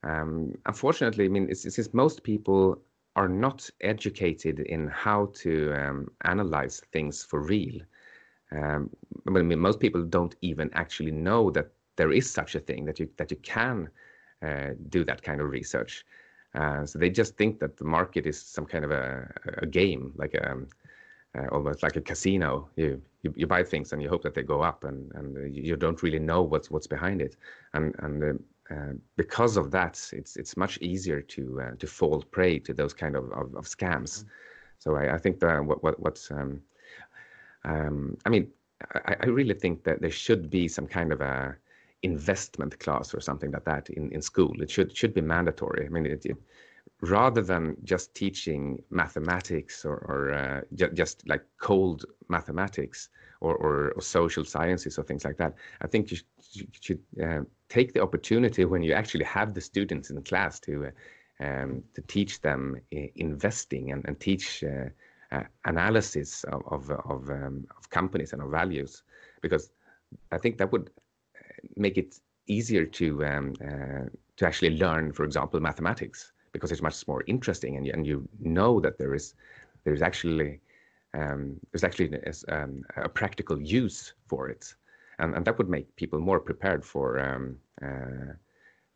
Um, 0.03 0.55
unfortunately, 0.67 1.27
I 1.27 1.29
mean, 1.29 1.55
since 1.55 1.93
most 1.93 2.23
people 2.23 2.79
are 3.17 3.29
not 3.29 3.69
educated 3.81 4.61
in 4.61 4.89
how 4.89 5.27
to 5.35 5.73
um, 5.75 6.09
analyze 6.23 6.81
things 6.93 7.25
for 7.25 7.41
real. 7.41 7.81
Um, 8.53 8.91
I 9.27 9.31
mean, 9.31 9.59
most 9.59 9.81
people 9.81 10.03
don't 10.03 10.35
even 10.43 10.71
actually 10.75 11.13
know 11.13 11.51
that 11.51 11.69
there 11.97 12.13
is 12.13 12.31
such 12.31 12.55
a 12.55 12.61
thing 12.61 12.85
that 12.87 12.99
you 12.99 13.09
that 13.17 13.31
you 13.31 13.37
can 13.39 13.89
uh, 14.43 14.71
do 14.89 15.05
that 15.05 15.23
kind 15.23 15.41
of 15.41 15.51
research. 15.51 16.05
Uh, 16.55 16.87
so 16.87 16.99
they 16.99 17.11
just 17.11 17.37
think 17.37 17.59
that 17.61 17.77
the 17.77 17.85
market 17.85 18.27
is 18.27 18.41
some 18.41 18.67
kind 18.67 18.85
of 18.85 18.91
a, 18.91 19.29
a 19.59 19.67
game, 19.67 20.13
like 20.17 20.35
a 20.35 20.53
um, 20.53 20.69
uh, 21.37 21.47
almost 21.51 21.83
like 21.83 21.97
a 21.97 22.01
casino. 22.01 22.69
You, 22.77 23.01
you 23.23 23.33
you 23.37 23.47
buy 23.47 23.65
things 23.65 23.93
and 23.93 24.03
you 24.03 24.09
hope 24.09 24.23
that 24.23 24.35
they 24.35 24.43
go 24.43 24.63
up, 24.63 24.85
and 24.85 25.11
and 25.15 25.55
you 25.55 25.77
don't 25.77 26.03
really 26.03 26.21
know 26.21 26.43
what's 26.43 26.71
what's 26.71 26.87
behind 26.87 27.21
it. 27.23 27.37
And 27.73 27.95
and 27.99 28.23
uh, 28.23 28.33
because 29.17 29.57
of 29.57 29.71
that, 29.71 30.11
it's 30.13 30.37
it's 30.37 30.57
much 30.57 30.79
easier 30.79 31.21
to 31.21 31.61
uh, 31.61 31.77
to 31.79 31.87
fall 31.87 32.23
prey 32.31 32.59
to 32.61 32.73
those 32.73 32.95
kind 32.95 33.17
of 33.17 33.25
of, 33.33 33.55
of 33.55 33.67
scams. 33.67 34.21
Mm-hmm. 34.21 34.29
So 34.79 34.97
I, 34.97 35.15
I, 35.15 35.19
think 35.19 35.41
that 35.41 35.65
what 35.65 35.83
what 35.83 36.01
what's 36.01 36.31
um, 36.31 36.61
um, 37.65 38.17
I 38.25 38.29
mean, 38.29 38.49
I, 38.95 39.17
I, 39.21 39.27
really 39.27 39.55
think 39.55 39.85
that 39.85 40.01
there 40.01 40.11
should 40.11 40.51
be 40.51 40.69
some 40.69 40.87
kind 40.87 41.13
of 41.13 41.21
a 41.21 41.57
investment 42.03 42.79
class 42.81 43.15
or 43.15 43.21
something 43.21 43.51
like 43.51 43.65
that 43.65 43.89
in, 43.91 44.13
in 44.13 44.21
school. 44.21 44.61
It 44.61 44.71
should 44.71 44.97
should 44.97 45.15
be 45.15 45.21
mandatory. 45.23 45.87
I 45.87 45.89
mean, 45.89 46.07
it, 46.07 46.27
it, 46.27 46.37
rather 47.01 47.43
than 47.43 47.77
just 47.85 48.15
teaching 48.15 48.83
mathematics 48.91 49.85
or, 49.85 49.97
or 49.97 50.33
uh, 50.33 50.61
ju- 50.75 50.93
just 50.93 51.27
like 51.29 51.45
cold 51.59 52.05
mathematics 52.29 53.09
or, 53.41 53.57
or, 53.57 53.93
or, 53.93 54.01
social 54.01 54.45
sciences 54.45 54.99
or 54.99 55.03
things 55.03 55.25
like 55.25 55.37
that, 55.37 55.55
I 55.83 55.87
think 55.87 56.11
you, 56.11 56.17
sh- 56.17 56.23
you 56.53 56.67
should 56.81 57.01
uh, 57.23 57.41
take 57.75 57.93
the 57.93 58.03
opportunity 58.07 58.65
when 58.65 58.83
you 58.87 58.93
actually 58.93 59.25
have 59.25 59.53
the 59.53 59.61
students 59.61 60.11
in 60.11 60.23
class 60.23 60.61
to 60.61 60.73
uh, 60.87 60.91
um, 61.45 61.83
to 61.95 62.01
teach 62.03 62.41
them 62.41 62.63
uh, 62.97 63.09
investing 63.17 63.85
and, 63.93 64.05
and 64.07 64.21
teach 64.21 64.47
uh, 64.63 65.43
analysis 65.65 66.45
of 66.55 66.63
of 66.75 66.83
of, 67.15 67.21
um, 67.39 67.57
of, 67.77 67.83
companies 67.91 68.33
and 68.33 68.41
of 68.43 68.51
values, 68.51 69.03
because 69.43 69.65
I 70.31 70.39
think 70.43 70.59
that 70.59 70.71
would 70.73 70.91
make 71.77 71.97
it 72.03 72.11
easier 72.47 72.85
to 73.01 73.07
um, 73.31 73.47
uh, 73.69 74.07
to 74.39 74.47
actually 74.49 74.77
learn, 74.85 75.13
for 75.13 75.25
example, 75.25 75.59
mathematics, 75.61 76.33
because 76.53 76.71
it's 76.73 76.89
much 76.89 77.09
more 77.09 77.23
interesting, 77.27 77.77
and 77.77 77.87
you, 77.87 77.93
and 77.97 78.07
you 78.07 78.29
know 78.41 78.81
that 78.85 78.97
there 78.99 79.15
is 79.19 79.35
there 79.83 79.95
is 79.95 80.03
actually 80.03 80.61
um, 81.15 81.41
there's 81.71 81.85
actually 81.89 82.09
a, 82.31 82.33
um, 82.57 82.85
a 82.97 83.09
practical 83.09 83.59
use 83.61 84.15
for 84.29 84.49
it, 84.49 84.75
and, 85.19 85.35
and 85.35 85.45
that 85.45 85.59
would 85.59 85.69
make 85.69 85.95
people 85.97 86.19
more 86.19 86.41
prepared 86.41 86.85
for 86.85 87.19
um, 87.21 87.57
uh, 87.83 88.33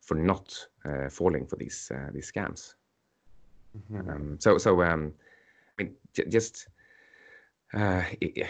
for 0.00 0.14
not 0.14 0.66
uh, 0.84 1.08
falling 1.08 1.46
for 1.46 1.56
these 1.56 1.90
uh, 1.94 2.10
these 2.12 2.30
scams. 2.30 2.74
Mm-hmm. 3.76 4.10
Um, 4.10 4.36
so 4.40 4.58
so 4.58 4.82
um, 4.82 5.12
I 5.78 5.82
mean 5.82 5.94
j- 6.14 6.28
just 6.28 6.68
uh, 7.74 8.02
if, 8.20 8.48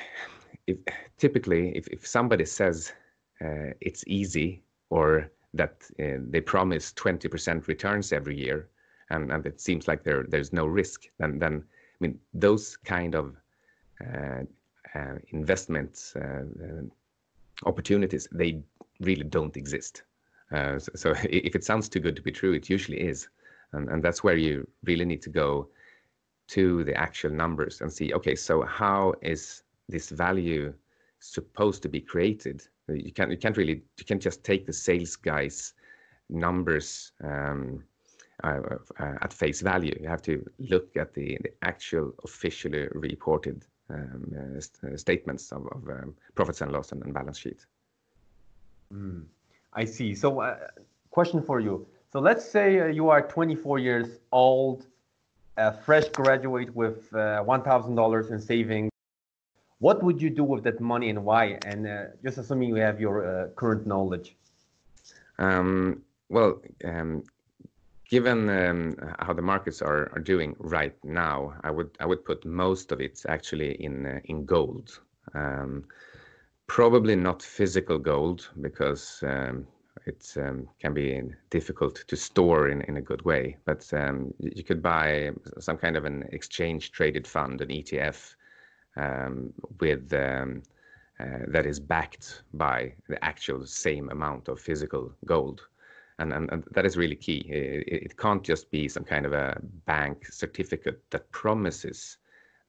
if, 0.66 0.76
typically 1.18 1.76
if, 1.76 1.88
if 1.88 2.06
somebody 2.06 2.44
says 2.44 2.92
uh, 3.44 3.72
it's 3.80 4.04
easy 4.06 4.62
or 4.90 5.30
that 5.54 5.82
uh, 5.98 6.18
they 6.30 6.40
promise 6.40 6.92
20% 6.92 7.66
returns 7.66 8.12
every 8.12 8.36
year 8.38 8.68
and, 9.10 9.32
and 9.32 9.46
it 9.46 9.60
seems 9.60 9.88
like 9.88 10.04
there 10.04 10.24
there's 10.28 10.52
no 10.52 10.66
risk 10.66 11.08
then 11.18 11.38
then 11.38 11.64
I 11.64 11.96
mean 12.00 12.18
those 12.34 12.76
kind 12.76 13.14
of 13.14 13.34
uh, 14.00 14.42
uh, 14.94 15.14
investment 15.28 16.12
uh, 16.16 16.42
opportunities 17.66 18.28
they 18.32 18.62
really 19.00 19.24
don't 19.24 19.56
exist. 19.56 20.02
So, 20.50 20.78
so, 20.94 21.10
if 21.24 21.54
it 21.54 21.64
sounds 21.64 21.88
too 21.88 22.00
good 22.00 22.16
to 22.16 22.22
be 22.22 22.32
true 22.32 22.52
it 22.52 22.70
usually 22.70 23.00
is. 23.00 23.28
And, 23.72 23.88
and 23.90 24.02
that's 24.02 24.24
where 24.24 24.36
you 24.36 24.66
really 24.84 25.04
need 25.04 25.22
to 25.22 25.30
go 25.30 25.68
to 26.48 26.84
the 26.84 26.94
actual 26.94 27.30
numbers 27.30 27.82
and 27.82 27.92
see 27.92 28.14
okay 28.14 28.34
so 28.34 28.62
how 28.62 29.12
is 29.20 29.62
this 29.90 30.08
value 30.08 30.72
supposed 31.20 31.82
to 31.82 31.88
be 31.88 32.00
created? 32.00 32.66
You 32.88 33.12
can't 33.12 33.30
you 33.30 33.36
can't 33.36 33.56
really 33.56 33.82
you 33.98 34.04
can't 34.06 34.22
just 34.22 34.44
take 34.44 34.66
the 34.66 34.72
sales 34.72 35.16
guys 35.16 35.74
numbers 36.30 37.12
um, 37.22 37.84
uh, 38.44 38.60
uh, 39.00 39.14
at 39.22 39.32
face 39.32 39.60
value. 39.60 39.96
You 40.00 40.08
have 40.08 40.22
to 40.22 40.44
look 40.58 40.96
at 40.96 41.14
the, 41.14 41.38
the 41.42 41.52
actual 41.62 42.12
officially 42.24 42.88
reported 42.92 43.64
uh, 43.64 43.66
uh, 43.66 43.77
statements 44.96 45.52
of, 45.52 45.66
of 45.68 45.88
um, 45.88 46.14
profits 46.34 46.60
and 46.60 46.72
loss 46.72 46.92
and, 46.92 47.02
and 47.02 47.14
balance 47.14 47.38
sheet. 47.38 47.64
Mm, 48.92 49.24
i 49.74 49.84
see. 49.84 50.14
So 50.14 50.40
uh, 50.40 50.56
question 51.10 51.42
for 51.42 51.60
you. 51.60 51.86
So 52.12 52.20
let's 52.20 52.48
say 52.48 52.80
uh, 52.80 52.86
you 52.86 53.10
are 53.10 53.22
24 53.22 53.78
years 53.78 54.08
old 54.32 54.86
a 55.58 55.72
fresh 55.72 56.08
graduate 56.10 56.74
with 56.74 57.10
$1000 57.10 58.30
in 58.30 58.40
savings. 58.40 58.90
What 59.80 60.02
would 60.02 60.22
you 60.22 60.30
do 60.30 60.44
with 60.44 60.64
that 60.64 60.80
money 60.80 61.10
and 61.10 61.24
why? 61.24 61.58
And 61.66 61.86
uh, 61.86 62.04
just 62.22 62.38
assuming 62.38 62.68
you 62.68 62.76
have 62.76 63.00
your 63.00 63.16
uh, 63.24 63.48
current 63.48 63.86
knowledge. 63.86 64.36
Um, 65.38 66.02
well, 66.28 66.60
um, 66.84 67.24
given 68.08 68.48
um, 68.48 68.96
how 69.18 69.32
the 69.32 69.42
markets 69.42 69.82
are, 69.82 70.06
doing 70.24 70.56
right 70.58 70.96
now, 71.04 71.54
I 71.62 71.70
would 71.70 71.90
I 72.00 72.06
would 72.06 72.24
put 72.24 72.44
most 72.44 72.92
of 72.92 73.00
it 73.00 73.22
actually 73.28 73.72
in 73.82 74.06
uh, 74.06 74.42
gold. 74.44 75.00
Um, 75.34 75.84
probably 76.66 77.16
not 77.16 77.42
physical 77.42 77.98
gold 77.98 78.48
because 78.60 79.22
um, 79.26 79.66
it 80.06 80.36
can 80.80 80.94
be 80.94 81.22
difficult 81.50 82.04
to 82.08 82.16
store 82.16 82.68
in, 82.68 82.96
a 82.96 83.00
good 83.00 83.22
way. 83.22 83.56
But 83.64 83.90
you 84.38 84.64
could 84.64 84.82
buy 84.82 85.30
some 85.58 85.76
kind 85.76 85.96
of 85.96 86.04
an 86.04 86.28
exchange 86.32 86.92
traded 86.92 87.26
fund, 87.26 87.60
an 87.60 87.68
ETF, 87.68 88.34
with 89.80 90.12
uh, 91.20 91.38
that 91.48 91.66
is 91.66 91.80
backed 91.80 92.42
by 92.54 92.94
the 93.08 93.22
actual 93.24 93.66
same 93.66 94.08
amount 94.10 94.48
of 94.48 94.60
physical 94.60 95.12
gold. 95.24 95.66
And, 96.18 96.32
and, 96.32 96.50
and 96.50 96.64
that 96.72 96.84
is 96.84 96.96
really 96.96 97.14
key. 97.14 97.46
It, 97.48 98.02
it, 98.06 98.16
can't 98.16 98.42
just 98.42 98.70
be 98.70 98.88
some 98.88 99.04
kind 99.04 99.24
of 99.24 99.32
a 99.32 99.60
bank 99.86 100.26
certificate 100.26 101.00
that 101.10 101.30
promises 101.30 102.18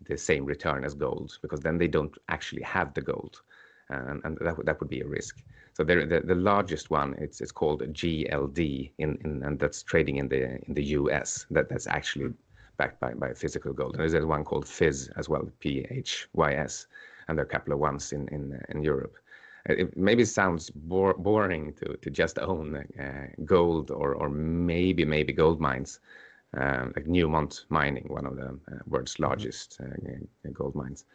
the 0.08 0.18
same 0.18 0.46
return 0.46 0.84
as 0.84 0.94
gold, 0.94 1.38
because 1.42 1.60
then 1.62 1.78
they 1.78 1.88
don't 1.88 2.16
actually 2.30 2.62
have 2.62 2.94
the 2.94 3.02
gold, 3.02 3.42
and, 3.90 4.22
and 4.24 4.38
that, 4.40 4.66
that 4.66 4.80
would 4.80 4.90
be 4.90 5.02
a 5.02 5.08
risk. 5.08 5.42
So 5.74 5.84
the, 5.84 6.22
the 6.24 6.36
largest 6.36 6.90
one, 6.90 7.16
it's, 7.18 7.42
it's 7.42 7.52
called 7.52 7.82
GLD, 7.82 8.92
in, 8.98 9.18
in, 9.24 9.44
and 9.44 9.60
that's 9.60 9.84
trading 9.84 10.18
in 10.18 10.28
the 10.28 10.60
in 10.68 10.74
the 10.74 10.84
US. 10.84 11.46
That 11.52 11.70
that's 11.70 11.88
actually 11.88 12.34
backed 12.80 13.00
by, 13.00 13.14
by 13.14 13.34
physical 13.34 13.74
gold. 13.74 13.96
And 13.96 14.10
there's 14.10 14.26
one 14.26 14.44
called 14.44 14.66
Phys 14.66 15.10
as 15.18 15.30
well, 15.30 15.48
P-H-Y-S, 15.60 16.88
and 17.28 17.38
there 17.38 17.44
are 17.44 17.48
a 17.48 17.52
couple 17.52 17.74
of 17.74 17.80
ones 17.80 18.14
in, 18.14 18.28
in, 18.30 18.60
in 18.70 18.82
Europe. 18.82 19.16
It 19.66 19.96
maybe 19.98 20.26
sounds 20.26 20.70
bore, 20.70 21.14
boring 21.14 21.74
to, 21.74 21.98
to 21.98 22.10
just 22.10 22.40
own 22.40 22.76
uh, 22.76 23.28
gold 23.46 23.92
or, 23.92 24.14
or 24.16 24.30
maybe 24.30 25.06
maybe 25.06 25.34
gold 25.34 25.60
mines, 25.60 26.00
uh, 26.58 26.86
like 26.96 27.06
Newmont 27.06 27.66
Mining, 27.70 28.08
one 28.08 28.26
of 28.26 28.36
the 28.36 28.48
uh, 28.50 28.80
world's 28.88 29.20
largest 29.20 29.80
uh, 29.82 30.50
gold 30.54 30.76
mines. 30.76 31.06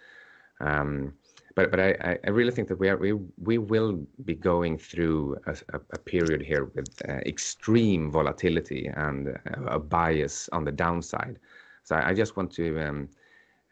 Um, 0.60 1.14
but 1.54 1.70
but 1.70 1.80
I, 1.80 2.18
I 2.24 2.30
really 2.30 2.50
think 2.50 2.68
that 2.68 2.78
we 2.78 2.88
are 2.88 2.96
we 2.96 3.12
we 3.12 3.58
will 3.58 4.06
be 4.24 4.34
going 4.34 4.76
through 4.76 5.36
a, 5.46 5.56
a 5.92 5.98
period 5.98 6.42
here 6.42 6.64
with 6.74 6.88
uh, 7.08 7.20
extreme 7.26 8.10
volatility 8.10 8.90
and 8.96 9.28
uh, 9.28 9.64
a 9.66 9.78
bias 9.78 10.48
on 10.52 10.64
the 10.64 10.72
downside. 10.72 11.38
So 11.84 11.96
I 11.96 12.14
just 12.14 12.36
want 12.36 12.50
to 12.52 12.80
um, 12.80 13.08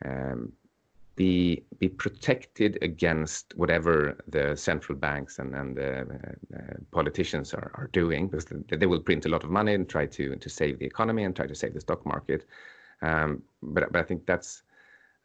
um, 0.05 0.53
be 1.15 1.63
be 1.79 1.89
protected 1.89 2.79
against 2.83 3.53
whatever 3.57 4.17
the 4.29 4.57
central 4.57 4.97
banks 4.97 5.39
and 5.39 5.55
and 5.55 5.79
uh, 5.79 6.05
uh, 6.57 6.75
politicians 6.91 7.53
are, 7.53 7.71
are 7.75 7.91
doing 7.93 8.29
because 8.29 8.47
they 8.69 8.87
will 8.87 9.01
print 9.01 9.27
a 9.27 9.29
lot 9.29 9.45
of 9.45 9.51
money 9.51 9.75
and 9.75 9.89
try 9.89 10.07
to 10.07 10.37
to 10.37 10.49
save 10.49 10.79
the 10.79 10.87
economy 10.87 11.25
and 11.25 11.37
try 11.37 11.47
to 11.47 11.55
save 11.55 11.75
the 11.75 11.81
stock 11.81 12.05
market. 12.07 12.47
Um, 13.03 13.43
but 13.63 13.93
but 13.93 14.01
I 14.01 14.05
think 14.05 14.27
that's 14.27 14.63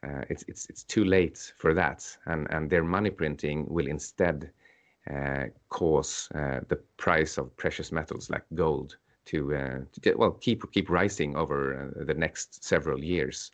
uh, 0.06 0.22
it's 0.28 0.44
it's 0.48 0.68
it's 0.68 0.84
too 0.84 1.04
late 1.04 1.52
for 1.56 1.74
that, 1.74 2.16
and 2.26 2.46
and 2.50 2.68
their 2.68 2.84
money 2.84 3.10
printing 3.10 3.66
will 3.68 3.86
instead 3.86 4.50
uh, 5.10 5.44
cause 5.70 6.28
uh, 6.34 6.60
the 6.68 6.76
price 6.98 7.38
of 7.38 7.56
precious 7.56 7.92
metals 7.92 8.28
like 8.28 8.44
gold 8.54 8.96
to, 9.24 9.54
uh, 9.54 9.78
to 10.02 10.14
well 10.16 10.32
keep 10.32 10.70
keep 10.72 10.90
rising 10.90 11.36
over 11.36 11.92
the 12.06 12.14
next 12.14 12.62
several 12.62 13.02
years. 13.02 13.50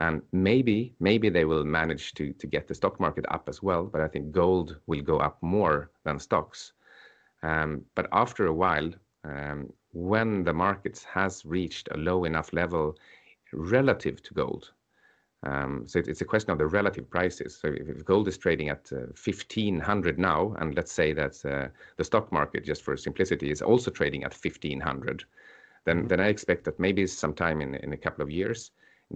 And 0.00 0.22
maybe 0.32 0.94
maybe 0.98 1.28
they 1.28 1.44
will 1.44 1.64
manage 1.64 2.14
to 2.14 2.32
to 2.32 2.46
get 2.46 2.66
the 2.66 2.74
stock 2.74 2.98
market 2.98 3.26
up 3.28 3.48
as 3.48 3.62
well, 3.62 3.84
but 3.84 4.00
I 4.00 4.08
think 4.08 4.32
gold 4.32 4.76
will 4.86 5.02
go 5.02 5.18
up 5.18 5.36
more 5.42 5.90
than 6.04 6.18
stocks. 6.18 6.72
Um, 7.42 7.84
but 7.94 8.08
after 8.12 8.46
a 8.46 8.52
while, 8.52 8.90
um, 9.24 9.72
when 9.92 10.44
the 10.44 10.52
markets 10.52 11.04
has 11.04 11.44
reached 11.44 11.88
a 11.90 11.98
low 11.98 12.24
enough 12.24 12.52
level 12.52 12.96
relative 13.52 14.22
to 14.22 14.34
gold, 14.34 14.72
um, 15.42 15.86
so 15.86 15.98
it's 15.98 16.20
a 16.20 16.26
question 16.26 16.50
of 16.50 16.58
the 16.58 16.66
relative 16.66 17.08
prices. 17.08 17.56
So 17.56 17.68
if 17.68 18.04
gold 18.04 18.28
is 18.28 18.36
trading 18.36 18.68
at 18.68 18.90
uh, 18.92 19.12
1500 19.24 20.18
now, 20.18 20.54
and 20.58 20.74
let's 20.74 20.92
say 20.92 21.12
that 21.14 21.44
uh, 21.44 21.68
the 21.96 22.04
stock 22.04 22.30
market, 22.30 22.64
just 22.64 22.82
for 22.82 22.96
simplicity, 22.96 23.50
is 23.50 23.62
also 23.62 23.90
trading 23.90 24.24
at 24.24 24.34
1500, 24.34 25.24
then 25.84 25.98
mm-hmm. 25.98 26.08
then 26.08 26.20
I 26.20 26.28
expect 26.28 26.64
that 26.64 26.78
maybe 26.78 27.06
sometime 27.06 27.60
in 27.62 27.74
in 27.76 27.92
a 27.92 27.96
couple 27.96 28.22
of 28.22 28.30
years, 28.30 28.70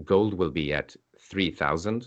gold 0.04 0.34
will 0.34 0.50
be 0.50 0.72
at 0.72 0.96
3000, 1.18 2.06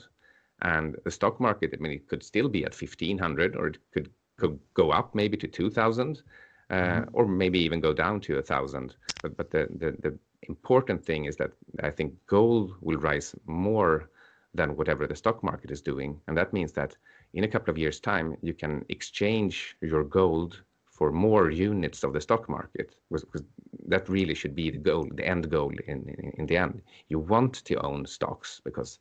and 0.61 0.95
the 1.03 1.11
stock 1.11 1.39
market, 1.39 1.73
I 1.73 1.77
mean, 1.81 1.93
it 1.93 2.07
could 2.07 2.23
still 2.23 2.49
be 2.49 2.65
at 2.65 2.73
1500, 2.73 3.55
or 3.55 3.67
it 3.67 3.77
could 3.93 4.09
could 4.37 4.59
go 4.75 4.91
up 4.91 5.15
maybe 5.15 5.35
to 5.35 5.47
2000, 5.47 6.21
uh, 6.69 6.75
mm-hmm. 6.75 7.09
or 7.13 7.25
maybe 7.25 7.57
even 7.59 7.79
go 7.79 7.91
down 7.91 8.19
to 8.21 8.37
a 8.37 8.41
thousand. 8.41 8.95
But 9.21 9.35
but 9.37 9.51
the, 9.51 9.67
the 9.77 9.91
the 10.01 10.19
important 10.43 11.03
thing 11.03 11.25
is 11.25 11.35
that 11.37 11.51
I 11.81 11.89
think 11.89 12.13
gold 12.27 12.75
will 12.81 12.97
rise 12.97 13.35
more 13.45 14.09
than 14.53 14.75
whatever 14.75 15.07
the 15.07 15.15
stock 15.15 15.43
market 15.43 15.71
is 15.71 15.81
doing. 15.81 16.19
And 16.27 16.37
that 16.37 16.53
means 16.53 16.71
that 16.73 16.95
in 17.33 17.43
a 17.43 17.47
couple 17.47 17.71
of 17.71 17.77
years' 17.77 17.99
time, 17.99 18.37
you 18.41 18.53
can 18.53 18.85
exchange 18.89 19.75
your 19.81 20.03
gold 20.03 20.63
for 20.97 21.11
more 21.11 21.51
units 21.51 22.03
of 22.03 22.11
the 22.11 22.19
stock 22.19 22.49
market 22.49 22.95
because 23.11 23.43
that 23.87 24.09
really 24.09 24.33
should 24.33 24.55
be 24.55 24.71
the 24.71 24.79
goal, 24.79 25.07
the 25.13 25.25
end 25.25 25.47
goal 25.49 25.71
in, 25.87 26.33
in, 26.37 26.47
the 26.47 26.57
end. 26.57 26.81
You 27.07 27.19
want 27.19 27.63
to 27.65 27.75
own 27.85 28.07
stocks 28.07 28.59
because 28.65 28.97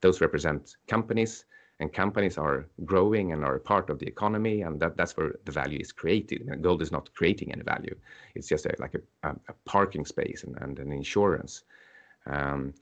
those 0.00 0.20
represent 0.20 0.76
companies 0.86 1.44
and 1.80 1.92
companies 1.92 2.38
are 2.38 2.66
growing 2.84 3.32
and 3.32 3.44
are 3.44 3.56
a 3.56 3.60
part 3.60 3.90
of 3.90 3.98
the 3.98 4.06
economy 4.06 4.62
and 4.62 4.78
that, 4.78 4.96
that's 4.96 5.16
where 5.16 5.34
the 5.44 5.50
value 5.50 5.80
is 5.80 5.90
created. 5.90 6.42
And 6.42 6.62
gold 6.62 6.82
is 6.82 6.92
not 6.92 7.12
creating 7.14 7.52
any 7.52 7.64
value. 7.64 7.96
It's 8.36 8.46
just 8.46 8.66
a, 8.66 8.74
like 8.78 8.94
a, 8.94 9.28
a, 9.28 9.54
parking 9.64 10.04
space 10.04 10.44
and, 10.44 10.56
and 10.60 10.78
an 10.78 10.92
insurance. 10.92 11.64
Um, 12.26 12.74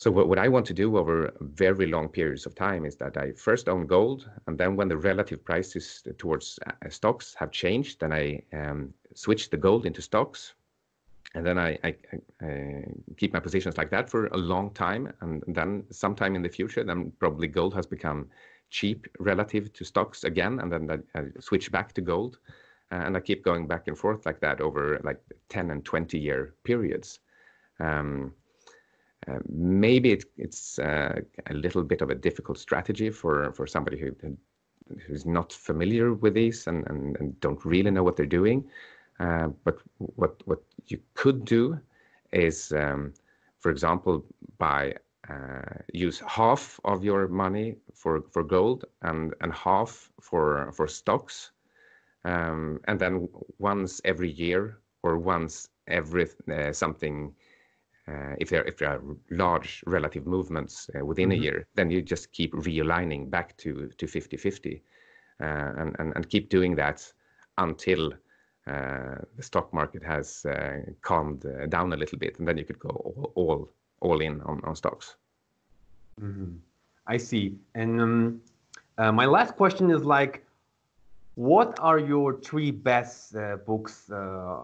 so 0.00 0.10
what, 0.10 0.28
what 0.28 0.38
i 0.38 0.48
want 0.48 0.66
to 0.66 0.74
do 0.82 0.96
over 1.00 1.14
very 1.40 1.86
long 1.86 2.08
periods 2.08 2.46
of 2.46 2.54
time 2.54 2.82
is 2.84 2.96
that 2.96 3.16
i 3.16 3.26
first 3.32 3.68
own 3.68 3.86
gold 3.86 4.28
and 4.46 4.58
then 4.58 4.76
when 4.76 4.88
the 4.88 4.96
relative 4.96 5.40
prices 5.44 6.02
towards 6.18 6.58
uh, 6.66 6.88
stocks 6.88 7.34
have 7.40 7.50
changed 7.50 8.00
then 8.00 8.12
i 8.12 8.24
um, 8.52 8.92
switch 9.14 9.50
the 9.50 9.56
gold 9.56 9.86
into 9.86 10.02
stocks. 10.02 10.54
And 11.34 11.46
then 11.46 11.58
I, 11.58 11.78
I, 11.84 11.94
I, 12.42 12.84
keep 13.16 13.32
my 13.32 13.40
positions 13.40 13.76
like 13.76 13.90
that 13.90 14.10
for 14.10 14.26
a 14.26 14.36
long 14.36 14.70
time, 14.70 15.12
and 15.20 15.44
then 15.46 15.84
sometime 15.90 16.34
in 16.34 16.42
the 16.42 16.48
future, 16.48 16.82
then 16.82 17.12
probably 17.20 17.46
gold 17.46 17.72
has 17.74 17.86
become 17.86 18.28
cheap 18.70 19.06
relative 19.20 19.72
to 19.74 19.84
stocks 19.84 20.24
again, 20.24 20.58
and 20.58 20.72
then 20.72 20.90
I, 21.14 21.18
I 21.18 21.24
switch 21.38 21.70
back 21.70 21.92
to 21.94 22.00
gold, 22.00 22.38
uh, 22.90 22.96
and 22.96 23.16
I 23.16 23.20
keep 23.20 23.44
going 23.44 23.68
back 23.68 23.86
and 23.86 23.96
forth 23.96 24.26
like 24.26 24.40
that 24.40 24.60
over 24.60 25.00
like 25.04 25.20
10 25.50 25.70
and 25.70 25.84
20 25.84 26.18
year 26.18 26.54
periods. 26.64 27.20
Um, 27.78 28.34
uh, 29.28 29.38
maybe 29.48 30.12
it, 30.12 30.24
it's 30.36 30.78
uh, 30.78 31.20
a 31.46 31.54
little 31.54 31.82
bit 31.82 32.00
of 32.02 32.10
a 32.10 32.14
difficult 32.14 32.58
strategy 32.58 33.10
for, 33.10 33.52
for 33.52 33.66
somebody 33.66 33.98
who 33.98 34.14
who's 35.06 35.26
not 35.26 35.52
familiar 35.52 36.14
with 36.14 36.34
these 36.34 36.66
and, 36.66 36.84
and, 36.88 37.16
and 37.20 37.38
don't 37.40 37.64
really 37.64 37.90
know 37.90 38.02
what 38.02 38.16
they're 38.16 38.26
doing. 38.26 38.68
Uh, 39.20 39.48
but 39.64 39.78
what 39.98 40.42
what 40.46 40.62
you 40.86 40.98
could 41.14 41.44
do 41.44 41.78
is, 42.32 42.72
um, 42.72 43.12
for 43.58 43.70
example, 43.70 44.24
buy 44.58 44.94
uh, 45.28 45.78
use 45.92 46.20
half 46.26 46.80
of 46.84 47.04
your 47.04 47.28
money 47.28 47.76
for 47.94 48.22
for 48.30 48.42
gold 48.42 48.86
and 49.02 49.34
and 49.42 49.52
half 49.52 50.10
for 50.20 50.72
for 50.72 50.88
stocks, 50.88 51.52
um, 52.24 52.80
and 52.88 52.98
then 52.98 53.28
once 53.58 54.00
every 54.04 54.30
year 54.30 54.78
or 55.02 55.18
once 55.18 55.68
every 55.86 56.26
uh, 56.50 56.72
something. 56.72 57.34
Uh, 58.08 58.34
if 58.38 58.48
there 58.48 58.64
if 58.64 58.78
there 58.78 58.90
are 58.90 59.00
large 59.30 59.84
relative 59.86 60.26
movements 60.26 60.90
uh, 60.94 61.04
within 61.04 61.30
mm-hmm. 61.30 61.40
a 61.40 61.44
year, 61.44 61.66
then 61.74 61.90
you 61.90 62.02
just 62.02 62.32
keep 62.32 62.52
realigning 62.54 63.30
back 63.30 63.56
to 63.58 63.88
to 63.98 64.06
50-50, 64.06 64.80
uh, 65.40 65.44
and, 65.44 65.96
and 65.98 66.12
and 66.16 66.28
keep 66.28 66.48
doing 66.48 66.74
that 66.76 67.12
until 67.58 68.12
uh, 68.66 69.16
the 69.36 69.42
stock 69.42 69.72
market 69.72 70.02
has 70.02 70.44
uh, 70.46 70.78
calmed 71.02 71.44
uh, 71.46 71.66
down 71.66 71.92
a 71.92 71.96
little 71.96 72.18
bit, 72.18 72.38
and 72.38 72.48
then 72.48 72.58
you 72.58 72.64
could 72.64 72.78
go 72.78 72.88
all 72.88 73.32
all, 73.34 73.70
all 74.00 74.20
in 74.20 74.40
on, 74.42 74.60
on 74.64 74.74
stocks. 74.74 75.16
Mm-hmm. 76.20 76.56
I 77.06 77.16
see. 77.16 77.56
And 77.74 78.00
um, 78.00 78.40
uh, 78.98 79.12
my 79.12 79.26
last 79.26 79.56
question 79.56 79.90
is 79.90 80.04
like, 80.04 80.44
what 81.34 81.78
are 81.80 81.98
your 81.98 82.38
three 82.40 82.70
best 82.70 83.34
uh, 83.34 83.56
books 83.56 84.10
uh, 84.10 84.62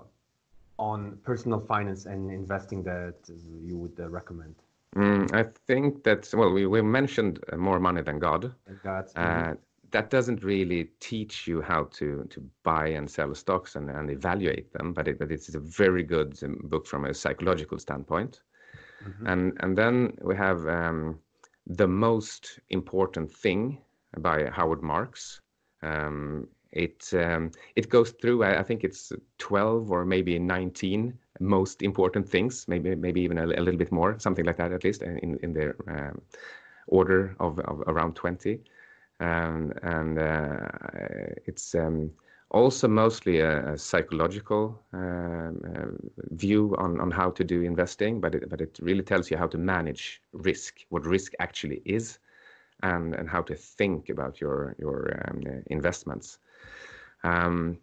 on 0.79 1.19
personal 1.25 1.61
finance 1.61 2.07
and 2.07 2.31
investing 2.31 2.83
that 2.85 3.15
you 3.63 3.77
would 3.77 3.99
recommend? 3.99 4.55
Mm, 4.95 5.35
I 5.35 5.45
think 5.67 6.05
that 6.05 6.33
well, 6.35 6.53
we, 6.53 6.67
we 6.67 6.81
mentioned 6.81 7.41
more 7.57 7.79
money 7.79 8.03
than 8.03 8.19
God. 8.19 8.55
God. 8.83 9.07
Mm-hmm 9.15 9.55
that 9.91 10.11
doesn't 10.11 10.43
really 10.43 10.91
teach 11.01 11.47
you 11.47 11.61
how 11.63 11.85
to 11.85 12.27
to 12.31 12.41
buy 12.63 12.89
and 12.89 13.11
sell 13.11 13.35
stocks 13.35 13.77
and, 13.77 13.91
and 13.91 14.11
evaluate 14.11 14.73
them, 14.73 14.93
but 14.93 15.09
it, 15.09 15.19
but 15.19 15.31
it's 15.31 15.55
a 15.55 15.61
very 15.61 16.03
good 16.03 16.39
um, 16.43 16.61
book 16.65 16.87
from 16.87 17.05
a 17.05 17.15
psychological 17.15 17.79
standpoint. 17.79 18.41
Mm-hmm. 19.05 19.27
And 19.27 19.57
and 19.61 19.79
then 19.79 20.17
we 20.23 20.37
have 20.37 20.67
um, 20.67 21.19
the 21.67 21.87
most 21.87 22.61
important 22.71 23.31
thing 23.31 23.79
by 24.19 24.51
Howard 24.51 24.83
Marks. 24.83 25.41
Um, 25.83 26.49
it 26.77 27.11
um, 27.15 27.51
it 27.75 27.89
goes 27.89 28.11
through. 28.11 28.45
I, 28.45 28.61
I, 28.61 28.63
think 28.63 28.85
it's 28.85 29.13
twelve 29.39 29.91
or 29.91 30.05
maybe 30.05 30.39
nineteen 30.39 31.19
most 31.41 31.83
important 31.83 32.29
things. 32.29 32.67
Maybe 32.69 32.95
maybe 32.95 33.21
even 33.23 33.39
a, 33.39 33.47
a 33.47 33.63
little 33.65 33.79
bit 33.79 33.93
more, 33.93 34.19
something 34.19 34.45
like 34.45 34.59
that 34.59 34.73
at 34.73 34.85
least 34.85 35.03
in 35.03 35.39
in 35.43 35.53
their 35.53 35.77
um, 35.89 36.21
order 36.87 37.35
of, 37.41 37.59
of 37.61 37.81
around 37.87 38.15
twenty 38.15 38.61
um, 39.21 39.73
and 39.83 40.19
uh, 40.19 40.69
it's 41.47 41.75
um, 41.75 42.11
also 42.51 42.87
mostly 42.87 43.41
a, 43.41 43.73
a 43.73 43.79
psychological 43.79 44.79
uh, 44.93 45.51
view 46.31 46.75
on, 46.79 47.01
on 47.01 47.11
how 47.11 47.31
to 47.31 47.45
do 47.45 47.63
investing, 47.63 48.21
but 48.21 48.35
it, 48.35 48.49
but 48.49 48.61
it 48.61 48.79
really 48.83 49.03
tells 49.03 49.31
you 49.31 49.37
how 49.37 49.47
to 49.47 49.59
manage 49.59 50.21
risk, 50.33 50.81
what 50.91 51.07
risk 51.07 51.33
actually 51.41 51.83
is, 51.85 52.19
and, 52.83 53.15
and 53.15 53.29
how 53.29 53.41
to 53.43 53.55
think 53.55 54.11
about 54.11 54.41
your, 54.41 54.77
your 54.79 55.23
um, 55.29 55.43
investments. 55.69 56.39
Um, 57.25 57.79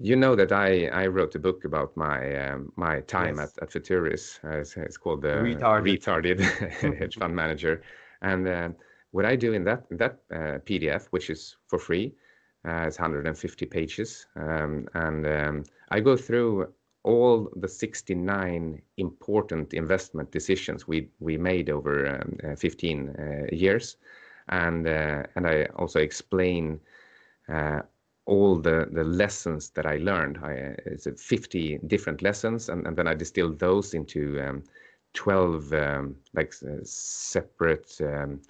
you 0.00 0.16
know 0.16 0.36
that 0.36 0.52
I, 0.52 0.86
I 0.86 1.06
wrote 1.06 1.34
a 1.34 1.38
book 1.38 1.64
about 1.64 1.96
my 1.96 2.48
um, 2.48 2.72
my 2.76 3.00
time 3.00 3.36
yes. 3.36 3.52
at, 3.56 3.62
at 3.62 3.70
Futuris. 3.70 4.38
Uh, 4.44 4.58
it's, 4.58 4.76
it's, 4.76 4.96
called 4.96 5.22
the 5.22 5.28
Retarded, 5.28 6.38
Retarded 6.38 6.40
Hedge 6.98 7.16
Fund 7.16 7.34
Manager, 7.34 7.82
and 8.22 8.46
uh, 8.48 8.68
what 9.12 9.24
I 9.24 9.36
do 9.36 9.52
in 9.52 9.64
that 9.64 9.84
in 9.90 9.96
that 9.96 10.18
uh, 10.32 10.58
PDF, 10.66 11.06
which 11.10 11.30
is 11.30 11.56
for 11.66 11.78
free, 11.78 12.14
uh, 12.66 12.84
it's 12.86 12.98
150 12.98 13.66
pages, 13.66 14.26
um, 14.36 14.86
and 14.94 15.26
um, 15.26 15.64
I 15.90 16.00
go 16.00 16.16
through 16.16 16.72
all 17.04 17.48
the 17.54 17.68
69 17.68 18.82
important 18.96 19.72
investment 19.72 20.30
decisions 20.32 20.88
we 20.88 21.08
we 21.20 21.38
made 21.38 21.70
over 21.70 22.16
um, 22.16 22.36
uh, 22.52 22.56
15 22.56 23.08
uh, 23.08 23.54
years, 23.54 23.96
and 24.48 24.86
uh, 24.86 25.24
and 25.34 25.46
I 25.46 25.64
also 25.76 26.00
explain 26.00 26.80
uh, 27.48 27.80
all 28.26 28.56
the 28.56 28.88
the 28.92 29.04
lessons 29.04 29.70
that 29.70 29.86
I 29.86 29.96
learned. 29.98 30.38
I, 30.42 30.74
it's 30.86 31.06
50 31.16 31.78
different 31.86 32.22
lessons, 32.22 32.68
and, 32.68 32.86
and 32.86 32.96
then 32.96 33.06
I 33.06 33.14
distill 33.14 33.52
those 33.52 33.94
into 33.94 34.40
um, 34.40 34.62
12 35.14 35.72
um, 35.72 36.16
like 36.34 36.52
separate 36.84 37.96
um, 38.00 38.40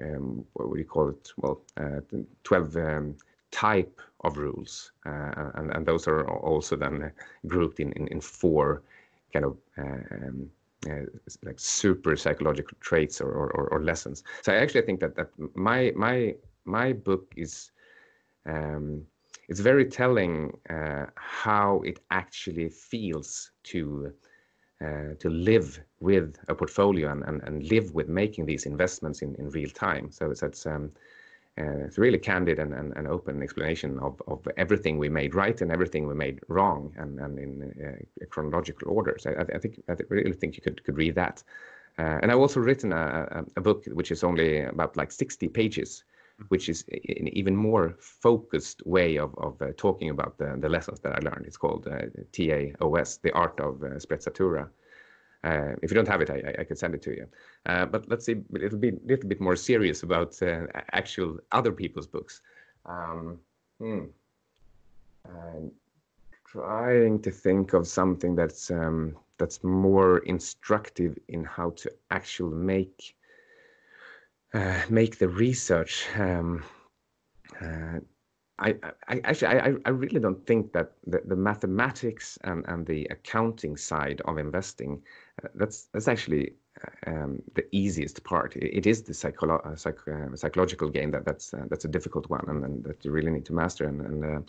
um, 0.00 0.44
what 0.54 0.68
would 0.70 0.78
you 0.78 0.84
call 0.84 1.10
it? 1.10 1.32
Well, 1.36 1.60
uh, 1.76 2.00
12 2.44 2.76
um, 2.76 3.16
type 3.50 4.00
of 4.24 4.38
rules, 4.38 4.92
uh, 5.04 5.50
and, 5.54 5.70
and 5.74 5.86
those 5.86 6.06
are 6.06 6.28
also 6.28 6.76
then 6.76 7.12
grouped 7.46 7.80
in, 7.80 7.92
in, 7.92 8.08
in 8.08 8.20
four 8.20 8.82
kind 9.32 9.44
of 9.44 9.56
um, 9.78 10.50
uh, 10.88 11.06
like 11.44 11.58
super 11.58 12.16
psychological 12.16 12.76
traits 12.80 13.20
or, 13.20 13.30
or, 13.30 13.68
or, 13.68 13.82
lessons. 13.82 14.24
So 14.42 14.52
I 14.52 14.56
actually 14.56 14.82
think 14.82 15.00
that 15.00 15.14
that 15.16 15.28
my 15.54 15.92
my 15.94 16.34
my 16.64 16.92
book 16.92 17.32
is 17.36 17.70
um, 18.46 19.06
it's 19.48 19.60
very 19.60 19.84
telling 19.84 20.52
uh, 20.70 21.06
how 21.14 21.82
it 21.84 22.00
actually 22.10 22.68
feels 22.68 23.52
to 23.64 24.12
uh, 24.82 25.14
to 25.20 25.30
live 25.30 25.80
with 26.00 26.36
a 26.48 26.54
portfolio 26.54 27.12
and, 27.12 27.22
and, 27.24 27.40
and 27.44 27.62
live 27.68 27.94
with 27.94 28.08
making 28.08 28.46
these 28.46 28.66
investments 28.66 29.22
in, 29.22 29.34
in 29.36 29.48
real 29.50 29.70
time. 29.70 30.10
So 30.10 30.30
it's, 30.30 30.42
it's, 30.42 30.66
um, 30.66 30.90
uh, 31.58 31.84
it's 31.84 31.98
really 31.98 32.18
candid 32.18 32.58
and, 32.58 32.72
and, 32.72 32.96
and, 32.96 33.06
open 33.06 33.42
explanation 33.42 33.98
of, 33.98 34.22
of 34.26 34.46
everything 34.56 34.98
we 34.98 35.10
made 35.10 35.34
right 35.34 35.60
and 35.60 35.70
everything 35.70 36.06
we 36.06 36.14
made 36.14 36.40
wrong 36.48 36.94
and, 36.96 37.18
and 37.20 37.38
in 37.38 37.74
uh, 37.84 38.24
chronological 38.30 38.90
order. 38.90 39.16
So 39.18 39.32
I, 39.32 39.56
I, 39.56 39.58
think 39.58 39.82
I 39.86 39.96
really 40.08 40.32
think 40.32 40.56
you 40.56 40.62
could, 40.62 40.82
could 40.82 40.96
read 40.96 41.14
that. 41.16 41.42
Uh, 41.98 42.18
and 42.22 42.32
I've 42.32 42.38
also 42.38 42.60
written 42.60 42.92
a, 42.94 43.44
a, 43.56 43.60
book 43.60 43.84
which 43.92 44.10
is 44.10 44.24
only 44.24 44.62
about 44.62 44.96
like 44.96 45.12
60 45.12 45.48
pages, 45.48 46.04
mm-hmm. 46.34 46.46
which 46.48 46.70
is 46.70 46.86
an 46.90 47.28
even 47.28 47.54
more 47.54 47.96
focused 47.98 48.86
way 48.86 49.18
of, 49.18 49.34
of 49.36 49.60
uh, 49.60 49.72
talking 49.76 50.08
about 50.08 50.38
the, 50.38 50.56
the 50.58 50.70
lessons 50.70 51.00
that 51.00 51.12
I 51.12 51.18
learned. 51.18 51.44
It's 51.46 51.58
called 51.58 51.86
uh, 51.86 52.06
TAOS, 52.32 53.20
The 53.20 53.32
Art 53.32 53.60
of 53.60 53.82
uh, 53.82 53.98
Sprezzatura. 53.98 54.70
Uh, 55.44 55.72
if 55.82 55.90
you 55.90 55.94
don't 55.96 56.08
have 56.08 56.20
it, 56.20 56.30
I, 56.30 56.60
I 56.60 56.64
can 56.64 56.76
send 56.76 56.94
it 56.94 57.02
to 57.02 57.10
you. 57.10 57.26
Uh, 57.66 57.86
but 57.86 58.08
let's 58.08 58.24
see, 58.24 58.36
it'll 58.54 58.78
be 58.78 58.90
a 58.90 58.98
little 59.04 59.28
bit 59.28 59.40
more 59.40 59.56
serious 59.56 60.02
about 60.04 60.40
uh, 60.42 60.66
actual 60.92 61.38
other 61.50 61.72
people's 61.72 62.06
books. 62.06 62.40
Um, 62.86 63.38
hmm. 63.78 64.04
I'm 65.26 65.72
trying 66.46 67.22
to 67.22 67.30
think 67.30 67.72
of 67.72 67.86
something 67.86 68.36
that's 68.36 68.70
um, 68.70 69.16
that's 69.38 69.64
more 69.64 70.18
instructive 70.18 71.18
in 71.28 71.44
how 71.44 71.70
to 71.70 71.90
actually 72.10 72.56
make 72.56 73.16
uh, 74.54 74.82
make 74.88 75.18
the 75.18 75.28
research. 75.28 76.06
Um, 76.16 76.62
uh, 77.60 77.98
I, 78.62 78.74
I, 79.08 79.20
actually 79.24 79.58
I, 79.58 79.74
I 79.84 79.90
really 79.90 80.20
don't 80.20 80.46
think 80.46 80.72
that 80.72 80.92
the, 81.06 81.20
the 81.24 81.36
mathematics 81.36 82.38
and, 82.44 82.64
and 82.68 82.86
the 82.86 83.06
accounting 83.10 83.76
side 83.76 84.22
of 84.24 84.38
investing 84.38 85.02
uh, 85.42 85.48
that's 85.54 85.88
that's 85.92 86.08
actually 86.08 86.54
uh, 86.84 87.10
um, 87.10 87.42
the 87.54 87.64
easiest 87.72 88.22
part. 88.24 88.56
It, 88.56 88.86
is 88.86 89.02
the 89.02 89.12
psycholo- 89.12 89.66
uh, 89.66 89.76
psych, 89.76 89.98
uh, 90.08 90.36
psychological 90.36 90.88
game 90.88 91.10
that 91.10 91.24
that's 91.24 91.52
uh, 91.52 91.64
that's 91.68 91.84
a 91.84 91.88
difficult 91.88 92.30
one 92.30 92.44
and, 92.48 92.64
and, 92.64 92.84
that 92.84 93.04
you 93.04 93.10
really 93.10 93.30
need 93.30 93.46
to 93.46 93.52
master. 93.52 93.86
And, 93.86 94.00
and 94.00 94.44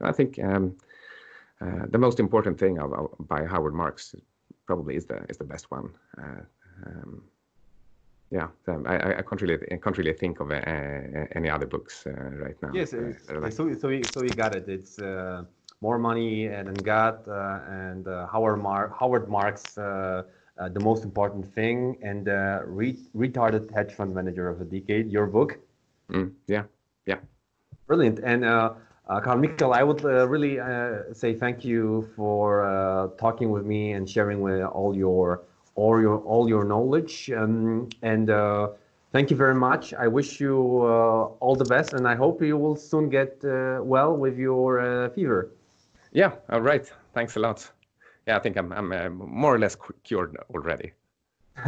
I 0.00 0.12
think 0.12 0.38
um, 0.42 0.76
the 1.60 1.98
most 1.98 2.20
important 2.20 2.58
thing 2.58 2.78
of, 2.78 2.92
of, 2.92 3.10
by 3.20 3.44
Howard 3.44 3.74
Marks 3.74 4.14
probably 4.66 4.96
is 4.96 5.04
the 5.06 5.24
is 5.28 5.36
the 5.36 5.44
best 5.44 5.70
one. 5.70 5.90
Um, 6.16 7.22
yeah, 8.30 8.48
I, 8.86 9.18
I 9.18 9.22
can't 9.22 9.40
really 9.40 9.58
I 9.72 9.76
can't 9.76 9.96
really 9.96 10.12
think 10.12 10.40
of 10.40 10.50
any 10.50 11.48
other 11.50 11.66
books 11.66 12.04
right 12.06 12.56
now. 12.62 12.70
Yes, 12.72 12.92
like. 12.92 13.52
so 13.52 13.74
so 13.74 13.88
you, 13.88 14.06
so 14.06 14.22
you 14.22 14.34
got 14.34 14.54
it. 14.54 14.68
It's 14.68 14.98
more 15.80 15.98
money 15.98 16.46
and 16.46 16.84
God 16.84 17.26
uh, 17.28 17.60
and 17.68 18.06
uh, 18.08 18.26
Howard, 18.26 18.60
Mar- 18.60 18.92
Howard 18.98 19.28
Marks, 19.28 19.78
uh, 19.78 20.22
the 20.56 20.80
most 20.80 21.04
important 21.04 21.46
thing, 21.54 21.96
and 22.02 22.26
re- 22.66 22.98
retarded 23.14 23.72
hedge 23.74 23.92
fund 23.92 24.14
manager 24.14 24.48
of 24.48 24.58
the 24.58 24.64
decade. 24.64 25.10
Your 25.10 25.26
book. 25.26 25.58
Mm, 26.10 26.32
yeah, 26.48 26.64
yeah. 27.06 27.18
Brilliant. 27.86 28.18
And 28.20 28.44
Uh, 29.08 29.20
Carl 29.20 29.38
Michael, 29.38 29.72
I 29.72 29.82
would 29.82 30.04
uh, 30.04 30.28
really 30.28 30.60
uh, 30.60 31.14
say 31.14 31.32
thank 31.34 31.64
you 31.64 32.06
for 32.14 32.64
uh, 32.68 33.08
talking 33.16 33.50
with 33.50 33.64
me 33.64 33.92
and 33.92 34.08
sharing 34.08 34.42
with 34.42 34.60
all 34.62 34.94
your 34.94 35.44
all 35.78 36.00
your 36.00 36.18
all 36.32 36.48
your 36.48 36.64
knowledge. 36.64 37.30
Um, 37.30 37.88
and 38.02 38.30
uh, 38.30 38.68
thank 39.12 39.30
you 39.30 39.36
very 39.36 39.54
much. 39.54 39.94
I 39.94 40.08
wish 40.08 40.40
you 40.40 40.56
uh, 40.82 41.44
all 41.44 41.56
the 41.56 41.68
best, 41.74 41.92
and 41.94 42.06
I 42.06 42.14
hope 42.14 42.42
you 42.42 42.56
will 42.56 42.76
soon 42.76 43.08
get 43.08 43.38
well 43.94 44.16
with 44.16 44.36
your 44.38 45.10
fever. 45.14 45.50
Yeah. 46.12 46.32
All 46.50 46.62
right. 46.62 46.86
Thanks 47.14 47.36
a 47.36 47.40
lot. 47.40 47.70
Yeah, 48.26 48.36
I 48.36 48.40
think 48.40 48.56
I'm 48.56 48.72
I'm 48.72 49.14
more 49.16 49.54
or 49.54 49.58
less 49.58 49.76
cured 50.04 50.36
already. 50.54 50.92